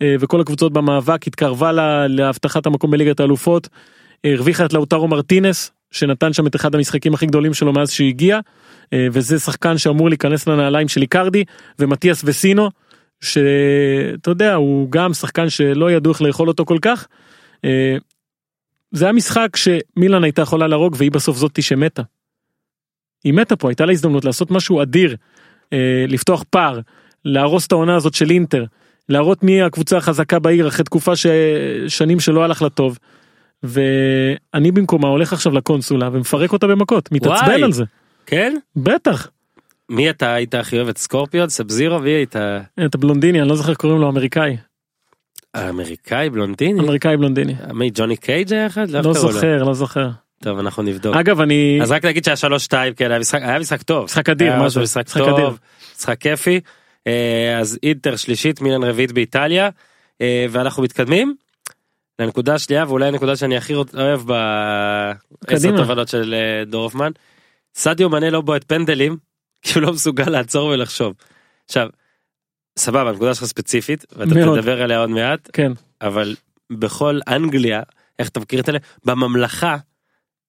אה, 0.03 0.15
וכל 0.21 0.41
הקבוצות 0.41 0.73
במאבק 0.73 1.27
התקרבה 1.27 1.73
לה- 1.73 2.07
להבטחת 2.09 2.67
המקום 2.67 2.91
בליגת 2.91 3.21
האלופות. 3.21 3.69
הרוויחה 4.25 4.65
את 4.65 4.73
לאוטרו 4.73 5.09
מרטינס 5.09 5.71
שנתן 5.91 6.33
שם 6.33 6.47
את 6.47 6.57
אחד 6.57 6.75
המשחקים 6.75 7.15
הכי 7.15 7.27
גדולים 7.27 7.55
שלו 7.55 7.73
מאז 7.73 7.91
שהגיע 7.91 8.39
וזה 8.95 9.39
שחקן 9.39 9.79
שאמור 9.79 10.09
להיכנס 10.09 10.47
לנעליים 10.47 10.89
של 10.89 11.03
איקרדי 11.03 11.45
ומתיאס 11.79 12.23
וסינו 12.25 12.71
שאתה 13.21 14.31
יודע 14.31 14.55
הוא 14.55 14.91
גם 14.91 15.15
שחקן 15.15 15.51
שלא 15.51 15.91
ידעו 15.91 16.13
איך 16.13 16.23
לאכול 16.23 16.49
אותו 16.49 16.65
כל 16.65 16.79
כך. 16.83 17.07
אה, 17.65 17.97
זה 18.93 19.05
היה 19.05 19.13
משחק 19.13 19.57
שמילאן 19.57 20.25
הייתה 20.25 20.43
יכולה 20.43 20.67
להרוג 20.67 20.95
והיא 20.99 21.11
בסוף 21.11 21.37
זאתי 21.37 21.63
שמתה. 21.63 22.03
היא 23.25 23.33
מתה 23.33 23.57
פה 23.57 23.69
הייתה 23.69 23.87
לה 23.87 23.93
הזדמנות 23.93 24.25
לעשות 24.25 24.51
משהו 24.51 24.83
אדיר 24.83 25.17
אה, 25.73 26.05
לפתוח 26.09 26.45
פער 26.51 26.81
להרוס 27.25 27.67
את 27.67 27.73
העונה 27.73 27.97
הזאת 27.97 28.15
של 28.15 28.31
אינטר 28.31 28.65
להראות 29.09 29.43
מי 29.43 29.63
הקבוצה 29.63 29.97
החזקה 29.97 30.39
בעיר 30.39 30.69
אחרי 30.69 30.85
תקופה 30.85 31.13
ששנים 31.17 32.21
שלא 32.21 32.45
הלך 32.45 32.63
לה 32.63 32.69
טוב. 32.69 32.99
ואני 33.63 34.73
במקומה 34.73 35.09
הולך 35.09 35.33
עכשיו 35.33 35.53
לקונסולה 35.53 36.09
ומפרק 36.13 36.53
אותה 36.53 36.67
במכות 36.67 37.13
מתעצבן 37.13 37.47
וואי. 37.47 37.63
על 37.63 37.73
זה 37.73 37.85
כן? 38.31 38.57
בטח 38.77 39.29
מי 39.89 40.11
אתה 40.11 40.35
היית 40.35 40.55
הכי 40.55 40.77
אוהב 40.77 40.89
את 40.89 40.99
סקורפיון 40.99 41.49
סאב 41.49 41.71
זירו 41.71 41.99
מי 41.99 42.11
היית 42.11 42.37
את 42.87 42.95
הבלונדיני 42.95 43.41
אני 43.41 43.49
לא 43.49 43.57
זוכר 43.57 43.75
קוראים 43.75 44.01
לו 44.01 44.09
אמריקאי 44.09 44.57
האמריקאי 45.55 46.31
בלונדיני? 46.31 46.81
אמריקאי 46.81 47.17
בלונדיני 47.17 47.55
מי 47.75 47.91
ג'וני 47.95 48.17
קייג' 48.17 48.53
היה 48.53 48.67
אחד? 48.67 48.91
לא? 48.91 49.13
זוכר 49.13 49.63
לא 49.63 49.75
זוכר 49.75 50.09
טוב 50.43 50.59
אנחנו 50.59 50.83
נבדוק. 50.83 51.17
אגב 51.17 51.41
אני 51.41 51.79
אז 51.83 51.91
רק 51.91 52.05
להגיד 52.05 52.25
שהיה 52.25 52.37
שלוש 52.37 52.65
שתיים 52.65 52.95
כן 52.95 53.11
היה 53.11 53.21
משחק 53.21 53.43
היה 53.43 53.59
משחק 53.59 53.83
טוב. 53.83 54.05
משחק 54.05 54.29
אדיר 54.29 54.57
מה 54.57 54.69
זה 54.69 54.81
משחק 54.81 55.09
טוב 55.09 55.59
משחק 55.99 56.21
כיפי. 56.21 56.61
אה, 57.07 57.59
אז 57.59 57.79
אינטר 57.83 58.17
שלישית 58.17 58.61
מילן 58.61 58.85
רביעית 58.85 59.13
באיטליה 59.13 59.69
אה, 60.21 60.47
ואנחנו 60.51 60.83
מתקדמים. 60.83 61.35
לנקודה 62.19 62.55
השנייה 62.55 62.85
ואולי 62.89 63.09
הנקודה 63.09 63.37
שאני 63.37 63.57
הכי 63.57 63.75
אוהב 63.75 64.21
בעשר. 64.21 65.77
תובנות 65.77 66.09
של 66.09 66.35
אה, 66.35 66.65
דורפמן. 66.65 67.11
סדיו 67.75 68.11
מנה 68.11 68.31
לא 68.31 68.41
בועט 68.41 68.65
פנדלים 68.67 69.17
כי 69.63 69.73
הוא 69.75 69.83
לא 69.83 69.93
מסוגל 69.93 70.31
לעצור 70.31 70.69
ולחשוב. 70.69 71.15
עכשיו 71.65 71.89
סבבה 72.79 73.11
הנקודה 73.11 73.35
שלך 73.35 73.45
ספציפית 73.45 74.05
ואתה 74.13 74.35
מאוד. 74.35 74.59
תדבר 74.59 74.83
עליה 74.83 74.99
עוד 74.99 75.11
מעט 75.11 75.51
כן 75.53 75.73
אבל 76.03 76.37
בכל 76.73 77.21
אנגליה 77.29 77.83
איך 78.19 78.29
אתה 78.29 78.41
מכיר 78.41 78.61
את 78.61 78.69
אלה 78.69 78.79
בממלכה 79.05 79.77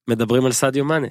מדברים 0.08 0.46
על 0.46 0.52
סדיו 0.52 0.86
מאנה. 0.86 1.08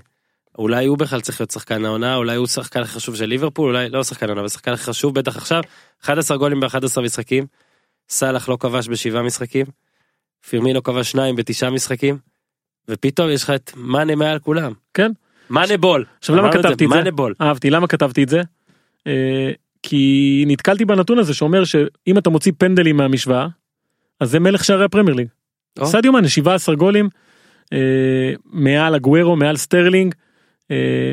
אולי 0.59 0.87
הוא 0.87 0.99
בכלל 0.99 1.21
צריך 1.21 1.41
להיות 1.41 1.51
שחקן 1.51 1.85
העונה 1.85 2.17
אולי 2.17 2.37
הוא 2.37 2.47
שחקן 2.47 2.81
הכי 2.81 2.93
חשוב 2.93 3.17
של 3.17 3.25
ליברפול 3.25 3.69
אולי 3.69 3.89
לא 3.89 4.05
שחקן 4.05 4.27
העונה 4.27 4.41
אבל 4.41 4.49
שחקן 4.49 4.73
הכי 4.73 4.85
חשוב 4.85 5.15
בטח 5.15 5.37
עכשיו 5.37 5.63
11 6.05 6.37
גולים 6.37 6.61
ב-11 6.61 7.01
משחקים. 7.01 7.47
סאלח 8.09 8.49
לא 8.49 8.57
כבש 8.61 8.89
בשבעה 8.89 9.23
משחקים. 9.23 9.67
פירמינו 10.49 10.83
כבש 10.83 11.11
שניים 11.11 11.37
בתשעה 11.37 11.71
משחקים. 11.71 12.19
ופתאום 12.89 13.31
יש 13.31 13.43
לך 13.43 13.51
את 13.51 13.71
מאנה 13.77 14.15
מעל 14.15 14.39
כולם. 14.39 14.73
כן. 14.95 15.13
מאנה 15.51 15.77
בול. 15.77 16.05
עכשיו 16.19 16.37
למה 16.37 16.53
כתבתי 16.53 16.85
את 16.85 16.91
זה? 16.91 16.97
מאנה 16.97 17.11
בול. 17.11 17.35
אהבתי 17.41 17.71
למה 17.71 17.87
כתבתי 17.87 18.23
את 18.23 18.29
זה 18.29 18.43
אה, 19.07 19.51
כי 19.83 20.45
נתקלתי 20.47 20.85
בנתון 20.85 21.19
הזה 21.19 21.35
שאומר 21.35 21.65
שאם 21.65 22.19
אתה 22.19 22.31
מוציא 22.31 22.53
פנדלים 22.59 22.97
מהמשוואה 22.97 23.47
אז 24.21 24.31
זה 24.31 24.41
מלך 24.41 24.65
שערי 24.65 24.85
הפרמייר 24.85 25.17
ליג. 25.17 25.29
או. 25.79 25.87
סדיו 25.87 26.13
מאנה 26.13 26.29
17 26.29 26.75
גולים 26.75 27.09
אה, 27.73 28.33
מעל 28.45 28.95
אגוארו 28.95 29.37
מעל 29.37 29.57
סטרלינג 29.57 30.15
אה, 30.71 31.13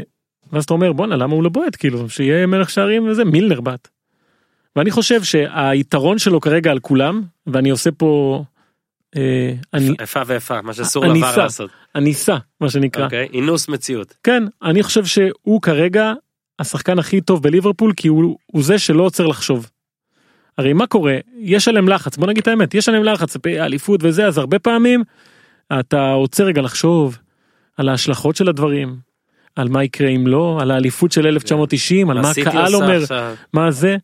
ואז 0.51 0.63
אתה 0.63 0.73
אומר 0.73 0.93
בואנה 0.93 1.15
למה 1.15 1.33
הוא 1.33 1.43
לא 1.43 1.49
בועט 1.49 1.75
כאילו 1.79 2.09
שיהיה 2.09 2.45
מלך 2.45 2.69
שערים 2.69 3.07
וזה 3.07 3.25
מילנר 3.25 3.61
בעט. 3.61 3.87
ואני 4.75 4.91
חושב 4.91 5.23
שהיתרון 5.23 6.19
שלו 6.19 6.41
כרגע 6.41 6.71
על 6.71 6.79
כולם 6.79 7.23
ואני 7.47 7.69
עושה 7.69 7.91
פה 7.91 8.43
איפה 9.99 10.21
ואיפה 10.25 10.61
מה 10.61 10.73
שאסור 10.73 11.05
לבר. 11.05 11.37
לעשות. 11.37 11.69
הניסה 11.95 12.37
מה 12.61 12.69
שנקרא. 12.69 13.05
אוקיי 13.05 13.27
אינוס 13.33 13.69
מציאות. 13.69 14.13
כן, 14.23 14.43
אני 14.63 14.83
חושב 14.83 15.05
שהוא 15.05 15.61
כרגע 15.61 16.13
השחקן 16.59 16.99
הכי 16.99 17.21
טוב 17.21 17.43
בליברפול 17.43 17.93
כי 17.97 18.07
הוא, 18.07 18.37
הוא 18.45 18.63
זה 18.63 18.79
שלא 18.79 19.03
עוצר 19.03 19.27
לחשוב. 19.27 19.69
הרי 20.57 20.73
מה 20.73 20.87
קורה? 20.87 21.17
יש 21.39 21.67
עליהם 21.67 21.89
לחץ, 21.89 22.17
בוא 22.17 22.27
נגיד 22.27 22.41
את 22.41 22.47
האמת, 22.47 22.73
יש 22.73 22.89
עליהם 22.89 23.03
לחץ, 23.03 23.37
אליפות 23.47 23.99
וזה, 24.03 24.27
אז 24.27 24.37
הרבה 24.37 24.59
פעמים 24.59 25.03
אתה 25.79 26.11
עוצר 26.11 26.43
רגע 26.43 26.61
לחשוב 26.61 27.17
על 27.77 27.89
ההשלכות 27.89 28.35
של 28.35 28.49
הדברים, 28.49 28.95
על 29.55 29.69
מה 29.69 29.83
יקרה 29.83 30.09
אם 30.09 30.27
לא, 30.27 30.57
על 30.61 30.71
האליפות 30.71 31.11
של 31.11 31.27
1990, 31.27 32.09
על 32.09 32.21
מה 32.21 32.31
הקהל 32.31 32.75
אומר, 32.75 33.01
עכשיו? 33.01 33.35
מה 33.53 33.71
זה, 33.71 33.97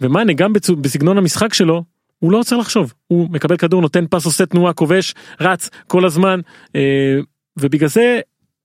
ומאנה 0.00 0.32
גם 0.32 0.52
בסגנון 0.80 1.18
המשחק 1.18 1.54
שלו, 1.54 1.84
הוא 2.24 2.32
לא 2.32 2.38
עוצר 2.38 2.56
לחשוב, 2.56 2.92
הוא 3.06 3.30
מקבל 3.30 3.56
כדור, 3.56 3.82
נותן 3.82 4.04
פס, 4.10 4.24
עושה 4.24 4.46
תנועה, 4.46 4.72
כובש, 4.72 5.14
רץ 5.40 5.70
כל 5.86 6.04
הזמן, 6.04 6.40
אה, 6.76 7.18
ובגלל 7.58 7.88
זה 7.88 8.20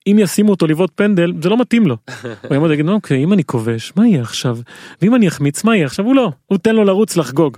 אם 0.07 0.17
ישימו 0.19 0.49
אותו 0.51 0.67
לבעוט 0.67 0.91
פנדל 0.95 1.33
זה 1.41 1.49
לא 1.49 1.57
מתאים 1.61 1.87
לו. 1.87 1.97
הוא 2.43 2.53
יעמוד 2.53 2.69
ויגיד 2.69 2.89
אוקיי 2.89 3.23
אם 3.23 3.33
אני 3.33 3.43
כובש 3.43 3.93
מה 3.95 4.07
יהיה 4.07 4.21
עכשיו 4.21 4.57
ואם 5.01 5.15
אני 5.15 5.27
אחמיץ 5.27 5.63
מה 5.63 5.75
יהיה 5.75 5.85
עכשיו 5.85 6.05
הוא 6.05 6.15
לא 6.15 6.31
הוא 6.45 6.57
תן 6.57 6.75
לו 6.75 6.83
לרוץ 6.83 7.17
לחגוג. 7.17 7.57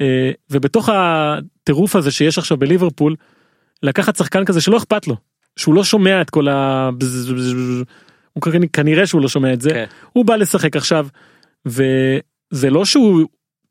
אה, 0.00 0.30
ובתוך 0.50 0.88
הטירוף 0.92 1.96
הזה 1.96 2.10
שיש 2.10 2.38
עכשיו 2.38 2.56
בליברפול 2.56 3.14
לקחת 3.82 4.16
שחקן 4.16 4.44
כזה 4.44 4.60
שלא 4.60 4.76
אכפת 4.76 5.06
לו 5.06 5.16
שהוא 5.56 5.74
לא 5.74 5.84
שומע 5.84 6.20
את 6.20 6.30
כל 6.30 6.48
ה... 6.48 6.90
הוא 8.32 8.42
כנראה- 8.72 9.06
שהוא 9.06 9.22
לא 9.22 9.28
שומע 9.28 9.52
את 9.52 9.60
זה 9.60 9.70
כן. 9.70 9.84
הוא 10.12 10.24
בא 10.24 10.36
לשחק 10.36 10.76
עכשיו 10.76 11.06
וזה 11.66 12.70
לא 12.70 12.84
שהוא 12.84 13.26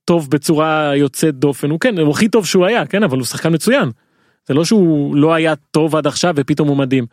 טוב 0.06 0.30
בצורה 0.30 0.95
יוצאת 0.95 1.36
דופן 1.36 1.70
הוא 1.70 1.80
כן 1.80 1.99
הוא 1.99 2.12
הכי 2.12 2.30
טוב 2.30 2.45
שהוא 2.45 2.66
היה 2.66 2.86
כן 2.86 3.03
אבל 3.03 3.18
הוא 3.18 3.26
שחקן 3.26 3.53
מצוין. 3.53 3.89
זה 4.47 4.53
לא 4.53 4.66
שהוא 4.66 5.16
לא 5.16 5.34
היה 5.34 5.56
טוב 5.56 5.95
עד 5.95 6.08
עכשיו 6.08 6.34
ופתאום 6.38 6.68
הוא 6.68 6.78
מדהים. 6.78 7.06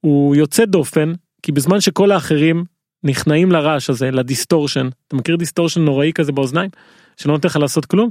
הוא 0.00 0.36
יוצא 0.36 0.64
דופן 0.64 1.12
כי 1.42 1.52
בזמן 1.52 1.80
שכל 1.80 2.10
האחרים 2.10 2.64
נכנעים 3.04 3.52
לרעש 3.52 3.90
הזה 3.90 4.10
ל 4.10 4.17
distortion 4.17 4.88
אתה 5.08 5.16
מכיר 5.16 5.36
distortion 5.36 5.80
נוראי 5.80 6.12
כזה 6.14 6.32
באוזניים 6.32 6.70
שלא 7.16 7.32
נותן 7.32 7.48
לך 7.48 7.56
לעשות 7.56 7.86
כלום 7.86 8.10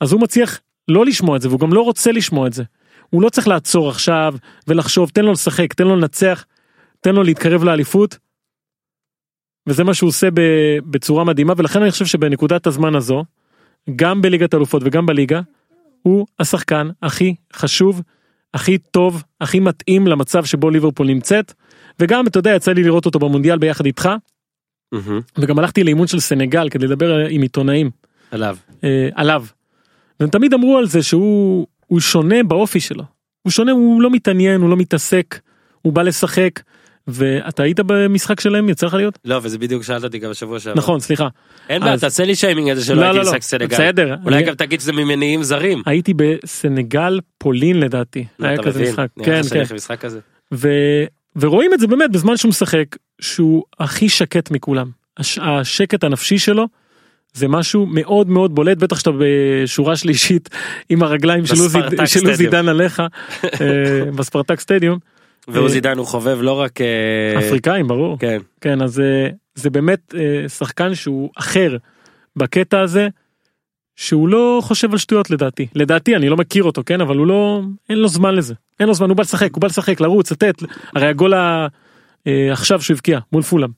אז 0.00 0.12
הוא 0.12 0.20
מצליח 0.20 0.60
לא 0.88 1.06
לשמוע 1.06 1.36
את 1.36 1.42
זה 1.42 1.48
והוא 1.48 1.60
גם 1.60 1.72
לא 1.72 1.80
רוצה 1.80 2.12
לשמוע 2.12 2.46
את 2.46 2.52
זה. 2.52 2.64
הוא 3.10 3.22
לא 3.22 3.28
צריך 3.28 3.48
לעצור 3.48 3.88
עכשיו 3.88 4.34
ולחשוב 4.68 5.10
תן 5.10 5.24
לו 5.24 5.32
לשחק 5.32 5.72
תן 5.74 5.84
לו 5.84 5.96
לנצח 5.96 6.44
תן 7.00 7.14
לו 7.14 7.22
להתקרב 7.22 7.64
לאליפות. 7.64 8.18
וזה 9.70 9.84
מה 9.84 9.94
שהוא 9.94 10.08
עושה 10.08 10.28
בצורה 10.90 11.24
מדהימה 11.24 11.52
ולכן 11.56 11.82
אני 11.82 11.90
חושב 11.90 12.06
שבנקודת 12.06 12.66
הזמן 12.66 12.94
הזו 12.94 13.24
גם 13.96 14.22
בליגת 14.22 14.54
אלופות 14.54 14.82
וגם 14.84 15.06
בליגה 15.06 15.40
הוא 16.02 16.26
השחקן 16.38 16.88
הכי 17.02 17.34
חשוב 17.52 18.02
הכי 18.54 18.78
טוב 18.78 19.22
הכי 19.40 19.60
מתאים 19.60 20.06
למצב 20.06 20.44
שבו 20.44 20.70
ליברפול 20.70 21.06
נמצאת 21.06 21.52
וגם 22.00 22.26
אתה 22.26 22.38
יודע 22.38 22.54
יצא 22.54 22.72
לי 22.72 22.82
לראות 22.82 23.06
אותו 23.06 23.18
במונדיאל 23.18 23.58
ביחד 23.58 23.86
איתך 23.86 24.08
מהמם. 24.92 25.20
וגם 25.38 25.58
הלכתי 25.58 25.84
לאימון 25.84 26.06
של 26.06 26.20
סנגל 26.20 26.68
כדי 26.68 26.86
לדבר 26.86 27.26
עם 27.28 27.42
עיתונאים 27.42 27.90
עליו. 28.30 28.56
אה, 28.84 29.08
עליו. 29.14 29.44
והם 30.20 30.30
תמיד 30.30 30.54
אמרו 30.54 30.78
על 30.78 30.86
זה 30.86 31.02
שהוא 31.02 31.66
הוא 31.86 32.00
שונה 32.00 32.42
באופי 32.42 32.80
שלו. 32.80 33.04
הוא 33.42 33.50
שונה 33.50 33.72
הוא 33.72 34.02
לא 34.02 34.10
מתעניין 34.10 34.60
הוא 34.60 34.70
לא 34.70 34.76
מתעסק 34.76 35.40
הוא 35.82 35.92
בא 35.92 36.02
לשחק 36.02 36.60
ואתה 37.08 37.62
היית 37.62 37.80
במשחק 37.80 38.40
שלהם 38.40 38.68
יצא 38.68 38.86
לך 38.86 38.94
להיות 38.94 39.18
לא 39.24 39.40
וזה 39.42 39.58
בדיוק 39.58 39.82
שאלת 39.82 40.04
אותי 40.04 40.18
גם 40.18 40.30
בשבוע 40.30 40.60
שעבר. 40.60 40.78
נכון 40.78 41.00
סליחה 41.00 41.28
אין 41.68 41.82
בעיה 41.82 41.98
תעשה 41.98 42.24
לי 42.24 42.34
שיימינג 42.34 42.70
על 42.70 42.76
זה 42.76 42.84
שלא 42.84 42.96
לא, 42.96 43.02
הייתי 43.02 43.16
לא, 43.18 43.22
לא. 43.22 43.28
משחק 43.30 43.42
סנגל. 43.42 43.66
בסדר, 43.66 44.14
אולי 44.24 44.42
גם 44.42 44.54
תגיד 44.54 44.80
שזה 44.80 44.92
ממניעים 44.92 45.42
זרים. 45.42 45.82
הייתי 45.86 46.14
בסנגל 46.14 47.20
פולין 47.38 47.80
לדעתי 47.80 48.24
היה 48.38 48.62
כזה? 48.62 48.82
משחק 48.82 49.08
כן 49.24 49.40
כן. 50.00 50.18
ורואים 51.36 51.74
את 51.74 51.80
זה 51.80 51.86
באמת 51.86 52.10
בזמן 52.10 52.36
שהוא 52.36 52.48
משחק 52.48 52.96
שהוא 53.20 53.64
הכי 53.80 54.08
שקט 54.08 54.50
מכולם 54.50 54.90
הש... 55.16 55.38
השקט 55.42 56.04
הנפשי 56.04 56.38
שלו 56.38 56.66
זה 57.32 57.48
משהו 57.48 57.86
מאוד 57.86 58.28
מאוד 58.28 58.54
בולט 58.54 58.78
בטח 58.78 58.98
שאתה 58.98 59.10
בשורה 59.18 59.96
שלישית 59.96 60.48
עם 60.88 61.02
הרגליים 61.02 61.46
של 61.46 61.54
עוזי-. 61.60 62.46
דן 62.46 62.68
עליך 62.68 63.02
אה, 63.44 64.04
בספרטק 64.16 64.60
סטדיום 64.60 64.98
ועוזי 65.52 65.80
דן 65.80 65.98
הוא 65.98 66.06
חובב 66.06 66.38
לא 66.42 66.60
רק 66.60 66.80
אה, 66.80 67.38
אפריקאים 67.38 67.88
ברור. 67.88 68.18
כן. 68.18 68.38
כן 68.60 68.82
אז 68.82 69.00
אה, 69.00 69.28
זה 69.54 69.70
באמת 69.70 70.14
אה, 70.18 70.48
שחקן 70.48 70.94
שהוא 70.94 71.30
אחר 71.38 71.76
בקטע 72.36 72.80
הזה 72.80 73.08
שהוא 73.96 74.28
לא 74.28 74.60
חושב 74.62 74.92
על 74.92 74.98
שטויות 74.98 75.30
לדעתי. 75.30 75.66
לדעתי 75.74 76.16
אני 76.16 76.28
לא 76.28 76.36
מכיר 76.36 76.64
אותו 76.64 76.82
כן 76.86 77.00
אבל 77.00 77.16
הוא 77.16 77.26
לא 77.26 77.62
אין 77.88 77.98
לו 77.98 78.08
זמן 78.08 78.34
לזה. 78.34 78.54
אין 78.80 78.88
לו 78.88 78.94
זמן 78.94 79.08
הוא 79.08 79.16
בא 79.16 79.22
לשחק 79.22 79.54
הוא 79.54 79.60
בא 79.60 79.66
לשחק 79.66 80.00
לרוץ 80.00 80.32
לתת. 80.32 80.54
הרי 80.94 81.06
הגול 81.06 81.34
ה- 81.34 81.66
אה, 82.26 82.48
עכשיו 82.52 82.82
שהוא 82.82 82.94
הבקיע 82.94 83.18
מול 83.32 83.42
פולאם. 83.42 83.70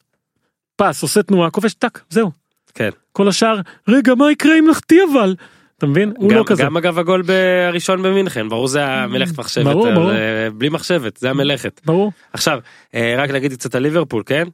פס 0.76 1.02
עושה 1.02 1.22
תנועה 1.22 1.50
כובש 1.50 1.74
טאק 1.74 2.02
זהו. 2.10 2.30
כן. 2.74 2.90
כל 3.12 3.28
השאר 3.28 3.60
רגע 3.88 4.14
מה 4.14 4.32
יקרה 4.32 4.58
אם 4.58 4.66
נחטיא 4.70 5.00
אבל 5.12 5.34
אתה 5.83 5.91
מבין? 5.91 6.12
הוא 6.16 6.30
גם, 6.30 6.37
לא 6.37 6.45
כזה. 6.47 6.62
גם 6.62 6.76
אגב 6.76 6.99
הגול 6.99 7.22
הראשון 7.68 8.03
במינכן 8.03 8.49
ברור 8.49 8.68
זה 8.68 8.87
המלאכת 8.87 9.39
מחשבת 9.39 9.64
ברור, 9.64 9.95
ברור. 9.95 10.11
אה, 10.11 10.51
בלי 10.55 10.68
מחשבת 10.68 11.16
זה 11.16 11.30
המלאכת. 11.30 11.80
ברור. 11.85 12.12
עכשיו 12.33 12.59
אה, 12.95 13.14
רק 13.18 13.30
נגיד 13.30 13.53
קצת 13.53 13.74
על 13.74 13.83
ליברפול 13.83 14.22
כן? 14.26 14.49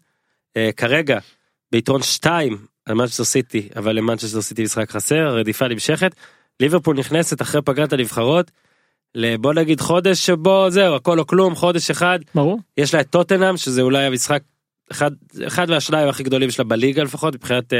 אה, 0.57 0.70
כרגע 0.76 1.18
ביתרון 1.72 2.03
2 2.03 2.57
על 2.87 2.95
מנצ'סטר 2.95 3.24
סיטי 3.24 3.68
אבל 3.76 3.97
למנצ'סטר 3.97 4.41
סיטי 4.41 4.62
משחק 4.62 4.91
חסר 4.91 5.16
הרדיפה 5.16 5.68
נמשכת. 5.68 6.14
ליברפול 6.61 6.97
נכנסת 6.97 7.43
אחרי 7.43 7.62
פגרת 7.62 7.93
הנבחרות. 7.93 8.51
לבוא 9.14 9.55
נגיד 9.55 9.81
חודש 9.81 10.26
שבו 10.26 10.66
זהו 10.70 10.95
הכל 10.95 11.18
או 11.18 11.26
כלום 11.26 11.55
חודש 11.55 11.91
אחד. 11.91 12.18
ברור. 12.35 12.59
יש 12.76 12.95
לה 12.95 13.01
את 13.01 13.11
טוטנאם 13.11 13.57
שזה 13.57 13.83
אולי 13.83 14.05
המשחק 14.05 14.43
אחד 14.91 15.11
אחד 15.47 15.70
מהשניים 15.70 16.09
הכי 16.09 16.22
גדולים 16.22 16.51
שלה 16.51 16.64
בליגה 16.64 17.03
לפחות 17.03 17.35
מבחינת 17.35 17.72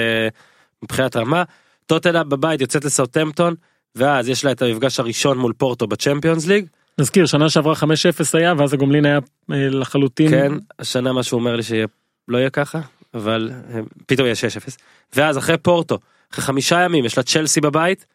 מבחינת 0.83 1.17
רמה. 1.17 1.43
טוטנאם 1.89 2.28
בבית 2.28 2.61
יוצאת 2.61 2.84
לסאוטמפטון 2.84 3.55
ואז 3.95 4.28
יש 4.28 4.45
לה 4.45 4.53
את 4.53 4.62
המפגש 4.62 5.01
הראשון 5.01 5.39
מול 5.39 5.53
פורטו 5.53 5.86
בצ'מפיונס 5.86 6.47
ליג 6.47 6.66
נזכיר 6.99 7.26
שנה 7.26 7.51
שעברה 7.51 7.74
5-0 7.74 7.84
היה 8.32 8.55
ואז 8.59 8.72
הגומלין 8.72 9.05
היה 9.07 9.18
אה, 9.53 9.68
לחלוטין 9.70 10.30
כן 10.30 10.53
השנה 10.78 11.12
מה 11.12 11.22
שהוא 11.22 11.41
אומר 11.41 11.57
לי 11.57 11.62
שלא 11.62 12.39
יהיה 12.39 12.51
ככה 12.51 12.80
אבל 13.14 13.51
אה, 13.74 13.80
פתאום 14.07 14.26
יהיה 14.26 14.34
6-0 14.68 14.76
ואז 15.16 15.39
אחרי 15.39 15.59
פורטו 15.59 15.99
אחרי 16.32 16.45
חמישה 16.45 16.80
ימים 16.80 17.05
יש 17.05 17.16
לה 17.16 17.22
צ'לסי 17.22 17.61
בבית 17.61 18.07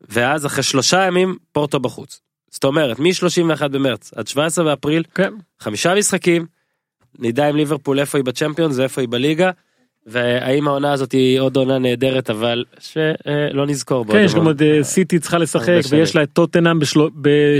ואז 0.00 0.46
אחרי 0.46 0.62
שלושה 0.62 1.06
ימים 1.06 1.36
פורטו 1.52 1.80
בחוץ. 1.80 2.20
זאת 2.50 2.64
אומרת 2.64 2.98
מ-31 2.98 3.68
במרץ 3.68 4.12
עד 4.16 4.26
17 4.26 4.64
באפריל 4.64 5.02
כן 5.14 5.32
חמישה 5.60 5.94
משחקים 5.94 6.46
נדע 7.18 7.48
עם 7.48 7.56
ליברפול 7.56 8.00
איפה 8.00 8.18
היא 8.18 8.24
בצ'מפיונס 8.24 8.78
ואיפה 8.78 9.00
היא 9.00 9.08
בליגה. 9.08 9.50
והאם 10.06 10.68
העונה 10.68 10.92
הזאת 10.92 11.12
היא 11.12 11.40
עוד 11.40 11.56
עונה 11.56 11.78
נהדרת 11.78 12.30
אבל 12.30 12.64
שלא 12.80 13.66
נזכור 13.66 14.04
בעוד 14.04 14.18
כן 14.18 14.24
יש. 14.24 14.34
גם 14.34 14.46
עוד 14.46 14.62
אה, 14.62 14.82
סיטי 14.82 15.18
צריכה 15.18 15.38
לשחק. 15.38 15.80
ויש 15.90 16.16
לה 16.16 16.22
את 16.22 16.28
טוטנאם 16.32 16.78
בשבוע 16.78 17.08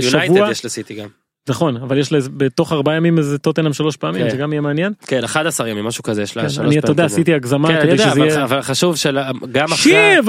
יונייטד 0.01 0.51
יש 0.51 0.65
לסיטי 0.65 0.93
גם. 0.93 1.07
נכון 1.49 1.77
אבל 1.77 1.97
יש 1.97 2.11
לה 2.11 2.19
בתוך 2.37 2.73
ארבעה 2.73 2.95
ימים 2.95 3.17
איזה 3.17 3.37
טוטנאם 3.37 3.73
שלוש 3.73 3.97
פעמים 3.97 4.23
כן. 4.23 4.29
זה 4.29 4.37
גם 4.37 4.53
יהיה 4.53 4.61
מעניין. 4.61 4.93
כן 5.07 5.23
11 5.23 5.69
ימים 5.69 5.85
משהו 5.85 6.03
כזה 6.03 6.21
יש 6.21 6.37
לה 6.37 6.43
כן, 6.43 6.49
שלוש 6.49 6.67
אני 6.67 6.79
אתה 6.79 6.87
פעמים 6.87 6.93
יודע. 6.93 7.05
עשיתי 7.05 7.33
הגזמה 7.33 7.67
כן, 7.67 7.81
כדי 7.81 7.91
יודע, 7.91 8.09
שזה 8.09 8.19
יהיה 8.19 8.43
אבל 8.43 8.61
חשוב 8.61 8.95
שגם 8.95 9.65
אחרי 9.73 10.21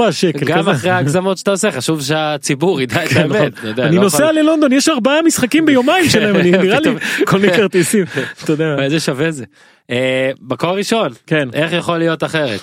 גם. 0.44 0.68
אחרי 0.68 0.90
ההגזמות 0.90 1.38
שאתה 1.38 1.50
עושה 1.50 1.72
חשוב 1.72 2.02
שהציבור 2.02 2.80
ידע 2.80 3.04
את 3.04 3.08
כן, 3.08 3.26
נכון. 3.26 3.36
האמת. 3.36 3.52
יודע, 3.64 3.86
אני 3.86 3.96
לא 3.96 4.02
נוסע 4.02 4.32
ללונדון 4.32 4.72
יש 4.72 4.88
ארבעה 4.88 5.22
משחקים 5.22 5.66
ביומיים 5.66 6.08
שלהם 6.08 6.36
אני 6.36 6.50
נראה 6.50 6.80
לי 6.80 6.90
כל 7.26 7.38
מיני 7.38 7.52
כרטיסים 7.52 8.04
אתה 8.44 8.52
יודע 8.52 8.76
איזה 8.82 9.00
שווה 9.00 9.30
זה. 9.30 9.44
אה, 9.90 10.30
מקור 10.40 10.76
ראשון 10.76 11.12
כן 11.26 11.48
איך 11.52 11.72
יכול 11.72 11.98
להיות 11.98 12.24
אחרת. 12.24 12.60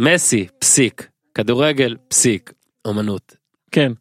מסי 0.00 0.46
פסיק 0.58 1.08
כדורגל 1.34 1.96
פסיק 2.08 2.52
אומנות 2.84 3.36
כן. 3.70 3.92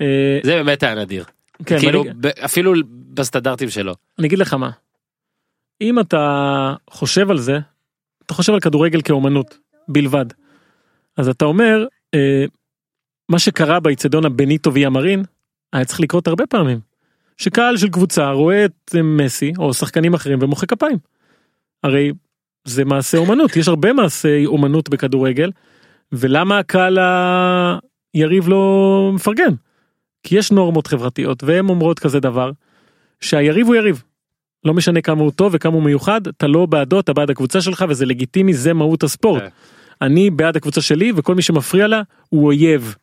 אה, 0.00 0.38
זה 0.44 0.52
באמת 0.54 0.82
היה 0.82 0.94
נדיר. 0.94 1.24
כן, 1.66 1.78
כאילו 1.78 2.04
ואני- 2.04 2.44
אפילו 2.44 2.72
בסטנדרטים 3.14 3.70
שלו. 3.70 3.94
אני 4.18 4.26
אגיד 4.26 4.38
לך 4.38 4.54
מה. 4.54 4.70
אם 5.80 6.00
אתה 6.00 6.74
חושב 6.90 7.30
על 7.30 7.38
זה, 7.38 7.58
אתה 8.26 8.34
חושב 8.34 8.52
על 8.52 8.60
כדורגל 8.60 9.02
כאומנות 9.02 9.58
בלבד. 9.88 10.26
אז 11.16 11.28
אתה 11.28 11.44
אומר, 11.44 11.86
אה, 12.14 12.44
מה 13.28 13.38
שקרה 13.38 13.80
באיצטדיון 13.80 14.24
הבניטו 14.24 14.74
ויה 14.74 14.90
מרין, 14.90 15.22
היה 15.72 15.84
צריך 15.84 16.00
לקרות 16.00 16.26
הרבה 16.28 16.46
פעמים. 16.46 16.80
שקהל 17.36 17.76
של 17.76 17.88
קבוצה 17.88 18.30
רואה 18.30 18.64
את 18.64 18.94
מסי 19.04 19.52
או 19.58 19.74
שחקנים 19.74 20.14
אחרים 20.14 20.38
ומוחא 20.42 20.66
כפיים. 20.66 20.98
הרי 21.82 22.12
זה 22.64 22.84
מעשה 22.84 23.18
אומנות, 23.18 23.56
יש 23.56 23.68
הרבה 23.68 23.92
מעשי 23.92 24.46
אומנות 24.46 24.88
בכדורגל, 24.88 25.50
ולמה 26.12 26.58
הקהל 26.58 26.98
היריב 28.14 28.48
לא 28.48 29.10
מפרגן? 29.14 29.54
כי 30.22 30.38
יש 30.38 30.52
נורמות 30.52 30.86
חברתיות 30.86 31.44
והן 31.44 31.68
אומרות 31.68 31.98
כזה 31.98 32.20
דבר, 32.20 32.50
שהיריב 33.20 33.66
הוא 33.66 33.74
יריב. 33.74 34.02
לא 34.64 34.74
משנה 34.74 35.00
כמה 35.00 35.22
הוא 35.22 35.30
טוב 35.30 35.52
וכמה 35.54 35.74
הוא 35.74 35.82
מיוחד, 35.82 36.26
אתה 36.26 36.46
לא 36.46 36.66
בעדו, 36.66 37.00
אתה 37.00 37.12
בעד 37.12 37.30
הקבוצה 37.30 37.60
שלך 37.60 37.84
וזה 37.88 38.06
לגיטימי, 38.06 38.54
זה 38.54 38.72
מהות 38.72 39.02
הספורט. 39.02 39.42
כן. 39.42 39.48
אני 40.02 40.30
בעד 40.30 40.56
הקבוצה 40.56 40.80
שלי 40.80 41.12
וכל 41.16 41.34
מי 41.34 41.42
שמפריע 41.42 41.86
לה 41.86 42.02
הוא 42.28 42.46
אויב. 42.46 42.94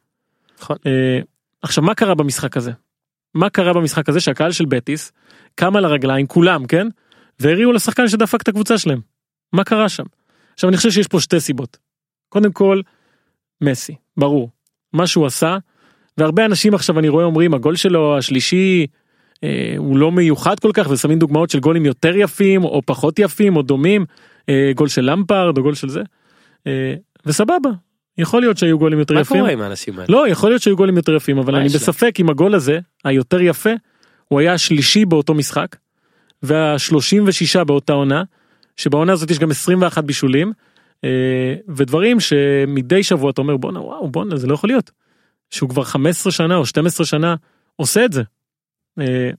נכון. 0.61 0.77
אה, 0.85 1.19
עכשיו 1.61 1.83
מה 1.83 1.95
קרה 1.95 2.15
במשחק 2.15 2.57
הזה? 2.57 2.71
מה 3.33 3.49
קרה 3.49 3.73
במשחק 3.73 4.09
הזה 4.09 4.19
שהקהל 4.19 4.51
של 4.51 4.65
בטיס 4.65 5.11
קם 5.55 5.75
על 5.75 5.85
הרגליים 5.85 6.27
כולם 6.27 6.65
כן 6.65 6.87
והריעו 7.43 7.71
לשחקן 7.71 8.07
שדפק 8.07 8.41
את 8.41 8.47
הקבוצה 8.47 8.77
שלהם. 8.77 8.99
מה 9.53 9.63
קרה 9.63 9.89
שם? 9.89 10.03
עכשיו 10.53 10.69
אני 10.69 10.77
חושב 10.77 10.91
שיש 10.91 11.07
פה 11.07 11.19
שתי 11.19 11.39
סיבות. 11.39 11.77
קודם 12.29 12.51
כל 12.51 12.81
מסי 13.61 13.95
ברור 14.17 14.49
מה 14.93 15.07
שהוא 15.07 15.25
עשה 15.25 15.57
והרבה 16.17 16.45
אנשים 16.45 16.73
עכשיו 16.73 16.99
אני 16.99 17.09
רואה 17.09 17.25
אומרים 17.25 17.53
הגול 17.53 17.75
שלו 17.75 18.17
השלישי 18.17 18.87
אה, 19.43 19.73
הוא 19.77 19.97
לא 19.97 20.11
מיוחד 20.11 20.59
כל 20.59 20.71
כך 20.73 20.89
ושמים 20.89 21.19
דוגמאות 21.19 21.49
של 21.49 21.59
גולים 21.59 21.85
יותר 21.85 22.15
יפים 22.15 22.63
או 22.63 22.81
פחות 22.85 23.19
יפים 23.19 23.55
או 23.55 23.61
דומים 23.61 24.05
אה, 24.49 24.71
גול 24.75 24.87
של 24.87 25.01
למפרד 25.01 25.57
או 25.57 25.63
גול 25.63 25.73
של 25.73 25.89
זה. 25.89 26.01
אה, 26.67 26.93
וסבבה 27.25 27.69
יכול 28.17 28.41
להיות 28.41 28.57
שהיו 28.57 28.79
גולים 28.79 28.99
יותר 28.99 29.13
מה 29.13 29.21
יפים. 29.21 29.37
קורה 29.37 29.51
עם 29.51 29.61
האנשים 29.61 29.93
האלה? 29.93 30.05
לא 30.09 30.27
יכול 30.27 30.49
להיות 30.49 30.61
שהיו 30.61 30.75
גולים 30.75 30.97
יותר 30.97 31.15
יפים 31.15 31.37
אבל 31.37 31.53
מה 31.53 31.59
אני? 31.59 31.69
בספק 31.69 32.15
אם 32.19 32.29
הגול 32.29 32.55
הזה 32.55 32.79
היותר 33.03 33.41
יפה 33.41 33.69
הוא 34.27 34.39
היה 34.39 34.53
השלישי 34.53 35.05
באותו 35.05 35.33
משחק 35.33 35.75
וה-36 36.43 37.63
באותה 37.63 37.93
עונה 37.93 38.23
שבעונה 38.77 39.13
הזאת 39.13 39.31
יש 39.31 39.39
גם 39.39 39.51
21 39.51 40.03
בישולים 40.03 40.53
אה, 41.03 41.55
ודברים 41.67 42.19
שמדי 42.19 43.03
שבוע 43.03 43.31
אתה 43.31 43.41
אומר 43.41 43.57
בואנה 43.57 43.81
וואו 43.81 44.09
בואנה 44.09 44.37
זה 44.37 44.47
לא 44.47 44.53
יכול 44.53 44.69
להיות 44.69 44.91
שהוא 45.49 45.69
כבר 45.69 45.83
15 45.83 46.31
שנה 46.31 46.55
או 46.55 46.65
12 46.65 47.05
שנה 47.05 47.35
עושה 47.75 48.05
את 48.05 48.13
זה. 48.13 48.23
אה, 48.99 49.31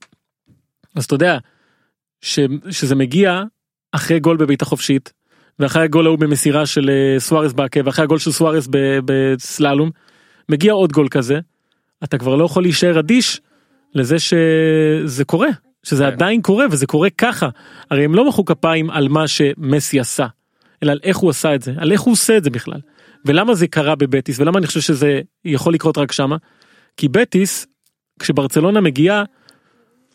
אז 0.95 1.05
אתה 1.05 1.15
יודע 1.15 1.39
ש, 2.21 2.39
שזה 2.71 2.95
מגיע 2.95 3.43
אחרי 3.93 4.21
גול 4.21 4.37
בבעיטה 4.37 4.65
חופשית 4.65 5.13
ואחרי 5.59 5.83
הגול 5.83 6.07
ההוא 6.07 6.19
במסירה 6.19 6.67
של 6.67 6.91
אה, 6.91 7.21
סוארס 7.21 7.53
בעקב 7.53 7.81
ואחרי 7.85 8.05
הגול 8.05 8.19
של 8.19 8.33
סוארס 8.33 8.69
בסללום 9.05 9.91
מגיע 10.49 10.73
עוד 10.73 10.93
גול 10.93 11.09
כזה 11.09 11.39
אתה 12.05 12.19
כבר 12.19 12.37
לא 12.37 12.45
יכול 12.45 12.63
להישאר 12.63 12.99
אדיש 13.01 13.41
לזה 13.95 14.17
שזה 14.19 15.25
קורה 15.25 15.49
שזה 15.85 16.05
כן. 16.05 16.13
עדיין 16.13 16.43
קורה 16.43 16.67
וזה 16.71 16.87
קורה 16.87 17.11
ככה 17.11 17.49
הרי 17.91 18.05
הם 18.05 18.15
לא 18.15 18.29
מחאו 18.29 18.45
כפיים 18.45 18.91
על 18.91 19.09
מה 19.09 19.29
שמסי 19.29 20.01
עשה 20.01 20.27
אלא 20.83 20.93
על 20.93 21.01
איך 21.03 21.17
הוא 21.17 21.31
עשה 21.31 21.55
את 21.55 21.63
זה 21.63 21.73
על 21.77 21.93
איך 21.93 22.01
הוא 22.01 22.13
עושה 22.13 22.37
את 22.37 22.45
זה 22.45 22.51
בכלל 22.51 22.81
ולמה 23.25 23.55
זה 23.55 23.67
קרה 23.67 23.95
בבטיס 23.95 24.41
ולמה 24.41 24.59
אני 24.59 24.67
חושב 24.67 24.81
שזה 24.81 25.21
יכול 25.45 25.75
לקרות 25.75 25.99
רק 25.99 26.13
שמה 26.13 26.37
כי 26.97 27.09
בטיס 27.09 27.67
כשברצלונה 28.19 28.81
מגיעה 28.81 29.25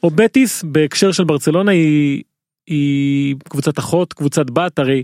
או 0.03 0.09
בטיס 0.09 0.63
בהקשר 0.63 1.11
של 1.11 1.24
ברצלונה 1.24 1.72
היא 1.72 2.24
היא 2.67 3.36
קבוצת 3.49 3.80
אחות 3.80 4.13
קבוצת 4.13 4.49
בת 4.49 4.80
הרי 4.80 5.03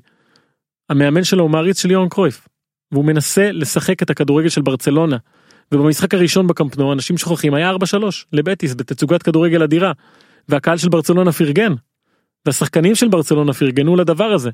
המאמן 0.89 1.23
שלו 1.23 1.43
הוא 1.43 1.51
מעריץ 1.51 1.81
של 1.81 1.91
יורן 1.91 2.09
קרויף 2.09 2.47
והוא 2.91 3.05
מנסה 3.05 3.51
לשחק 3.51 4.03
את 4.03 4.09
הכדורגל 4.09 4.49
של 4.49 4.61
ברצלונה. 4.61 5.17
ובמשחק 5.71 6.13
הראשון 6.13 6.47
בקמפנו 6.47 6.93
אנשים 6.93 7.17
שוכחים 7.17 7.53
היה 7.53 7.71
4-3 7.71 7.75
לבטיס 8.33 8.75
בתצוגת 8.75 9.23
כדורגל 9.23 9.63
אדירה 9.63 9.91
והקהל 10.49 10.77
של 10.77 10.89
ברצלונה 10.89 11.31
פרגן. 11.31 11.73
והשחקנים 12.45 12.95
של 12.95 13.07
ברצלונה 13.07 13.53
פרגנו 13.53 13.95
לדבר 13.95 14.23
הזה. 14.25 14.49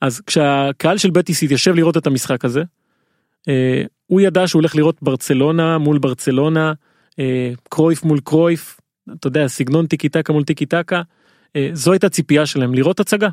אז 0.00 0.20
כשהקהל 0.20 0.98
של 0.98 1.10
בטיס 1.10 1.42
התיישב 1.42 1.74
לראות 1.74 1.96
את 1.96 2.06
המשחק 2.06 2.44
הזה 2.44 2.62
אה, 3.48 3.82
הוא 4.06 4.20
ידע 4.20 4.48
שהוא 4.48 4.60
הולך 4.60 4.76
לראות 4.76 5.02
ברצלונה 5.02 5.78
מול 5.78 5.98
ברצלונה 5.98 6.72
אה, 7.18 7.52
קרויף 7.70 8.04
מול 8.04 8.20
קרויף 8.20 8.80
אתה 9.12 9.26
יודע 9.26 9.48
סגנון 9.48 9.86
טיקי 9.86 10.08
טקה 10.08 10.32
מול 10.32 10.44
טיקי 10.44 10.66
טקה 10.66 11.02
אה, 11.56 11.70
זו 11.72 11.92
הייתה 11.92 12.08
ציפייה 12.08 12.46
שלהם 12.46 12.74
לראות 12.74 13.00
הצגה. 13.00 13.28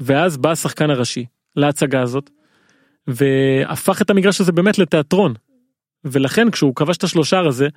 ואז 0.00 0.36
בא 0.36 0.50
השחקן 0.50 0.90
הראשי 0.90 1.24
להצגה 1.56 2.02
הזאת 2.02 2.30
והפך 3.06 4.02
את 4.02 4.10
המגרש 4.10 4.40
הזה 4.40 4.52
באמת 4.52 4.78
לתיאטרון. 4.78 5.34
ולכן 6.04 6.50
כשהוא 6.50 6.74
כבש 6.74 6.96
את 6.96 7.04
השלושה 7.04 7.40
הזה 7.40 7.68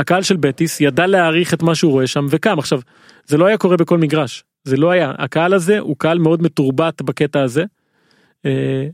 הקהל 0.00 0.22
של 0.22 0.36
בטיס 0.36 0.80
ידע 0.80 1.06
להעריך 1.06 1.54
את 1.54 1.62
מה 1.62 1.74
שהוא 1.74 1.92
רואה 1.92 2.06
שם 2.06 2.26
וקם 2.30 2.58
עכשיו 2.58 2.80
זה 3.26 3.38
לא 3.38 3.46
היה 3.46 3.58
קורה 3.58 3.76
בכל 3.76 3.98
מגרש 3.98 4.44
זה 4.64 4.76
לא 4.76 4.90
היה 4.90 5.12
הקהל 5.18 5.54
הזה 5.54 5.78
הוא 5.78 5.96
קהל 5.98 6.18
מאוד 6.18 6.42
מתורבת 6.42 7.02
בקטע 7.02 7.42
הזה. 7.42 7.64
אה, 8.46 8.86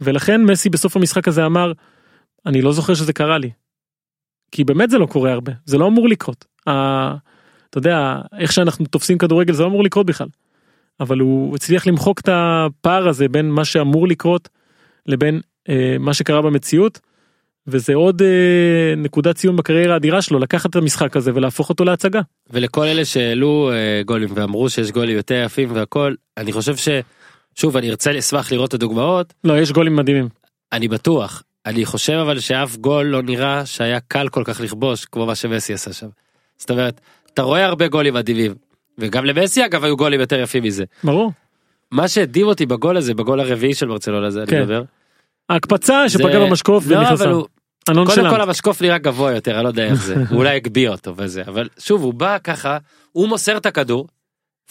ולכן 0.00 0.44
מסי 0.44 0.68
בסוף 0.68 0.96
המשחק 0.96 1.28
הזה 1.28 1.46
אמר 1.46 1.72
אני 2.46 2.62
לא 2.62 2.72
זוכר 2.72 2.94
שזה 2.94 3.12
קרה 3.12 3.38
לי. 3.38 3.50
כי 4.50 4.64
באמת 4.64 4.90
זה 4.90 4.98
לא 4.98 5.06
קורה 5.06 5.32
הרבה 5.32 5.52
זה 5.64 5.78
לא 5.78 5.86
אמור 5.86 6.08
לקרות. 6.08 6.44
אתה 6.62 7.78
יודע 7.78 8.20
איך 8.38 8.52
שאנחנו 8.52 8.86
תופסים 8.86 9.18
כדורגל 9.18 9.54
זה 9.54 9.62
לא 9.62 9.68
אמור 9.68 9.84
לקרות 9.84 10.06
בכלל. 10.06 10.28
אבל 11.00 11.18
הוא 11.18 11.56
הצליח 11.56 11.86
למחוק 11.86 12.20
את 12.20 12.28
הפער 12.32 13.08
הזה 13.08 13.28
בין 13.28 13.50
מה 13.50 13.64
שאמור 13.64 14.08
לקרות 14.08 14.48
לבין 15.06 15.40
אה, 15.68 15.96
מה 16.00 16.14
שקרה 16.14 16.42
במציאות. 16.42 17.00
וזה 17.66 17.94
עוד 17.94 18.22
אה, 18.22 18.28
נקודת 18.96 19.36
ציון 19.36 19.56
בקריירה 19.56 19.94
האדירה 19.94 20.22
שלו 20.22 20.38
לקחת 20.38 20.70
את 20.70 20.76
המשחק 20.76 21.16
הזה 21.16 21.30
ולהפוך 21.34 21.68
אותו 21.68 21.84
להצגה. 21.84 22.20
ולכל 22.50 22.84
אלה 22.86 23.04
שהעלו 23.04 23.70
אה, 23.72 24.02
גולים 24.06 24.28
ואמרו 24.34 24.70
שיש 24.70 24.90
גולים 24.90 25.16
יותר 25.16 25.42
יפים 25.46 25.68
והכל 25.72 26.14
אני 26.36 26.52
חושב 26.52 26.76
ש... 26.76 26.88
שוב 27.54 27.76
אני 27.76 27.90
ארצה 27.90 28.12
לשמח 28.12 28.52
לראות 28.52 28.68
את 28.68 28.74
הדוגמאות 28.74 29.32
לא 29.44 29.58
יש 29.58 29.72
גולים 29.72 29.96
מדהימים. 29.96 30.28
אני 30.72 30.88
בטוח 30.88 31.42
אני 31.66 31.84
חושב 31.84 32.12
אבל 32.12 32.40
שאף 32.40 32.76
גול 32.76 33.06
לא 33.06 33.22
נראה 33.22 33.66
שהיה 33.66 34.00
קל 34.00 34.28
כל 34.28 34.42
כך 34.44 34.60
לכבוש 34.60 35.04
כמו 35.04 35.26
מה 35.26 35.34
שמסי 35.34 35.72
עשה 35.74 35.92
שם. 35.92 36.06
זאת 36.58 36.70
אומרת 36.70 37.00
אתה 37.34 37.42
רואה 37.42 37.64
הרבה 37.66 37.88
גולים 37.88 38.14
מדהימים 38.14 38.54
וגם 38.98 39.24
למסי 39.24 39.64
אגב 39.64 39.84
היו 39.84 39.96
גולים 39.96 40.20
יותר 40.20 40.40
יפים 40.40 40.62
מזה. 40.62 40.84
ברור. 41.04 41.32
מה 41.90 42.08
שהדהים 42.08 42.46
אותי 42.46 42.66
בגול 42.66 42.96
הזה 42.96 43.14
בגול 43.14 43.40
הרביעי 43.40 43.74
של 43.74 43.86
ברצלונה 43.86 44.26
הזה 44.26 44.44
כן. 44.46 44.56
אני 44.56 44.64
מדבר. 44.64 44.82
ההקפצה 45.48 46.08
שפגע 46.08 46.32
זה- 46.32 46.38
במשקוף 46.38 46.86
לא, 46.86 46.98
ונכנסה. 46.98 47.30
קודם 47.86 48.10
שלם. 48.10 48.30
כל 48.30 48.40
המשקוף 48.40 48.82
נראה 48.82 48.98
גבוה 48.98 49.32
יותר 49.32 49.54
אני 49.54 49.64
לא 49.64 49.68
יודע 49.68 49.84
איך 49.84 49.94
זה 49.94 50.14
הוא 50.14 50.38
אולי 50.38 50.56
הגביה 50.56 50.90
אותו 50.90 51.14
וזה 51.16 51.42
אבל 51.46 51.68
שוב 51.78 52.02
הוא 52.02 52.14
בא 52.14 52.38
ככה 52.38 52.78
הוא 53.12 53.28
מוסר 53.28 53.56
את 53.56 53.66
הכדור 53.66 54.08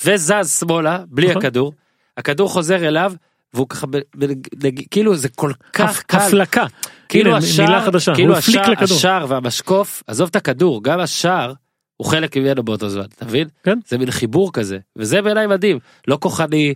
וזז 0.05 0.59
שמאלה 0.59 1.03
בלי 1.07 1.29
נכון. 1.29 1.41
הכדור 1.41 1.73
הכדור 2.17 2.49
חוזר 2.49 2.87
אליו 2.87 3.13
והוא 3.53 3.67
ככה 3.69 3.87
ב, 3.87 3.97
ב, 3.97 4.25
ב, 4.57 4.69
כאילו 4.91 5.15
זה 5.15 5.29
כל 5.29 5.51
כך 5.73 6.03
קל 6.03 6.17
הפלקה. 6.17 6.65
כאילו 7.09 7.37
השער 7.37 7.65
מילה 7.65 7.85
חדשה. 7.85 8.15
כאילו 8.15 8.37
השער. 8.37 8.73
השער 8.81 9.25
והמשקוף 9.29 10.03
עזוב 10.07 10.29
את 10.29 10.35
הכדור 10.35 10.83
גם 10.83 10.99
השער 10.99 11.53
הוא 11.97 12.07
חלק 12.07 12.37
ממנו 12.37 12.63
באותו 12.63 12.89
זמן 12.89 13.05
אתה 13.17 13.25
מבין 13.25 13.47
כן. 13.63 13.79
זה 13.87 13.97
מין 13.97 14.11
חיבור 14.11 14.53
כזה 14.53 14.77
וזה 14.95 15.21
בעיניי 15.21 15.47
מדהים 15.47 15.79
לא 16.07 16.17
כוחני 16.21 16.73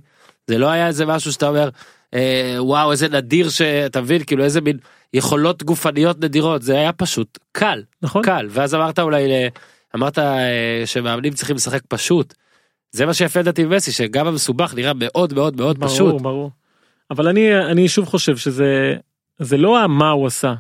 זה 0.48 0.58
לא 0.58 0.68
היה 0.68 0.88
איזה 0.88 1.06
משהו 1.06 1.32
שאתה 1.34 1.48
אומר 1.48 1.70
אה, 2.16 2.56
וואו 2.60 2.92
איזה 2.92 3.10
נדיר 3.10 3.50
שאתה 3.50 4.02
מבין 4.02 4.24
כאילו 4.24 4.44
איזה 4.44 4.62
מין 4.62 4.78
יכולות 5.14 5.64
גופניות 5.64 6.20
נדירות 6.24 6.62
זה 6.62 6.74
היה 6.76 6.94
פשוט 6.94 7.40
קל 7.52 7.84
נכון. 8.02 8.24
קל 8.24 8.48
ואז 8.50 8.76
אמרת 8.76 9.00
אולי 9.00 9.50
אמרת 9.96 10.20
אה, 10.20 10.84
שמאמנים 10.86 11.34
צריכים 11.34 11.56
לשחק 11.56 11.82
פשוט. 11.88 12.34
זה 12.92 13.06
מה 13.06 13.14
שיפה 13.14 13.40
לדעתי 13.40 13.66
במסי 13.66 13.92
שגם 13.92 14.28
המסובך 14.28 14.74
נראה 14.76 14.92
מאוד 14.96 15.34
מאוד 15.34 15.58
מאוד 15.58 15.80
ברור 15.80 15.92
פשוט. 15.92 16.22
ברור. 16.22 16.52
אבל 17.12 17.28
אני 17.28 17.56
אני 17.66 17.88
שוב 17.88 18.06
חושב 18.06 18.38
שזה 18.38 18.96
זה 19.40 19.58
לא 19.58 19.88
מה 19.88 20.10
הוא 20.10 20.28
עשה. 20.28 20.54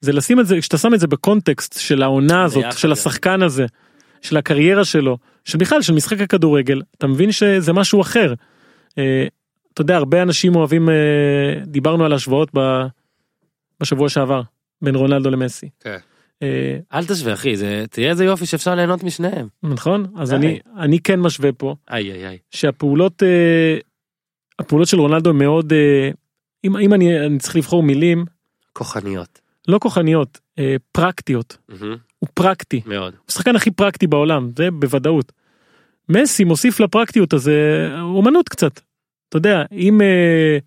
זה 0.00 0.12
לשים 0.12 0.40
את 0.40 0.46
זה 0.46 0.58
כשאתה 0.60 0.78
שם 0.78 0.94
את 0.94 1.00
זה 1.00 1.06
בקונטקסט 1.06 1.80
של 1.80 2.02
העונה 2.02 2.44
הזאת 2.44 2.64
של. 2.76 2.92
השחקן 2.92 3.42
הזה 3.42 3.66
של 4.22 4.36
הקריירה 4.36 4.84
שלו 4.84 5.18
של 5.44 5.58
בכלל 5.58 5.82
של 5.82 5.92
משחק 5.92 6.20
הכדורגל 6.20 6.82
אתה 6.98 7.06
מבין 7.06 7.32
שזה 7.32 7.72
משהו 7.72 8.00
אחר. 8.00 8.34
אתה 9.78 9.82
יודע 9.82 9.96
הרבה 9.96 10.22
אנשים 10.22 10.56
אוהבים 10.56 10.88
אה, 10.88 10.94
דיברנו 11.66 12.04
על 12.04 12.12
השוואות 12.12 12.50
ב- 12.54 12.86
בשבוע 13.80 14.08
שעבר 14.08 14.42
בין 14.82 14.94
רונלדו 14.94 15.30
למסי. 15.30 15.68
כן. 15.80 15.96
אה, 16.42 16.78
אל 16.92 17.04
תשווה 17.04 17.32
אחי 17.32 17.56
זה 17.56 17.84
תראה 17.90 18.10
איזה 18.10 18.24
יופי 18.24 18.46
שאפשר 18.46 18.74
ליהנות 18.74 19.02
משניהם. 19.02 19.48
נכון 19.62 20.06
אז. 20.16 20.32
אני 20.32 20.58
אני 20.76 20.98
כן 21.00 21.20
משווה 21.20 21.52
פה 21.52 21.74
איי 21.90 22.12
איי 22.12 22.26
איי. 22.26 22.38
שהפעולות 22.50 23.22
אה, 23.22 23.78
הפעולות 24.58 24.88
של 24.88 25.00
רונלדו 25.00 25.34
מאוד 25.34 25.72
אה, 25.72 26.10
אם, 26.64 26.76
אם 26.76 26.94
אני, 26.94 27.26
אני 27.26 27.38
צריך 27.38 27.56
לבחור 27.56 27.82
מילים 27.82 28.24
כוחניות. 28.72 29.40
לא 29.68 29.78
כוחניות 29.78 30.38
אה, 30.58 30.76
פרקטיות 30.92 31.58
מהמם, 31.68 31.96
הוא 32.18 32.28
פרקטי 32.34 32.80
מאוד. 32.86 33.12
הוא 33.12 33.24
השחקן 33.28 33.56
הכי 33.56 33.70
פרקטי 33.70 34.06
בעולם 34.06 34.50
זה 34.56 34.70
בוודאות. 34.70 35.32
מסי 36.08 36.44
מוסיף 36.44 36.80
לפרקטיות 36.80 37.32
הזה 37.32 37.88
אומנות 38.00 38.48
קצת. 38.48 38.80
אתה 39.28 39.36
יודע 39.36 39.62
אם 39.72 40.00
אה, 40.00 40.58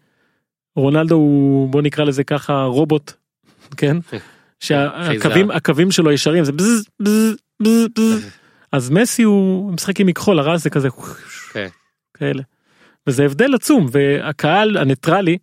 רונלדו 0.76 1.16
הוא 1.16 1.70
בוא 1.70 1.82
נקרא 1.82 2.06
לזה 2.06 2.24
ככה 2.24 2.64
רובוט 2.64 3.14
כן 3.78 3.98
שהקווים 4.60 5.52
הקווים 5.52 5.92
שלו 5.92 6.12
ישרים 6.12 6.44
זה 6.44 6.52
בזז 6.52 6.86
בזז 7.00 7.36
בזז 7.60 7.88
בזז 7.98 8.26
אז 8.72 8.90
מסי 8.90 9.24
הוא 9.24 9.74
משחק 9.74 10.00
עם 10.00 10.08
מכחול 10.08 10.40
הרז 10.40 10.64
זה 10.64 10.70
כזה 10.70 10.90
כן. 11.54 11.68
כאלה. 12.14 12.42
וזה 13.08 13.26
הבדל 13.26 13.56
עצום 13.56 13.88
והקהל 13.92 14.78
הניטרלי 14.78 15.38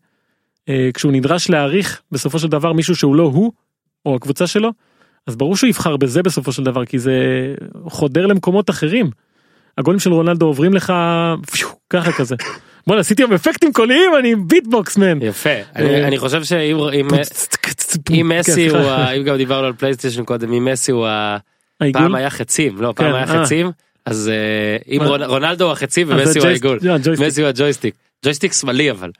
אה, 0.68 0.90
כשהוא 0.94 1.12
נדרש 1.12 1.50
להעריך 1.50 2.02
בסופו 2.12 2.38
של 2.38 2.48
דבר 2.48 2.72
מישהו 2.72 2.96
שהוא 2.96 3.16
לא 3.16 3.22
הוא 3.22 3.52
או 4.06 4.16
הקבוצה 4.16 4.46
שלו 4.46 4.70
אז 5.26 5.36
ברור 5.36 5.56
שהוא 5.56 5.68
יבחר 5.68 5.96
בזה 5.96 6.22
בסופו 6.22 6.52
של 6.52 6.64
דבר 6.64 6.84
כי 6.84 6.98
זה 6.98 7.14
חודר 7.84 8.26
למקומות 8.26 8.70
אחרים. 8.70 9.10
הגולים 9.78 10.00
של 10.00 10.12
רונלדו 10.12 10.46
עוברים 10.46 10.74
לך 10.74 10.92
פיו, 11.50 11.68
ככה 11.90 12.12
כזה. 12.12 12.36
בוא'נה 12.88 13.00
עשיתי 13.00 13.22
היום 13.22 13.32
אפקטים 13.32 13.72
קוליים 13.72 14.10
אני 14.18 14.32
עם 14.32 14.48
beatbox 14.48 14.96
man. 14.96 15.22
יפה. 15.22 15.50
אה, 15.50 16.06
אני 16.08 16.18
חושב 16.18 16.44
שאם 16.44 16.76
אם- 16.76 17.08
אם 18.10 18.30
כן, 18.32 18.38
מסי. 18.38 18.68
הוא 18.68 18.78
אם 19.16 19.22
גם 19.22 19.36
דיברנו 19.36 19.66
על 19.66 19.72
פלייסטיישן 19.72 20.24
קודם 20.24 20.52
אם 20.52 20.64
מסי 20.64 20.92
הוא? 20.92 21.06
פעם 21.92 22.14
היה 22.14 22.30
חצים 22.30 22.82
לא 22.82 22.92
פעם 22.96 23.06
כן, 23.10 23.14
היה 23.14 23.24
אה. 23.24 23.44
חצים 23.44 23.70
אז 24.06 24.28
אה, 24.28 24.94
אם 24.94 25.00
רונלדו 25.26 25.64
הוא 25.64 25.72
החצים 25.72 26.06
ומסי 26.10 26.38
הוא 26.38 26.46
העיגול. 26.48 26.78
לא. 26.82 26.94
מסי 27.20 27.40
הוא 27.40 27.48
הג'ויסטיק. 27.48 27.94
ג'ויסטיק 28.24 28.52
שמאלי 28.52 28.90
אבל. 28.90 29.10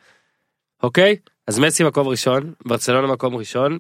אוקיי 0.82 1.16
אז 1.46 1.58
מסי 1.58 1.84
מקום 1.84 2.08
ראשון 2.08 2.52
ברצלונה 2.66 3.06
מקום 3.06 3.36
ראשון 3.36 3.78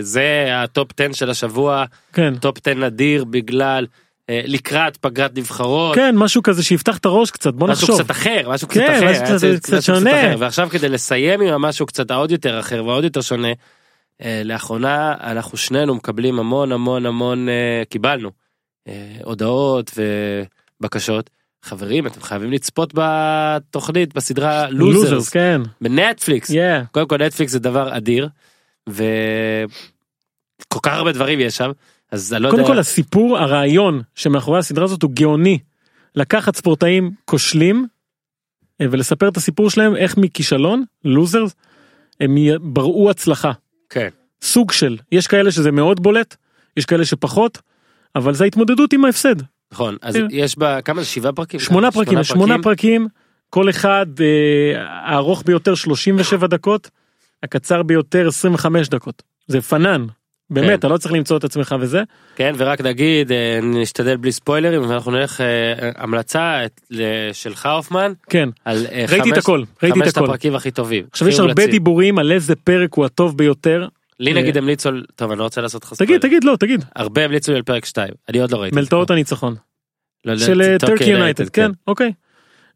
זה 0.00 0.46
הטופ 0.52 0.88
10 1.00 1.12
של 1.12 1.30
השבוע 1.30 1.84
כן. 2.12 2.34
טופ 2.36 2.56
10 2.66 2.74
נדיר 2.74 3.24
בגלל 3.24 3.86
לקראת 4.30 4.96
פגרת 4.96 5.38
נבחרות. 5.38 5.94
כן 5.94 6.14
משהו 6.16 6.42
כזה 6.42 6.62
שיפתח 6.62 6.98
את 6.98 7.04
הראש 7.04 7.30
קצת 7.30 7.54
בוא 7.54 7.68
משהו 7.68 7.82
נחשוב. 7.82 8.00
קצת 8.02 8.10
אחר 8.10 8.50
משהו 8.50 8.68
קצת 8.68 8.80
כן, 8.80 8.94
אחר 8.96 9.10
משהו 9.10 9.22
קצת- 9.24 9.62
קצת 9.62 9.74
משהו 9.78 9.94
שונה. 9.94 10.10
אחר. 10.20 10.36
ועכשיו 10.38 10.68
כדי 10.70 10.88
לסיים 10.88 11.40
עם 11.40 11.54
המשהו 11.54 11.86
קצת 11.86 12.10
העוד 12.10 12.30
יותר 12.30 12.60
אחר 12.60 12.84
ועוד 12.86 13.04
יותר 13.04 13.20
שונה 13.20 13.48
אה, 14.22 14.42
לאחרונה 14.44 15.14
אנחנו 15.20 15.58
שנינו 15.58 15.94
מקבלים 15.94 16.38
המון 16.38 16.72
המון 16.72 17.06
המון 17.06 17.48
אה, 17.48 17.82
קיבלנו 17.90 18.30
אה, 18.88 19.16
הודעות 19.24 19.90
ובקשות 20.80 21.30
חברים 21.62 22.06
אתם 22.06 22.20
חייבים 22.22 22.52
לצפות 22.52 22.92
בתוכנית 22.94 24.14
בסדרה 24.14 24.70
Losers 24.70 25.02
Losers 25.10 25.28
כן. 25.28 25.60
בנטפליקס 25.80 26.50
Yeah. 26.50 26.86
קודם 26.92 27.08
כל 27.08 27.18
נטפליקס 27.18 27.52
זה 27.52 27.58
דבר 27.58 27.96
אדיר 27.96 28.28
וכל 28.88 28.98
כך 30.82 30.92
הרבה 30.92 31.12
דברים 31.12 31.40
יש 31.40 31.56
שם 31.56 31.70
אז 32.14 32.32
אני 32.32 32.42
לא 32.42 32.50
קודם 32.50 32.62
יודע 32.62 32.74
כל 32.74 32.78
הסיפור 32.78 33.38
הרעיון 33.38 34.02
שמאחורי 34.14 34.58
הסדרה 34.58 34.84
הזאת 34.84 35.02
הוא 35.02 35.10
גאוני. 35.14 35.58
לקחת 36.14 36.56
ספורטאים 36.56 37.10
כושלים 37.24 37.86
אה, 38.80 38.86
ולספר 38.90 39.28
את 39.28 39.36
הסיפור 39.36 39.70
שלהם 39.70 39.96
איך 39.96 40.16
מכישלון 40.16 40.84
Losers 41.04 41.54
הם 42.20 42.36
בראו 42.60 43.10
הצלחה. 43.10 43.52
כן. 43.90 44.08
סוג 44.42 44.72
של 44.72 44.96
יש 45.12 45.26
כאלה 45.26 45.52
שזה 45.52 45.70
מאוד 45.70 46.02
בולט 46.02 46.36
יש 46.76 46.84
כאלה 46.84 47.04
שפחות 47.04 47.58
אבל 48.16 48.34
זה 48.34 48.44
ההתמודדות 48.44 48.92
עם 48.92 49.04
ההפסד. 49.04 49.36
נכון 49.72 49.96
אז 50.02 50.14
כן. 50.14 50.26
יש 50.30 50.58
בה 50.58 50.82
כמה 50.82 51.00
זה 51.00 51.06
שבעה 51.06 51.32
פרקים 51.32 51.60
שמונה 51.60 51.90
פרקים 51.90 52.24
שמונה 52.24 52.62
פרקים 52.62 53.08
כל 53.50 53.70
אחד 53.70 54.06
אה, 54.20 54.82
הארוך 54.86 55.42
ביותר 55.46 55.74
37 55.74 56.46
דקות 56.46 56.90
הקצר 57.42 57.82
ביותר 57.82 58.28
25 58.28 58.88
דקות 58.88 59.22
זה 59.46 59.60
פנן. 59.60 60.06
באמת 60.50 60.68
כן. 60.68 60.74
אתה 60.74 60.88
לא 60.88 60.96
צריך 60.96 61.14
למצוא 61.14 61.36
את 61.36 61.44
עצמך 61.44 61.74
וזה 61.80 62.02
כן 62.36 62.54
ורק 62.56 62.80
נגיד 62.80 63.32
אה, 63.32 63.58
נשתדל 63.62 64.16
בלי 64.16 64.32
ספוילרים 64.32 64.82
ואנחנו 64.82 65.10
נלך 65.10 65.40
אה, 65.40 65.90
המלצה 65.96 66.60
שלך 67.32 67.66
הופמן 67.66 68.12
כן 68.30 68.48
על 68.64 68.86
אה, 68.92 69.04
ראיתי 69.08 69.32
את 69.32 69.38
הכל 69.38 69.62
ראיתי 69.82 69.98
את 69.98 70.04
חמשת 70.04 70.16
הכל. 70.16 70.24
הפרקים 70.24 70.54
הכי 70.54 70.70
טובים. 70.70 71.04
עכשיו 71.12 71.28
יש 71.28 71.38
הרבה. 71.38 71.66
דיבורים 71.66 72.18
על 72.18 72.32
איזה 72.32 72.56
פרק 72.56 72.94
הוא 72.94 73.04
הטוב 73.04 73.38
ביותר. 73.38 73.88
לי 74.20 74.32
נגיד 74.34 74.56
המליצו 74.56 74.88
על 74.88 75.04
טוב 75.16 75.30
אני 75.30 75.38
לא 75.38 75.44
רוצה 75.44 75.60
לעשות 75.60 75.84
לך 75.84 75.92
תגיד. 75.92 76.20
תגיד 76.20 76.44
לא 76.44 76.56
תגיד 76.60 76.84
הרבה 76.96 77.24
המליצו 77.24 77.52
לי 77.52 77.56
על 77.56 77.62
פרק 77.62 77.84
2 77.84 78.08
אני 78.28 78.40
עוד 78.40 78.50
לא 78.50 78.56
ראיתי. 78.56 78.76
מלטעות 78.76 79.10
הניצחון 79.10 79.54
לא 80.24 80.32
יודע, 80.32 80.46
של 80.46 80.76
טורקי 80.78 81.10
יונייטד 81.10 81.48
כן 81.48 81.70
אוקיי. 81.86 82.12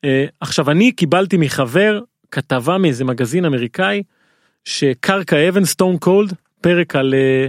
אה, 0.04 0.24
עכשיו 0.40 0.70
אני 0.70 0.92
קיבלתי 0.92 1.36
מחבר 1.36 2.00
כתבה 2.30 2.78
מאיזה 2.78 3.04
מגזין 3.04 3.44
אמריקאי 3.44 4.02
שקרקע 4.64 5.48
אבן 5.48 5.64
סטון 5.64 5.98
קולד 5.98 6.32
פרק 6.60 6.96
על 6.96 7.14
אה, 7.14 7.48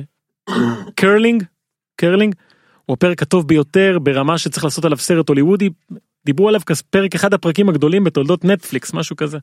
קרלינג 0.95 1.43
קרלינג 1.95 2.35
הוא 2.85 2.93
הפרק 2.93 3.21
הטוב 3.21 3.47
ביותר 3.47 3.97
ברמה 4.03 4.37
שצריך 4.37 4.63
לעשות 4.63 4.85
עליו 4.85 4.97
סרט 4.97 5.29
הוליוודי 5.29 5.69
דיברו 6.25 6.49
עליו 6.49 6.61
כפרק 6.65 7.15
אחד 7.15 7.33
הפרקים 7.33 7.69
הגדולים 7.69 8.03
בתולדות 8.03 8.45
נטפליקס 8.45 8.93
משהו 8.93 9.15
כזה. 9.15 9.37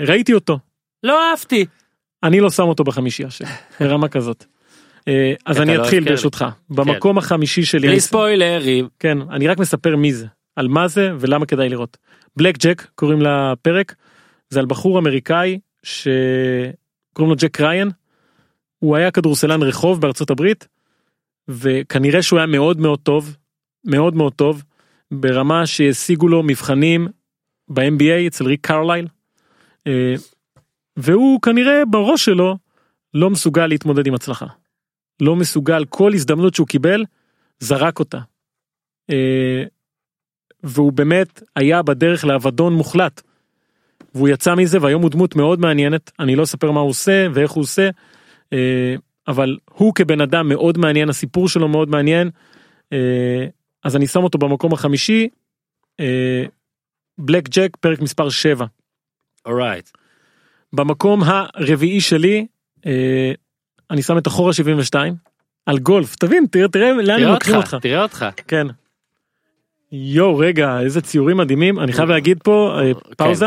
ראיתי 0.00 0.32
אותו 0.34 0.58
לא 1.02 1.30
אהבתי. 1.30 1.66
אני 2.22 2.40
לא 2.40 2.50
שם 2.50 2.62
אותו 2.62 2.84
בחמישייה 2.84 3.30
שלי 3.30 3.48
ברמה 3.80 4.08
כזאת. 4.08 4.44
אה, 5.08 5.34
אז 5.46 5.60
אני 5.60 5.76
לא 5.76 5.82
אתחיל. 5.82 6.04
ברשותך 6.04 6.44
במקום 6.70 7.18
החמישי 7.18 7.62
שלי 7.62 7.88
בלי 7.88 8.00
ספוילרים. 8.00 8.88
כן 8.98 9.18
אני 9.30 9.48
רק 9.48 9.58
מספר 9.58 9.96
מי 9.96 10.12
זה 10.12 10.26
על 10.56 10.68
מה 10.68 10.88
זה 10.88 11.10
ולמה 11.18 11.46
כדאי 11.46 11.68
לראות. 11.68 11.96
בלק 12.36 12.58
ג'ק 12.58 12.86
קוראים 12.94 13.22
לפרק 13.22 13.94
זה 14.48 14.60
על 14.60 14.66
בחור 14.66 14.98
אמריקאי 14.98 15.58
שקוראים 15.82 17.30
לו 17.30 17.36
ג'ק 17.38 17.60
ריין. 17.60 17.90
הוא 18.78 18.96
היה 18.96 19.10
כדורסלן 19.10 19.62
רחוב 19.62 20.00
בארצות 20.00 20.30
הברית 20.30 20.68
וכנראה 21.48 22.22
שהוא 22.22 22.38
היה 22.38 22.46
מאוד 22.46 22.80
מאוד 22.80 22.98
טוב 22.98 23.36
מאוד 23.84 24.14
מאוד 24.14 24.32
טוב 24.32 24.62
ברמה 25.10 25.66
שהשיגו 25.66 26.28
לו 26.28 26.42
מבחנים 26.42 27.08
ב-NBA 27.68 28.26
אצל 28.26 28.44
ריק 28.44 28.66
קרלייל. 28.66 29.06
אה, 29.86 30.14
והוא 30.96 31.40
כנראה 31.42 31.84
בראש 31.90 32.24
שלו 32.24 32.56
לא 33.14 33.30
מסוגל 33.30 33.66
להתמודד 33.66 34.06
עם 34.06 34.14
הצלחה. 34.14 34.46
לא 35.20 35.36
מסוגל 35.36 35.84
כל 35.84 36.14
הזדמנות 36.14 36.54
שהוא 36.54 36.66
קיבל 36.66 37.04
זרק 37.58 37.98
אותה. 37.98 38.18
אה, 39.10 39.64
והוא 40.62 40.92
באמת 40.92 41.42
היה 41.56 41.82
בדרך 41.82 42.24
לאבדון 42.24 42.72
מוחלט. 42.72 43.22
והוא 44.14 44.28
יצא 44.28 44.54
מזה 44.54 44.78
והיום 44.82 45.02
הוא 45.02 45.10
דמות 45.10 45.36
מאוד 45.36 45.60
מעניינת 45.60 46.10
אני 46.20 46.36
לא 46.36 46.42
אספר 46.42 46.70
מה 46.70 46.80
הוא 46.80 46.90
עושה 46.90 47.26
ואיך 47.34 47.50
הוא 47.50 47.62
עושה 47.62 47.90
אבל 49.28 49.56
הוא 49.70 49.94
כבן 49.94 50.20
אדם 50.20 50.48
מאוד 50.48 50.78
מעניין 50.78 51.08
הסיפור 51.08 51.48
שלו 51.48 51.68
מאוד 51.68 51.88
מעניין 51.88 52.30
אה, 52.92 53.46
אז 53.84 53.96
אני 53.96 54.06
שם 54.06 54.22
אותו 54.24 54.38
במקום 54.38 54.72
החמישי 54.72 55.28
בלק 57.18 57.48
ג'ק 57.48 57.76
פרק 57.80 58.00
מספר 58.00 58.28
7 58.28 58.66
אורייט. 59.46 59.90
במקום 60.72 61.22
הרביעי 61.24 62.00
שלי 62.00 62.46
אה, 62.86 63.32
אני 63.90 64.02
שם 64.02 64.18
את 64.18 64.26
אחורה 64.26 64.52
72 64.52 65.14
על 65.66 65.78
גולף 65.78 66.16
תבין 66.16 66.46
תראה 66.50 66.68
תראה 66.68 66.92
לאן 66.92 67.22
הם 67.22 67.28
לוקחים 67.28 67.56
אותך. 67.56 67.76
תראה 67.80 68.02
אותך. 68.02 68.26
כן. 68.48 68.66
יואו 69.92 70.38
רגע 70.38 70.80
איזה 70.80 71.00
ציורים 71.00 71.36
מדהימים 71.36 71.80
אני 71.80 71.92
חייב 71.92 72.08
להגיד 72.08 72.38
פה 72.42 72.78
אה, 72.80 72.92
פאוזה. 73.16 73.46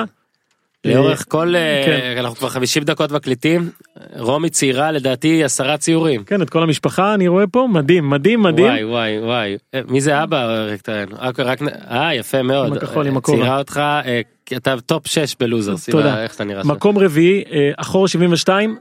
לאורך 0.86 1.26
כל 1.28 1.56
אה, 1.56 1.82
כן. 1.86 2.18
אנחנו 2.18 2.36
כבר 2.36 2.50
50 2.50 2.84
דקות 2.84 3.12
מקליטים 3.12 3.70
רומי 4.18 4.50
ציירה 4.50 4.92
לדעתי 4.92 5.44
עשרה 5.44 5.78
ציורים. 5.78 6.24
כן 6.24 6.42
את 6.42 6.50
כל 6.50 6.64
המשפחה 6.64 7.14
אני 7.14 7.28
רואה 7.28 7.48
פה 7.48 7.68
מדהים 7.72 8.10
מדהים 8.10 8.44
מדהים. 8.44 8.68
וואי 8.68 8.84
וואי 8.84 9.20
וואי 9.20 9.58
אה, 9.74 9.82
מי 9.88 10.02
זה 10.02 10.24
אבא 10.24 10.68
רק 10.74 10.90
רק 11.20 11.40
רק 11.40 11.62
אה 11.92 12.16
יפה 12.16 12.42
מאוד 12.42 12.78
אה. 12.84 13.22
ציירה 13.22 13.58
אותך 13.58 13.78
אה, 13.78 14.22
אתה 14.58 14.76
טופ 14.86 15.08
6 15.08 15.36
בלוזר 15.40 15.76
תודה. 15.92 16.24
איך 16.24 16.36
אתה 16.36 16.44
נראה. 16.44 16.64
מקום 16.64 16.98
רביעי 16.98 17.44
אה, 17.52 17.72
אחורה 17.78 18.08
72 18.08 18.78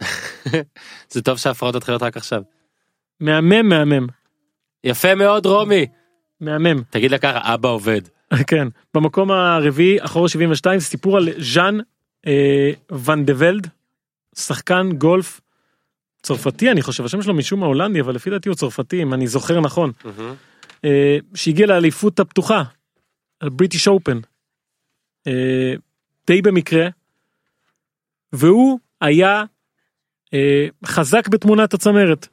זה 1.12 1.22
טוב 1.22 1.38
שההפרעות 1.38 1.76
מתחילות 1.76 2.02
רק 2.02 2.16
עכשיו. 2.16 2.42
מהמם 3.20 3.68
מהמם 3.68 4.06
יפה 4.84 5.14
מאוד 5.14 5.46
רומי 5.46 5.86
מהמם 6.40 6.82
תגיד 6.90 7.10
לה 7.10 7.18
ככה 7.18 7.54
אבא 7.54 7.68
עובד. 7.68 8.00
כן 8.46 8.68
במקום 8.94 9.30
הרביעי 9.30 10.04
אחורה 10.04 10.28
72 10.28 10.80
סיפור 10.80 11.16
על 11.16 11.28
ז'אן 11.38 11.78
אה, 12.26 12.70
ואן 12.90 13.24
דה 13.24 13.32
ולד 13.36 13.66
שחקן 14.36 14.88
גולף 14.98 15.40
צרפתי 16.22 16.70
אני 16.70 16.82
חושב 16.82 17.04
השם 17.04 17.22
שלו 17.22 17.34
משום 17.34 17.60
מה 17.60 17.66
הולנדי 17.66 18.00
אבל 18.00 18.14
לפי 18.14 18.30
דעתי 18.30 18.48
הוא 18.48 18.56
צרפתי 18.56 19.02
אם 19.02 19.14
אני 19.14 19.26
זוכר 19.26 19.60
נכון 19.60 19.92
אה, 20.84 21.18
שהגיע 21.34 21.66
לאליפות 21.66 22.20
הפתוחה 22.20 22.62
בריטיש 23.42 23.88
אופן 23.88 24.18
אה, 25.26 25.74
די 26.26 26.42
במקרה 26.42 26.88
והוא 28.32 28.78
היה 29.00 29.44
אה, 30.34 30.66
חזק 30.86 31.28
בתמונת 31.28 31.74
הצמרת. 31.74 32.28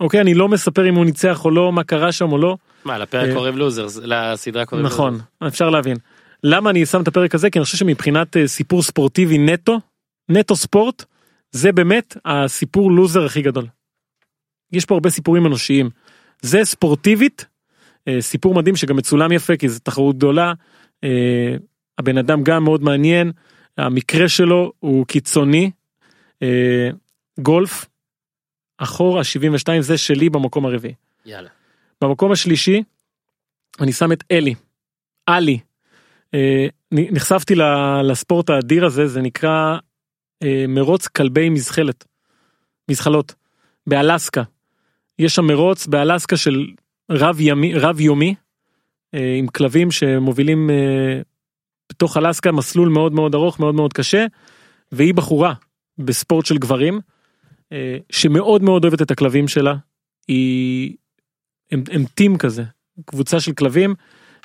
אוקיי 0.00 0.20
אני 0.20 0.34
לא 0.34 0.48
מספר 0.48 0.88
אם 0.88 0.94
הוא 0.94 1.04
ניצח 1.04 1.44
או 1.44 1.50
לא 1.50 1.72
מה 1.72 1.84
קרה 1.84 2.12
שם 2.12 2.32
או 2.32 2.38
לא 2.38 2.56
מה 2.86 2.98
לפרק 2.98 3.28
אה, 3.28 3.34
קוראים 3.34 3.58
לוזר 3.58 3.86
לסדרה 4.02 4.66
קוראים 4.66 4.86
נכון 4.86 5.12
לוזר. 5.12 5.24
אפשר 5.46 5.70
להבין 5.70 5.96
למה 6.42 6.70
אני 6.70 6.86
שם 6.86 7.02
את 7.02 7.08
הפרק 7.08 7.34
הזה 7.34 7.50
כי 7.50 7.58
אני 7.58 7.64
חושב 7.64 7.78
שמבחינת 7.78 8.36
אה, 8.36 8.48
סיפור 8.48 8.82
ספורטיבי 8.82 9.38
נטו 9.38 9.80
נטו 10.28 10.56
ספורט 10.56 11.04
זה 11.50 11.72
באמת 11.72 12.16
הסיפור 12.24 12.92
לוזר 12.92 13.24
הכי 13.24 13.42
גדול. 13.42 13.66
יש 14.72 14.84
פה 14.84 14.94
הרבה 14.94 15.10
סיפורים 15.10 15.46
אנושיים 15.46 15.90
זה 16.42 16.64
ספורטיבית 16.64 17.46
אה, 18.08 18.20
סיפור 18.20 18.54
מדהים 18.54 18.76
שגם 18.76 18.96
מצולם 18.96 19.32
יפה 19.32 19.56
כי 19.56 19.68
זו 19.68 19.80
תחרות 19.80 20.16
גדולה 20.16 20.52
הבן 21.98 22.18
אדם 22.18 22.42
גם 22.42 22.64
מאוד 22.64 22.82
מעניין 22.82 23.32
המקרה 23.78 24.28
שלו 24.28 24.72
הוא 24.78 25.06
קיצוני 25.06 25.70
גולף 27.40 27.86
אחורה 28.78 29.24
72 29.24 29.82
זה 29.82 29.98
שלי 29.98 30.30
במקום 30.30 30.66
הרביעי. 30.66 30.94
יאללה. 31.26 31.48
במקום 32.04 32.32
השלישי 32.32 32.82
אני 33.80 33.92
שם 33.92 34.12
את 34.12 34.24
אלי. 34.30 34.54
עלי. 35.26 35.58
אה, 36.34 36.66
נחשפתי 36.92 37.54
לספורט 38.04 38.50
האדיר 38.50 38.84
הזה 38.84 39.06
זה 39.06 39.20
נקרא 39.20 39.78
אה, 40.42 40.64
מרוץ 40.68 41.08
כלבי 41.08 41.48
מזחלת. 41.48 42.04
מזחלות. 42.90 43.34
באלסקה. 43.86 44.42
יש 45.18 45.34
שם 45.34 45.44
מרוץ 45.44 45.86
באלסקה 45.86 46.36
של 46.36 46.66
רב 47.10 47.40
ימי 47.40 47.74
רב 47.74 48.00
יומי 48.00 48.34
אה, 49.14 49.34
עם 49.38 49.46
כלבים 49.46 49.90
שמובילים 49.90 50.70
אה, 50.70 51.20
בתוך 51.92 52.16
אלסקה 52.16 52.52
מסלול 52.52 52.88
מאוד 52.88 53.12
מאוד 53.12 53.34
ארוך 53.34 53.60
מאוד 53.60 53.74
מאוד 53.74 53.92
קשה 53.92 54.26
והיא 54.92 55.14
בחורה 55.14 55.54
בספורט 55.98 56.46
של 56.46 56.58
גברים 56.58 57.00
אה, 57.72 57.96
שמאוד 58.10 58.62
מאוד 58.62 58.84
אוהבת 58.84 59.02
את 59.02 59.10
הכלבים 59.10 59.48
שלה. 59.48 59.74
היא 60.28 60.96
הם, 61.72 61.84
הם 61.90 62.04
טים 62.14 62.38
כזה 62.38 62.64
קבוצה 63.04 63.40
של 63.40 63.52
כלבים 63.52 63.94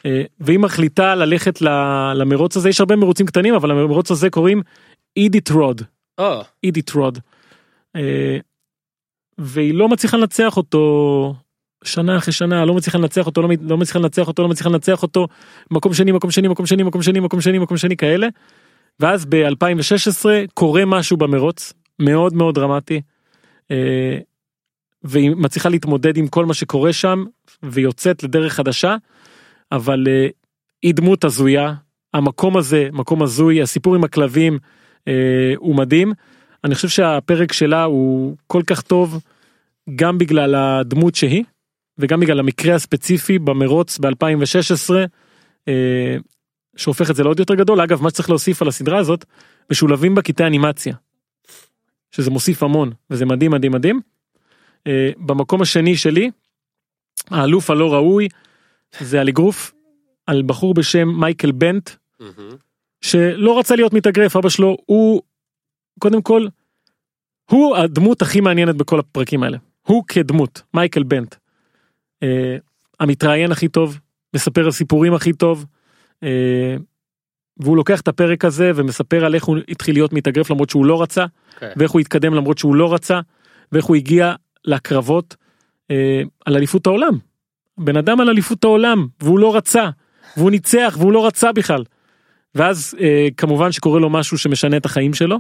אה, 0.06 0.24
והיא 0.40 0.60
מחליטה 0.60 1.16
ללכת 1.16 1.62
למרוץ 2.16 2.58
הזה 2.58 2.70
יש 2.70 2.80
הרבה 2.80 2.96
מרוצים 2.96 3.26
קטנים 3.26 3.54
אבל 3.54 3.70
למרוץ 3.70 4.12
הזה 4.12 4.30
קוראים 4.30 4.62
אידית 5.18 5.50
רוד 5.52 5.82
או, 6.18 6.42
אידית 6.64 6.92
רוד. 6.92 7.20
אה, 7.96 8.38
והיא 9.38 9.74
לא 9.74 9.90
מצליחה 9.90 10.18
לנצח 10.18 10.58
אותו 10.58 11.36
שנה 11.84 12.18
אחרי 12.18 12.34
שנה 12.34 12.66
לא 12.66 12.74
מצליחה 12.74 12.98
לנצח 12.98 13.26
אותו 13.26 13.42
לא, 13.42 13.50
לא 13.62 13.78
מצליחה 13.78 14.00
לנצח 14.00 14.28
אותו 14.28 14.44
לא 14.44 14.50
מצליחה 14.50 14.70
לנצח 14.70 15.04
אותו 15.04 15.28
מקום 15.72 15.94
שני 15.94 16.12
מקום 16.12 16.32
שני 16.32 16.48
מקום 16.48 16.66
שני 16.66 16.84
מקום 16.84 17.02
שני 17.02 17.20
מקום 17.20 17.42
שני 17.42 17.60
מקום 17.60 17.78
שני 17.78 17.98
כאלה. 17.98 18.28
ואז 19.00 19.26
ב2016 19.26 20.26
קורה 20.54 20.86
משהו 20.86 21.18
במרוץ 21.18 21.74
מאוד 22.00 22.34
מאוד 22.34 22.56
דרמטי. 22.56 23.02
והיא 25.04 25.32
מצליחה 25.32 25.70
להתמודד 25.70 26.18
עם 26.18 26.28
כל 26.28 26.46
מה 26.46 26.54
שקורה 26.54 26.94
שם 26.94 27.26
ויוצאת 27.64 28.24
לדרך 28.24 28.54
חדשה 28.54 28.96
אבל 29.72 30.04
אה, 30.08 30.28
היא 30.82 30.94
דמות 30.94 31.24
הזויה 31.24 31.74
המקום 32.14 32.58
הזה 32.58 32.90
מקום 32.92 33.24
הזוי 33.24 33.62
הסיפור 33.62 33.96
עם 33.96 34.04
הכלבים 34.04 34.60
אה, 35.08 35.54
הוא 35.58 35.76
מדהים 35.76 36.14
אני 36.64 36.76
חושב 36.76 36.88
שהפרק 36.88 37.54
שלה 37.54 37.84
הוא 37.84 38.36
כל 38.48 38.62
כך 38.68 38.82
טוב 38.82 39.20
גם 39.96 40.18
בגלל 40.18 40.56
הדמות 40.56 41.16
שהיא 41.16 41.44
וגם 41.98 42.20
בגלל 42.20 42.40
המקרה 42.40 42.76
הספציפי 42.76 43.40
במרוץ 43.40 44.00
ב2016 44.00 44.94
אה, 45.68 46.18
שהופך 46.76 47.10
את 47.10 47.16
זה 47.16 47.24
לעוד 47.24 47.40
יותר 47.40 47.56
גדול 47.56 47.82
אגב 47.82 48.04
מה 48.04 48.10
שצריך 48.10 48.30
להוסיף 48.30 48.62
על 48.62 48.68
הסדרה 48.68 48.98
הזאת 48.98 49.26
משולבים 49.72 50.16
בה 50.16 50.22
אנימציה. 50.40 50.96
שזה 52.12 52.32
מוסיף 52.32 52.64
המון 52.64 52.92
וזה 53.10 53.26
מדהים 53.26 53.52
מדהים 53.52 53.72
מדהים. 53.72 54.02
אה, 54.88 55.10
במקום 55.18 55.62
השני 55.62 55.98
שלי 55.98 56.32
האלוף 57.30 57.70
הלא 57.70 57.94
ראוי 57.94 58.28
זה 59.00 59.22
על 59.22 59.28
אגרוף 59.28 59.74
על 60.28 60.44
בחור 60.46 60.74
בשם 60.74 61.08
מייקל 61.20 61.52
בנט. 61.52 61.90
שלא 63.02 63.60
רצה 63.60 63.76
להיות 63.76 63.94
מתאגרף 63.94 64.36
אבא 64.36 64.50
שלו 64.50 64.78
הוא 64.86 65.22
קודם 66.00 66.22
כל 66.22 66.48
הוא 67.50 67.78
הדמות 67.78 68.22
הכי 68.22 68.42
מעניינת 68.42 68.76
בכל 68.76 69.00
הפרקים 69.00 69.44
האלה 69.44 69.58
הוא 69.88 70.04
כדמות 70.08 70.62
מייקל 70.74 71.04
בנט. 71.04 71.36
אה, 72.24 72.58
המתראיין 73.00 73.52
הכי 73.52 73.68
טוב 73.68 74.00
מספר 74.36 74.68
הסיפורים 74.68 75.14
הכי 75.14 75.34
טוב. 75.34 75.66
אה, 76.24 76.76
והוא 77.58 77.78
לוקח 77.78 78.02
את 78.02 78.08
הפרק 78.08 78.46
הזה 78.46 78.72
ומספר 78.76 79.26
על 79.26 79.36
איך 79.36 79.44
הוא 79.44 79.58
התחיל 79.70 79.96
להיות 79.96 80.14
מתאגרף 80.14 80.50
למרות 80.50 80.70
שהוא 80.70 80.86
לא 80.86 81.02
רצה 81.02 81.26
כן. 81.60 81.72
ואיך 81.76 81.92
הוא 81.92 82.02
התקדם 82.02 82.34
למרות 82.34 82.58
שהוא 82.58 82.76
לא 82.76 82.94
רצה 82.94 83.20
ואיך 83.72 83.86
הוא 83.86 83.96
הגיע 83.96 84.34
לקרבות 84.66 85.36
אה, 85.92 86.22
על 86.46 86.56
אליפות 86.56 86.88
העולם. 86.88 87.18
בן 87.78 87.98
אדם 87.98 88.22
על 88.22 88.30
אליפות 88.30 88.64
העולם 88.64 89.08
והוא 89.20 89.40
לא 89.40 89.56
רצה 89.56 89.90
והוא 90.38 90.52
ניצח 90.52 90.96
והוא 91.00 91.14
לא 91.14 91.28
רצה 91.28 91.52
בכלל. 91.52 91.84
ואז 92.56 92.96
אה, 93.00 93.28
כמובן 93.38 93.72
שקורה 93.72 94.00
לו 94.00 94.10
משהו 94.10 94.38
שמשנה 94.38 94.78
את 94.78 94.86
החיים 94.86 95.14
שלו 95.14 95.38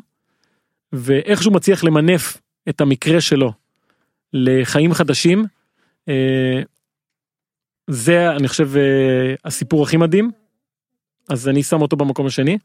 ואיכשהו 0.94 1.52
מצליח 1.52 1.84
למנף 1.84 2.42
את 2.70 2.82
המקרה 2.82 3.22
שלו 3.22 3.54
לחיים 4.34 4.94
חדשים. 4.94 5.46
אה, 6.10 6.62
זה 7.88 8.32
אני 8.32 8.48
חושב 8.48 8.78
אה, 8.78 9.34
הסיפור 9.46 9.84
הכי 9.84 9.98
מדהים. 9.98 10.32
אז 11.30 11.50
אני 11.50 11.64
שם 11.64 11.82
אותו 11.82 11.96
במקום 11.96 12.26
השני. 12.26 12.58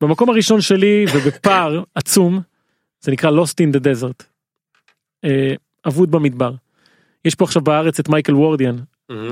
במקום 0.00 0.30
הראשון 0.30 0.60
שלי 0.60 1.04
ובפער 1.14 1.82
עצום 1.94 2.40
זה 3.00 3.12
נקרא 3.12 3.30
Lost 3.30 3.54
in 3.64 3.76
the 3.76 3.80
Desert. 3.80 4.31
אה, 5.24 5.54
אבוד 5.86 6.10
במדבר. 6.10 6.52
יש 7.24 7.34
פה 7.34 7.44
עכשיו 7.44 7.62
בארץ 7.62 7.98
את 7.98 8.08
מייקל 8.08 8.34
וורדיאן. 8.34 8.76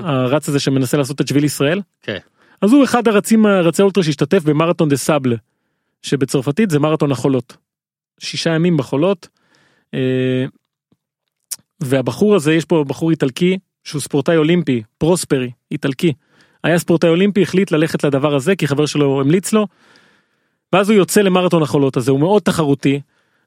הרץ 0.02 0.48
הזה 0.48 0.60
שמנסה 0.60 0.96
לעשות 0.96 1.20
את 1.20 1.28
שביל 1.28 1.44
ישראל. 1.44 1.80
כן. 2.02 2.18
אז 2.62 2.72
הוא 2.72 2.84
אחד 2.84 3.08
הרצים 3.08 3.46
רצי 3.46 3.82
אולטרה 3.82 4.04
שהשתתף 4.04 4.42
במרתון 4.44 4.88
דה 4.88 4.96
סאבל 4.96 5.36
שבצרפתית 6.02 6.70
זה 6.70 6.78
מרתון 6.78 7.12
החולות. 7.12 7.56
שישה 8.20 8.50
ימים 8.50 8.76
בחולות. 8.76 9.28
אה, 9.94 10.44
והבחור 11.80 12.34
הזה 12.34 12.54
יש 12.54 12.64
פה 12.64 12.84
בחור 12.88 13.10
איטלקי 13.10 13.58
שהוא 13.84 14.00
ספורטאי 14.00 14.36
אולימפי 14.36 14.82
פרוספרי 14.98 15.50
איטלקי. 15.70 16.12
היה 16.64 16.78
ספורטאי 16.78 17.08
אולימפי 17.08 17.42
החליט 17.42 17.70
ללכת 17.70 18.04
לדבר 18.04 18.34
הזה 18.34 18.56
כי 18.56 18.66
חבר 18.66 18.86
שלו 18.86 19.20
המליץ 19.20 19.52
לו. 19.52 19.66
ואז 20.72 20.90
הוא 20.90 20.96
יוצא 20.96 21.20
למרתון 21.20 21.62
החולות 21.62 21.96
הזה 21.96 22.10
הוא 22.10 22.20
מאוד 22.20 22.42
תחרותי. 22.42 23.00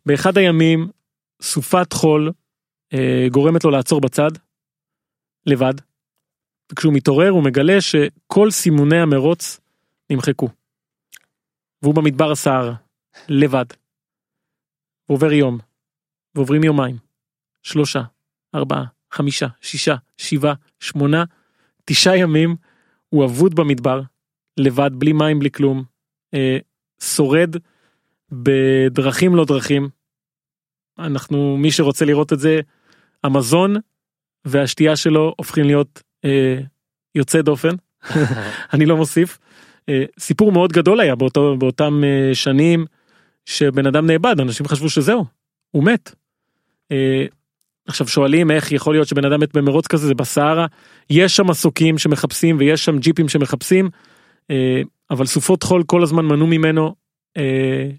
באחד 0.05 0.37
הימים 0.37 0.87
סופת 1.43 1.93
חול 1.93 2.31
אה, 2.93 3.27
גורמת 3.31 3.63
לו 3.63 3.71
לעצור 3.71 4.01
בצד. 4.01 4.31
לבד. 5.45 5.73
וכשהוא 6.71 6.93
מתעורר 6.93 7.29
הוא 7.29 7.43
מגלה 7.43 7.81
שכל 7.81 8.51
סימוני 8.51 8.99
המרוץ 8.99 9.59
נמחקו. 10.09 10.49
והוא 11.81 11.95
במדבר 11.95 12.31
הסהר, 12.31 12.73
לבד. 13.29 13.65
ועובר 15.09 15.31
יום, 15.31 15.59
ועוברים 16.35 16.63
יומיים, 16.63 16.97
שלושה, 17.63 18.01
ארבעה, 18.55 18.85
חמישה, 19.11 19.47
שישה, 19.61 19.95
שבעה, 20.17 20.53
שמונה, 20.79 21.23
תשעה 21.85 22.17
ימים, 22.17 22.55
הוא 23.09 23.25
אבוד 23.25 23.55
במדבר, 23.55 24.01
לבד, 24.57 24.91
בלי 24.93 25.13
מים, 25.13 25.39
בלי 25.39 25.51
כלום, 25.51 25.83
אה, 26.33 26.57
שורד 27.01 27.55
בדרכים 28.31 29.35
לא 29.35 29.45
דרכים. 29.45 29.89
אנחנו, 30.99 31.57
מי 31.57 31.71
שרוצה 31.71 32.05
לראות 32.05 32.33
את 32.33 32.39
זה, 32.39 32.61
המזון 33.23 33.75
והשתייה 34.45 34.95
שלו 34.95 35.33
הופכים 35.37 35.65
להיות 35.65 36.01
אה, 36.25 36.59
יוצא 37.15 37.41
דופן, 37.41 37.75
אני 38.73 38.85
לא 38.85 38.97
מוסיף. 38.97 39.39
אה, 39.89 40.03
סיפור 40.19 40.51
מאוד 40.51 40.71
גדול 40.71 40.99
היה 40.99 41.15
באותו, 41.15 41.57
באותם 41.57 42.01
אה, 42.03 42.35
שנים 42.35 42.85
שבן 43.45 43.85
אדם 43.85 44.07
נאבד, 44.07 44.39
אנשים 44.39 44.67
חשבו 44.67 44.89
שזהו, 44.89 45.25
הוא 45.71 45.83
מת. 45.83 46.15
אה, 46.91 47.25
עכשיו 47.87 48.07
שואלים 48.07 48.51
איך 48.51 48.71
יכול 48.71 48.95
להיות 48.95 49.07
שבן 49.07 49.25
אדם 49.25 49.39
מת 49.39 49.57
במרוץ 49.57 49.87
כזה, 49.87 50.07
זה 50.07 50.13
בסהרה, 50.13 50.65
יש 51.09 51.35
שם 51.35 51.47
מסוקים 51.47 51.97
שמחפשים 51.97 52.57
ויש 52.59 52.85
שם 52.85 52.99
ג'יפים 52.99 53.29
שמחפשים, 53.29 53.89
אה, 54.51 54.81
אבל 55.11 55.25
סופות 55.25 55.63
חול 55.63 55.83
כל 55.83 56.03
הזמן 56.03 56.25
מנעו 56.25 56.47
ממנו 56.47 56.95
אה, 57.37 57.89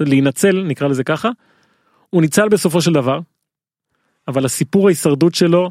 להינצל, 0.00 0.62
נקרא 0.62 0.88
לזה 0.88 1.04
ככה. 1.04 1.30
הוא 2.12 2.22
ניצל 2.22 2.48
בסופו 2.48 2.82
של 2.82 2.92
דבר, 2.92 3.18
אבל 4.28 4.44
הסיפור 4.44 4.86
ההישרדות 4.88 5.34
שלו 5.34 5.70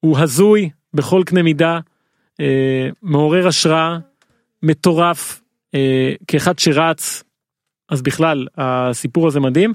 הוא 0.00 0.18
הזוי 0.18 0.70
בכל 0.94 1.22
קנה 1.26 1.42
מידה, 1.42 1.78
אה, 2.40 2.88
מעורר 3.02 3.46
השראה, 3.48 3.98
מטורף, 4.62 5.40
אה, 5.74 6.12
כאחד 6.26 6.58
שרץ, 6.58 7.22
אז 7.88 8.02
בכלל 8.02 8.46
הסיפור 8.56 9.26
הזה 9.26 9.40
מדהים. 9.40 9.72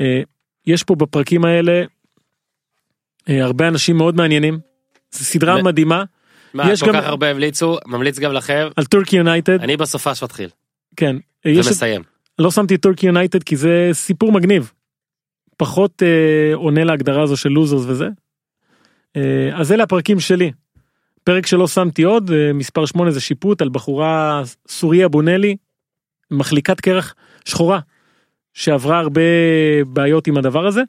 אה, 0.00 0.20
יש 0.66 0.82
פה 0.82 0.94
בפרקים 0.94 1.44
האלה 1.44 1.82
אה, 3.28 3.44
הרבה 3.44 3.68
אנשים 3.68 3.96
מאוד 3.96 4.16
מעניינים, 4.16 4.58
זו 5.12 5.24
סדרה 5.24 5.56
ו- 5.60 5.64
מדהימה 5.64 6.04
מה, 6.54 6.72
יש 6.72 6.80
כל 6.82 6.86
גם- 6.88 6.94
כך 6.94 7.04
הרבה 7.06 7.30
המליצו, 7.30 7.76
ממליץ 7.86 8.18
גם 8.18 8.32
לכם. 8.32 8.68
על 8.76 8.84
טורקי 8.84 9.16
יונייטד, 9.16 9.60
אני 9.62 9.76
בסופה 9.76 10.14
שמתחיל 10.14 10.48
כן, 10.96 11.16
אה, 11.46 11.50
יש 11.50 11.66
ומסיים. 11.66 12.02
לא 12.38 12.50
שמתי 12.50 12.76
טורקי 12.78 13.06
יונייטד 13.06 13.42
כי 13.42 13.56
זה 13.56 13.88
סיפור 13.92 14.32
מגניב. 14.32 14.72
פחות 15.56 16.02
אה, 16.02 16.54
עונה 16.54 16.84
להגדרה 16.84 17.22
הזו 17.22 17.36
של 17.36 17.48
לוזרס 17.48 17.84
וזה. 17.86 18.08
אה, 19.16 19.50
אז 19.54 19.72
אלה 19.72 19.82
הפרקים 19.82 20.20
שלי. 20.20 20.52
פרק 21.24 21.46
שלא 21.46 21.68
שמתי 21.68 22.02
עוד, 22.02 22.30
אה, 22.30 22.52
מספר 22.52 22.86
8 22.86 23.10
זה 23.10 23.20
שיפוט 23.20 23.62
על 23.62 23.68
בחורה 23.68 24.42
סוריה 24.68 25.08
בונלי, 25.08 25.56
מחליקת 26.30 26.80
קרח 26.80 27.14
שחורה, 27.44 27.80
שעברה 28.54 28.98
הרבה 28.98 29.20
בעיות 29.86 30.26
עם 30.26 30.36
הדבר 30.36 30.66
הזה. 30.66 30.82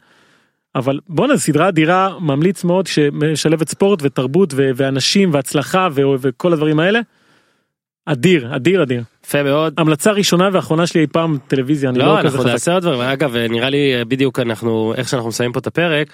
אבל 0.76 0.99
בואנה 1.07 1.38
סדרה 1.38 1.70
אדירה 1.70 2.20
ממליץ 2.20 2.63
מאוד 2.63 2.88
שמשלבת 2.88 3.70
ספורט 3.70 3.99
ותרבות 4.03 4.53
ואנשים 4.57 5.34
והצלחה 5.34 5.88
וכל 5.93 6.53
הדברים 6.53 6.80
האלה. 6.80 6.99
אדיר 8.05 8.55
אדיר 8.55 8.84
אדיר 8.84 9.03
יפה 9.26 9.43
מאוד. 9.43 9.73
המלצה 9.78 10.11
ראשונה 10.11 10.49
ואחרונה 10.53 10.88
שלי 10.88 11.01
אי 11.01 11.07
פעם 11.07 11.38
טלוויזיה 11.47 11.89
אני 11.89 11.99
לא, 11.99 12.05
לא 12.05 12.19
כזה 12.19 12.28
אנחנו 12.28 12.39
חזק. 12.39 12.51
נעשה 12.51 12.73
עוד 12.73 12.84
דברים. 12.84 13.01
אגב, 13.01 13.36
נראה 13.36 13.69
לי 13.69 13.95
אה, 13.95 14.05
בדיוק 14.05 14.39
אנחנו, 14.39 14.93
איך 14.97 15.09
שאנחנו 15.09 15.30
מסיימים 15.30 15.53
פה 15.53 15.59
את 15.59 15.67
הפרק, 15.67 16.07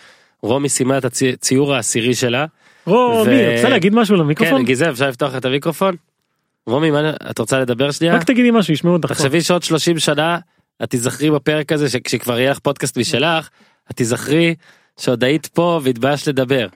רומי 0.44 0.70
סיימה 0.70 0.98
את 0.98 1.06
הציור 1.06 1.74
העשירי 1.76 2.14
שלה. 2.16 2.46
רומי, 2.86 3.36
ו- 3.36 3.56
רוצה 3.56 3.70
להגיד 3.70 3.96
משהו 3.96 4.16
למיקרופון? 4.16 4.58
כן, 4.60 4.66
גיזם, 4.66 4.90
אפשר 4.90 5.10
לפתוח 5.10 5.36
את 5.36 5.46
המיקרופון? 5.46 5.96
רומי, 6.68 6.92
מה, 6.92 7.10
את 7.30 7.40
רוצה 7.40 7.60
לדבר 7.60 7.92
שנייה? 7.92 8.16
רק 8.16 8.24
תגידי 8.24 8.52
משהו, 8.52 8.74
ישמעו 8.74 8.94
אותך. 8.94 9.12
תחשבי 9.12 9.42
שעוד 9.42 9.64
30 9.64 10.00
שנה, 10.00 10.40
את 10.84 10.90
תיזכרי 10.90 11.32
בפרק 11.32 11.72
הזה, 11.72 11.90
שכשכבר 11.90 12.40
יהיה 12.40 12.52
לך 12.52 12.60
פודקאסט 12.60 12.98
משלך, 12.98 13.50
את 13.92 13.96
תיזכרי 13.96 14.56
שעוד 15.00 15.24
היית 15.24 15.46
פה 15.48 15.80
והתביישת 15.84 16.28
לדבר. 16.28 16.68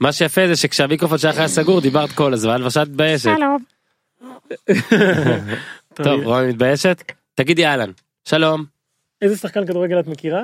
מה 0.00 0.12
שיפה 0.12 0.46
זה 0.48 0.56
שכשהמיקרופון 0.56 1.18
שלך 1.18 1.38
היה 1.38 1.48
סגור 1.48 1.80
דיברת 1.80 2.12
כל 2.12 2.32
הזמן 2.34 2.62
ועכשיו 2.62 2.82
את 2.82 2.88
מתביישת. 2.88 3.30
שלום. 3.36 3.58
טוב, 5.94 6.22
רומי 6.22 6.48
מתביישת? 6.48 7.02
תגידי 7.34 7.66
אהלן. 7.66 7.90
שלום. 8.24 8.64
איזה 9.22 9.36
שחקן 9.36 9.66
כדורגל 9.66 10.00
את 10.00 10.06
מכירה? 10.06 10.40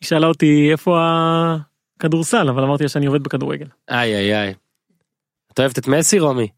היא 0.00 0.08
שאלה 0.08 0.26
אותי 0.26 0.68
איפה 0.72 0.98
הכדורסל, 1.96 2.48
אבל 2.48 2.62
אמרתי 2.62 2.82
לה 2.82 2.88
שאני 2.88 3.06
עובד 3.06 3.22
בכדורגל. 3.22 3.66
איי 3.90 4.16
איי 4.16 4.34
איי. 4.34 4.54
את 5.52 5.58
אוהבת 5.58 5.78
את 5.78 5.88
מסי 5.88 6.18
רומי? 6.18 6.48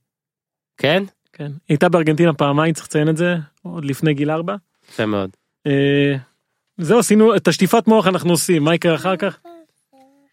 כן? 0.77 1.03
כן. 1.33 1.45
היא 1.45 1.53
הייתה 1.69 1.89
בארגנטינה 1.89 2.33
פעמיים, 2.35 2.75
צריך 2.75 2.87
לציין 2.87 3.09
את 3.09 3.17
זה, 3.17 3.37
עוד 3.63 3.85
לפני 3.85 4.15
גיל 4.15 4.31
ארבע. 4.31 4.57
יפה 4.89 5.07
מאוד. 5.07 5.31
אה, 5.67 6.17
זהו, 6.79 6.99
עשינו 6.99 7.37
את 7.37 7.49
השטיפת 7.49 7.87
מוח 7.87 8.07
אנחנו 8.07 8.31
עושים, 8.31 8.65
מה 8.65 8.75
יקרה 8.75 8.95
אחר 8.95 9.17
כך? 9.17 9.39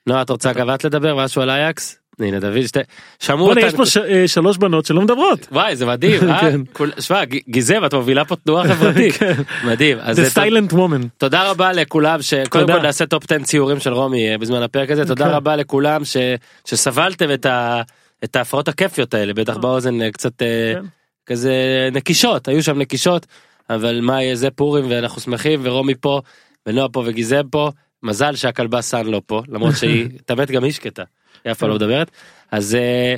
נועה, 0.07 0.21
את 0.21 0.29
רוצה 0.29 0.53
גם 0.53 0.69
את 0.69 0.83
לדבר 0.83 1.15
משהו 1.15 1.41
על 1.41 1.49
אייקס? 1.49 2.02
הנה 2.19 2.39
דוד 2.39 2.65
שתי... 2.67 2.79
שמעו 3.19 3.45
בוא'נה, 3.45 3.61
יש 3.61 3.65
אותנו. 3.65 3.77
פה 3.85 3.91
ש- 3.91 3.97
אה, 3.97 4.27
שלוש 4.27 4.57
בנות 4.57 4.85
שלא 4.85 5.01
מדברות. 5.01 5.47
וואי 5.51 5.75
זה 5.75 5.85
מדהים. 5.85 6.29
אה? 6.29 6.39
כן. 6.41 6.61
כול- 6.73 6.91
שמע 6.99 7.21
גיזם 7.49 7.85
את 7.85 7.93
מובילה 7.93 8.25
פה 8.25 8.35
תנועה 8.35 8.67
חברתית. 8.67 9.13
כן. 9.19 9.33
מדהים. 9.65 9.97
אז 10.01 10.19
The 10.19 10.21
זה- 10.23 10.41
silent 10.43 10.71
woman. 10.73 11.07
תודה 11.17 11.49
רבה 11.51 11.71
לכולם 11.71 12.21
שקודם. 12.21 12.67
כל 12.73 12.81
נעשה 12.81 13.05
טופ 13.05 13.23
10 13.31 13.43
ציורים 13.43 13.79
של 13.79 13.93
רומי 13.93 14.29
אה, 14.31 14.37
בזמן 14.37 14.61
הפרק 14.63 14.91
הזה 14.91 15.05
תודה 15.05 15.25
כן. 15.25 15.31
רבה 15.31 15.55
לכולם 15.55 16.05
ש- 16.05 16.17
שסבלתם 16.65 17.31
את 17.33 17.45
ה- 17.45 17.81
את 18.23 18.35
ההפרעות 18.35 18.67
הכיפיות 18.67 19.13
האלה 19.13 19.33
בטח 19.33 19.57
באוזן 19.57 20.11
קצת 20.11 20.33
כן. 20.39 20.81
כזה 21.25 21.53
נקישות 21.91 22.47
היו 22.47 22.63
שם 22.63 22.79
נקישות 22.79 23.25
אבל 23.69 23.99
מה 24.01 24.23
יהיה 24.23 24.35
זה 24.35 24.49
פורים 24.51 24.85
ואנחנו 24.89 25.21
שמחים 25.21 25.59
ורומי 25.63 25.93
פה 26.01 26.21
ונועה 26.67 26.89
פה 26.89 27.03
וגיזם 27.05 27.41
פה 27.51 27.71
מזל 28.03 28.35
שהכלבה 28.35 28.81
סאן 28.81 29.05
לא 29.05 29.21
פה 29.25 29.41
למרות 29.49 29.75
שהיא 29.77 30.07
תמת 30.25 30.51
גם 30.51 30.63
היא 30.63 30.71
שקטה 30.71 31.03
היא 31.45 31.51
אף 31.51 31.57
פעם 31.57 31.69
לא 31.69 31.75
מדברת. 31.75 32.11
אז 32.51 32.75
אה, 32.75 33.15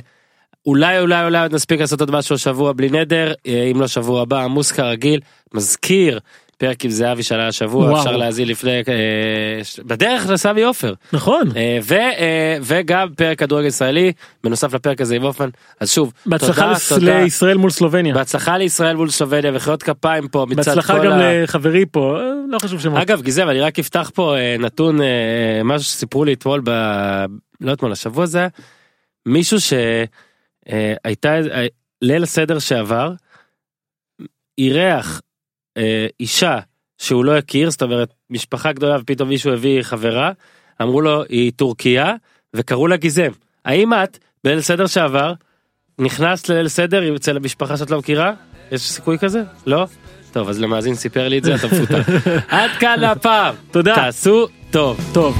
אולי 0.66 1.00
אולי 1.00 1.24
אולי 1.24 1.48
נספיק 1.50 1.80
לעשות 1.80 2.00
עוד 2.00 2.10
משהו 2.10 2.34
השבוע 2.34 2.72
בלי 2.72 2.88
נדר. 2.88 3.32
אה, 3.46 3.70
אם 3.72 3.80
לא 3.80 3.86
שבוע 3.86 4.22
הבא 4.22 4.42
עמוס 4.44 4.72
כרגיל 4.72 5.20
מזכיר 5.54 6.20
פרק 6.58 6.84
עם 6.84 6.90
זהבי 6.90 7.22
שעלה 7.22 7.48
השבוע 7.48 7.86
וואו. 7.86 7.98
אפשר 7.98 8.16
להאזין 8.16 8.48
לפני 8.48 8.82
אה, 8.88 9.82
בדרך 9.84 10.28
לסמי 10.28 10.62
עופר 10.62 10.94
נכון. 11.12 11.50
אה, 11.56 11.78
ו, 11.82 11.94
אה, 11.94 12.58
וגם 12.62 13.08
פרק 13.16 13.38
כדורגל 13.38 13.66
ישראלי 13.66 14.12
בנוסף 14.44 14.74
לפרק 14.74 15.00
הזה 15.00 15.16
עם 15.16 15.22
הופמן 15.22 15.48
אז 15.80 15.90
שוב 15.92 16.12
בהצלחה 16.26 16.62
תודה, 16.88 17.00
תודה. 17.00 17.22
לישראל 17.22 17.56
מול 17.56 17.70
סלובניה. 17.70 18.14
בהצלחה 18.14 18.58
לישראל 18.58 18.96
מול 18.96 19.10
סלובניה 19.10 19.50
וחיות 19.54 19.82
כפיים 19.82 20.28
פה 20.28 20.46
מצד 20.48 20.56
בהצלחה 20.56 20.98
כל 20.98 21.04
גם 21.06 21.12
ה... 21.12 21.42
לחברי 21.42 21.86
פה, 21.90 22.18
אה, 22.20 22.32
לא 22.48 22.58
חשוב 22.58 22.80
שמות. 22.80 23.02
אגב 23.02 23.22
גיזם 23.22 23.48
אני 23.48 23.60
רק 23.60 23.78
אפתח 23.78 24.10
פה 24.14 24.36
אה, 24.36 24.56
נתון 24.58 25.02
אה, 25.02 25.60
משהו 25.64 25.84
שסיפרו 25.84 26.24
לי 26.24 26.32
אתמול 26.32 26.60
ב... 26.64 26.70
לא 27.60 27.72
אתמול 27.72 27.92
השבוע 27.92 28.26
זה 28.26 28.48
מישהו 29.26 29.58
שהייתה 29.60 31.36
ליל 32.02 32.22
הסדר 32.22 32.58
שעבר 32.58 33.12
אירח 34.58 35.20
אה, 35.76 36.06
אישה 36.20 36.58
שהוא 36.98 37.24
לא 37.24 37.36
הכיר 37.36 37.70
זאת 37.70 37.82
אומרת 37.82 38.14
משפחה 38.30 38.72
גדולה 38.72 38.96
ופתאום 39.00 39.28
מישהו 39.28 39.52
הביא 39.52 39.82
חברה 39.82 40.32
אמרו 40.82 41.00
לו 41.00 41.24
היא 41.28 41.52
טורקיה 41.56 42.14
וקראו 42.54 42.86
לה 42.86 42.96
גיזם 42.96 43.30
האם 43.64 43.92
את 43.92 44.18
בליל 44.44 44.60
סדר 44.60 44.86
שעבר 44.86 45.32
נכנסת 45.98 46.48
לליל 46.48 46.68
סדר 46.68 47.16
אצל 47.16 47.36
המשפחה 47.36 47.76
שאת 47.76 47.90
לא 47.90 47.98
מכירה? 47.98 48.32
יש 48.72 48.82
סיכוי 48.82 49.18
כזה? 49.18 49.42
לא? 49.66 49.86
טוב 50.32 50.48
אז 50.48 50.60
למאזין 50.60 50.94
סיפר 50.94 51.28
לי 51.28 51.38
את 51.38 51.44
זה 51.44 51.54
אתה 51.54 51.66
מפוטר. 51.66 52.00
עד 52.48 52.70
כאן 52.80 53.04
הפעם. 53.04 53.54
תודה. 53.70 53.94
תעשו 53.94 54.46
טוב. 54.70 55.10
טוב. 55.12 55.36